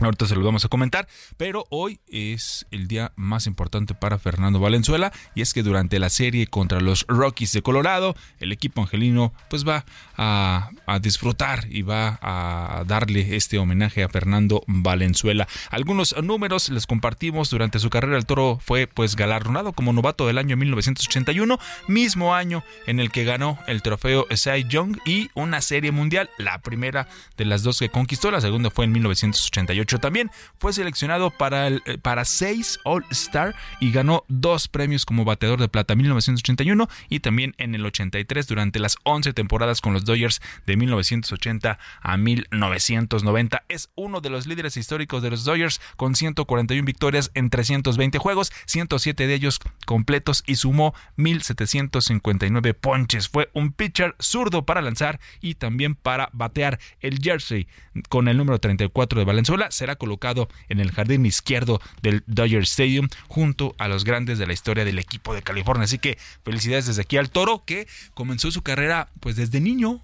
Ahorita 0.00 0.26
se 0.26 0.36
lo 0.36 0.44
vamos 0.44 0.64
a 0.64 0.68
comentar, 0.68 1.08
pero 1.36 1.66
hoy 1.70 2.00
es 2.06 2.66
el 2.70 2.86
día 2.86 3.12
más 3.16 3.46
importante 3.46 3.94
para 3.94 4.18
Fernando 4.18 4.60
Valenzuela 4.60 5.12
y 5.34 5.42
es 5.42 5.52
que 5.52 5.62
durante 5.62 5.98
la 5.98 6.08
serie 6.08 6.46
contra 6.46 6.80
los 6.80 7.04
Rockies 7.08 7.52
de 7.52 7.62
Colorado, 7.62 8.14
el 8.38 8.52
equipo 8.52 8.80
angelino 8.80 9.32
pues 9.50 9.66
va 9.66 9.84
a, 10.16 10.70
a 10.86 10.98
disfrutar 11.00 11.66
y 11.68 11.82
va 11.82 12.18
a 12.22 12.84
darle 12.86 13.36
este 13.36 13.58
homenaje 13.58 14.04
a 14.04 14.08
Fernando 14.08 14.62
Valenzuela. 14.66 15.48
Algunos 15.70 16.14
números 16.22 16.68
les 16.68 16.86
compartimos 16.86 17.50
durante 17.50 17.78
su 17.78 17.90
carrera. 17.90 18.16
El 18.16 18.26
toro 18.26 18.58
fue 18.62 18.86
pues 18.86 19.16
galardonado 19.16 19.72
como 19.72 19.92
novato 19.92 20.26
del 20.26 20.38
año 20.38 20.56
1981, 20.56 21.58
mismo 21.88 22.34
año 22.34 22.62
en 22.86 23.00
el 23.00 23.10
que 23.10 23.24
ganó 23.24 23.58
el 23.66 23.82
trofeo 23.82 24.26
Cy 24.34 24.64
Young 24.68 24.98
y 25.04 25.30
una 25.34 25.60
serie 25.60 25.92
mundial, 25.92 26.30
la 26.38 26.58
primera 26.60 27.08
de 27.36 27.44
las 27.44 27.62
dos 27.62 27.78
que 27.78 27.88
conquistó, 27.88 28.30
la 28.30 28.40
segunda 28.40 28.70
fue 28.70 28.84
en 28.84 28.92
1988 28.92 29.87
también 29.96 30.30
fue 30.58 30.74
seleccionado 30.74 31.30
para, 31.30 31.66
el, 31.66 31.82
eh, 31.86 31.96
para 31.96 32.26
seis 32.26 32.78
All-Star 32.84 33.54
y 33.80 33.90
ganó 33.90 34.24
dos 34.28 34.68
premios 34.68 35.06
como 35.06 35.24
bateador 35.24 35.58
de 35.58 35.68
plata 35.68 35.94
1981 35.94 36.86
y 37.08 37.20
también 37.20 37.54
en 37.56 37.74
el 37.74 37.86
83 37.86 38.46
durante 38.46 38.78
las 38.78 38.96
11 39.04 39.32
temporadas 39.32 39.80
con 39.80 39.94
los 39.94 40.04
Dodgers 40.04 40.42
de 40.66 40.76
1980 40.76 41.78
a 42.02 42.16
1990. 42.18 43.64
Es 43.68 43.88
uno 43.94 44.20
de 44.20 44.28
los 44.28 44.46
líderes 44.46 44.76
históricos 44.76 45.22
de 45.22 45.30
los 45.30 45.44
Dodgers 45.44 45.80
con 45.96 46.14
141 46.14 46.84
victorias 46.84 47.30
en 47.34 47.48
320 47.48 48.18
juegos, 48.18 48.52
107 48.66 49.26
de 49.26 49.34
ellos 49.34 49.60
completos 49.86 50.44
y 50.46 50.56
sumó 50.56 50.94
1759 51.16 52.74
ponches. 52.74 53.28
Fue 53.28 53.48
un 53.54 53.72
pitcher 53.72 54.14
zurdo 54.20 54.66
para 54.66 54.82
lanzar 54.82 55.20
y 55.40 55.54
también 55.54 55.94
para 55.94 56.28
batear. 56.32 56.78
El 57.00 57.20
jersey 57.20 57.68
con 58.08 58.28
el 58.28 58.36
número 58.36 58.58
34 58.58 59.18
de 59.18 59.24
Valenzuela 59.24 59.70
será 59.78 59.96
colocado 59.96 60.48
en 60.68 60.80
el 60.80 60.92
jardín 60.92 61.24
izquierdo 61.24 61.80
del 62.02 62.22
Dodger 62.26 62.62
Stadium 62.62 63.08
junto 63.28 63.74
a 63.78 63.88
los 63.88 64.04
grandes 64.04 64.38
de 64.38 64.46
la 64.46 64.52
historia 64.52 64.84
del 64.84 64.98
equipo 64.98 65.34
de 65.34 65.42
California. 65.42 65.84
Así 65.84 65.98
que 65.98 66.18
felicidades 66.44 66.86
desde 66.86 67.02
aquí 67.02 67.16
al 67.16 67.30
Toro 67.30 67.62
que 67.64 67.86
comenzó 68.14 68.50
su 68.50 68.62
carrera 68.62 69.08
pues 69.20 69.36
desde 69.36 69.60
niño 69.60 70.02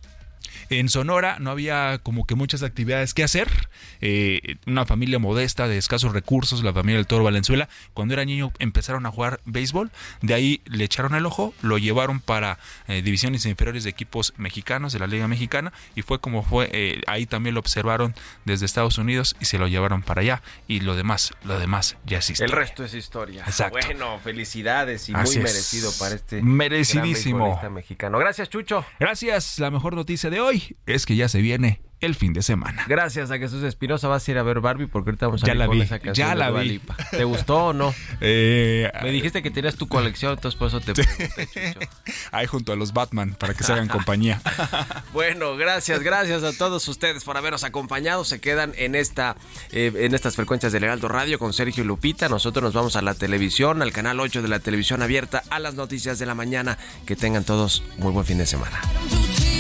en 0.70 0.88
Sonora 0.88 1.38
no 1.40 1.51
había 1.51 1.99
como 2.03 2.26
que 2.26 2.34
muchas 2.34 2.62
actividades 2.62 3.14
que 3.14 3.24
hacer. 3.24 3.49
Eh, 4.01 4.57
una 4.66 4.84
familia 4.86 5.18
modesta 5.18 5.68
de 5.68 5.78
escasos 5.78 6.12
recursos, 6.12 6.62
la 6.62 6.72
familia 6.72 6.97
del 6.97 7.07
Toro 7.07 7.24
Valenzuela, 7.24 7.68
cuando 7.92 8.14
era 8.14 8.24
niño 8.24 8.53
empezaron 8.59 9.07
a 9.07 9.11
jugar 9.11 9.40
béisbol. 9.45 9.90
De 10.22 10.34
ahí 10.34 10.61
le 10.66 10.84
echaron 10.84 11.14
el 11.14 11.26
ojo, 11.26 11.55
lo 11.62 11.78
llevaron 11.78 12.20
para 12.20 12.59
eh, 12.88 13.03
divisiones 13.03 13.47
inferiores 13.47 13.84
de 13.84 13.90
equipos 13.90 14.34
mexicanos 14.36 14.92
de 14.92 14.99
la 14.99 15.07
Liga 15.07 15.28
Mexicana 15.28 15.72
y 15.95 16.03
fue 16.03 16.20
como 16.20 16.42
fue. 16.42 16.68
Eh, 16.72 17.01
ahí 17.07 17.26
también 17.26 17.55
lo 17.55 17.61
observaron 17.61 18.14
desde 18.45 18.66
Estados 18.66 18.99
Unidos 18.99 19.36
y 19.40 19.45
se 19.45 19.59
lo 19.59 19.68
llevaron 19.68 20.03
para 20.03 20.20
allá. 20.22 20.42
Y 20.66 20.80
lo 20.80 20.97
demás, 20.97 21.32
lo 21.45 21.59
demás 21.59 21.97
ya 22.07 22.18
historia. 22.18 22.45
El 22.45 22.53
resto 22.53 22.84
es 22.84 22.95
historia. 22.95 23.45
Exacto. 23.47 23.78
Bueno, 23.84 24.18
felicidades 24.22 25.09
y 25.09 25.14
Así 25.14 25.38
muy 25.38 25.47
es. 25.47 25.53
merecido 25.55 25.92
para 25.99 26.14
este 26.14 26.42
Merecidísimo. 26.42 27.59
gran 27.61 27.72
mexicano. 27.74 28.18
Gracias, 28.18 28.49
Chucho. 28.49 28.84
Gracias. 28.99 29.59
La 29.59 29.70
mejor 29.70 29.95
noticia 29.95 30.30
de 30.30 30.34
hoy 30.41 30.76
es 30.87 31.07
que 31.07 31.16
ya 31.16 31.28
se 31.28 31.41
viene 31.41 31.80
el 32.05 32.14
fin 32.14 32.32
de 32.35 32.43
semana. 32.43 32.85
Gracias 32.87 33.30
a 33.30 33.39
Jesús 33.39 33.62
Espinosa. 33.62 34.09
Vas 34.09 34.26
a 34.28 34.30
ir 34.30 34.39
a 34.39 34.43
ver 34.43 34.61
Barbie 34.61 34.87
porque 34.87 35.11
ahorita 35.11 35.26
vamos 35.26 35.43
a 35.43 35.47
Ya 35.47 35.55
la 35.55 35.66
vi, 35.66 35.80
esa 35.80 35.99
canción 35.99 36.14
ya 36.28 36.35
de 36.35 36.39
la 36.39 36.51
vi. 36.51 36.68
Lipa. 36.68 36.97
¿Te 37.11 37.24
gustó 37.24 37.66
o 37.66 37.72
no? 37.72 37.95
Eh, 38.20 38.91
Me 39.03 39.11
dijiste 39.11 39.43
que 39.43 39.51
tenías 39.51 39.76
tu 39.76 39.89
colección, 39.89 40.32
entonces 40.32 40.59
por 40.59 40.68
eso 40.68 40.80
te 40.80 40.95
pregunté, 40.95 41.89
ahí 42.32 42.47
junto 42.47 42.72
a 42.72 42.76
los 42.76 42.93
Batman 42.93 43.37
para 43.39 43.55
que 43.55 43.64
se 43.64 43.72
hagan 43.72 43.89
compañía. 43.89 44.41
Bueno, 45.12 45.57
gracias, 45.57 46.01
gracias 46.01 46.43
a 46.43 46.53
todos 46.53 46.87
ustedes 46.89 47.22
por 47.24 47.37
habernos 47.37 47.62
acompañado. 47.64 48.24
Se 48.24 48.41
quedan 48.41 48.72
en 48.76 48.95
esta, 48.95 49.37
eh, 49.70 49.93
en 49.95 50.14
estas 50.14 50.35
frecuencias 50.37 50.72
del 50.72 50.85
Heraldo 50.85 51.09
Radio 51.09 51.39
con 51.39 51.53
Sergio 51.53 51.85
y 51.85 51.87
Lupita. 51.87 52.28
Nosotros 52.28 52.62
nos 52.62 52.74
vamos 52.74 52.97
a 52.97 53.03
la 53.03 53.14
televisión, 53.14 53.80
al 53.80 53.93
canal 53.93 54.18
8 54.20 54.43
de 54.43 54.49
la 54.49 54.59
televisión 54.59 55.03
abierta, 55.03 55.43
a 55.51 55.61
las 55.61 55.74
noticias 55.74 56.18
de 56.18 56.26
la 56.26 56.35
mañana. 56.35 56.78
Que 57.07 57.14
tengan 57.16 57.45
todos 57.45 57.85
muy 57.99 58.12
buen 58.12 58.26
fin 58.26 58.39
de 58.39 58.47
semana. 58.47 58.80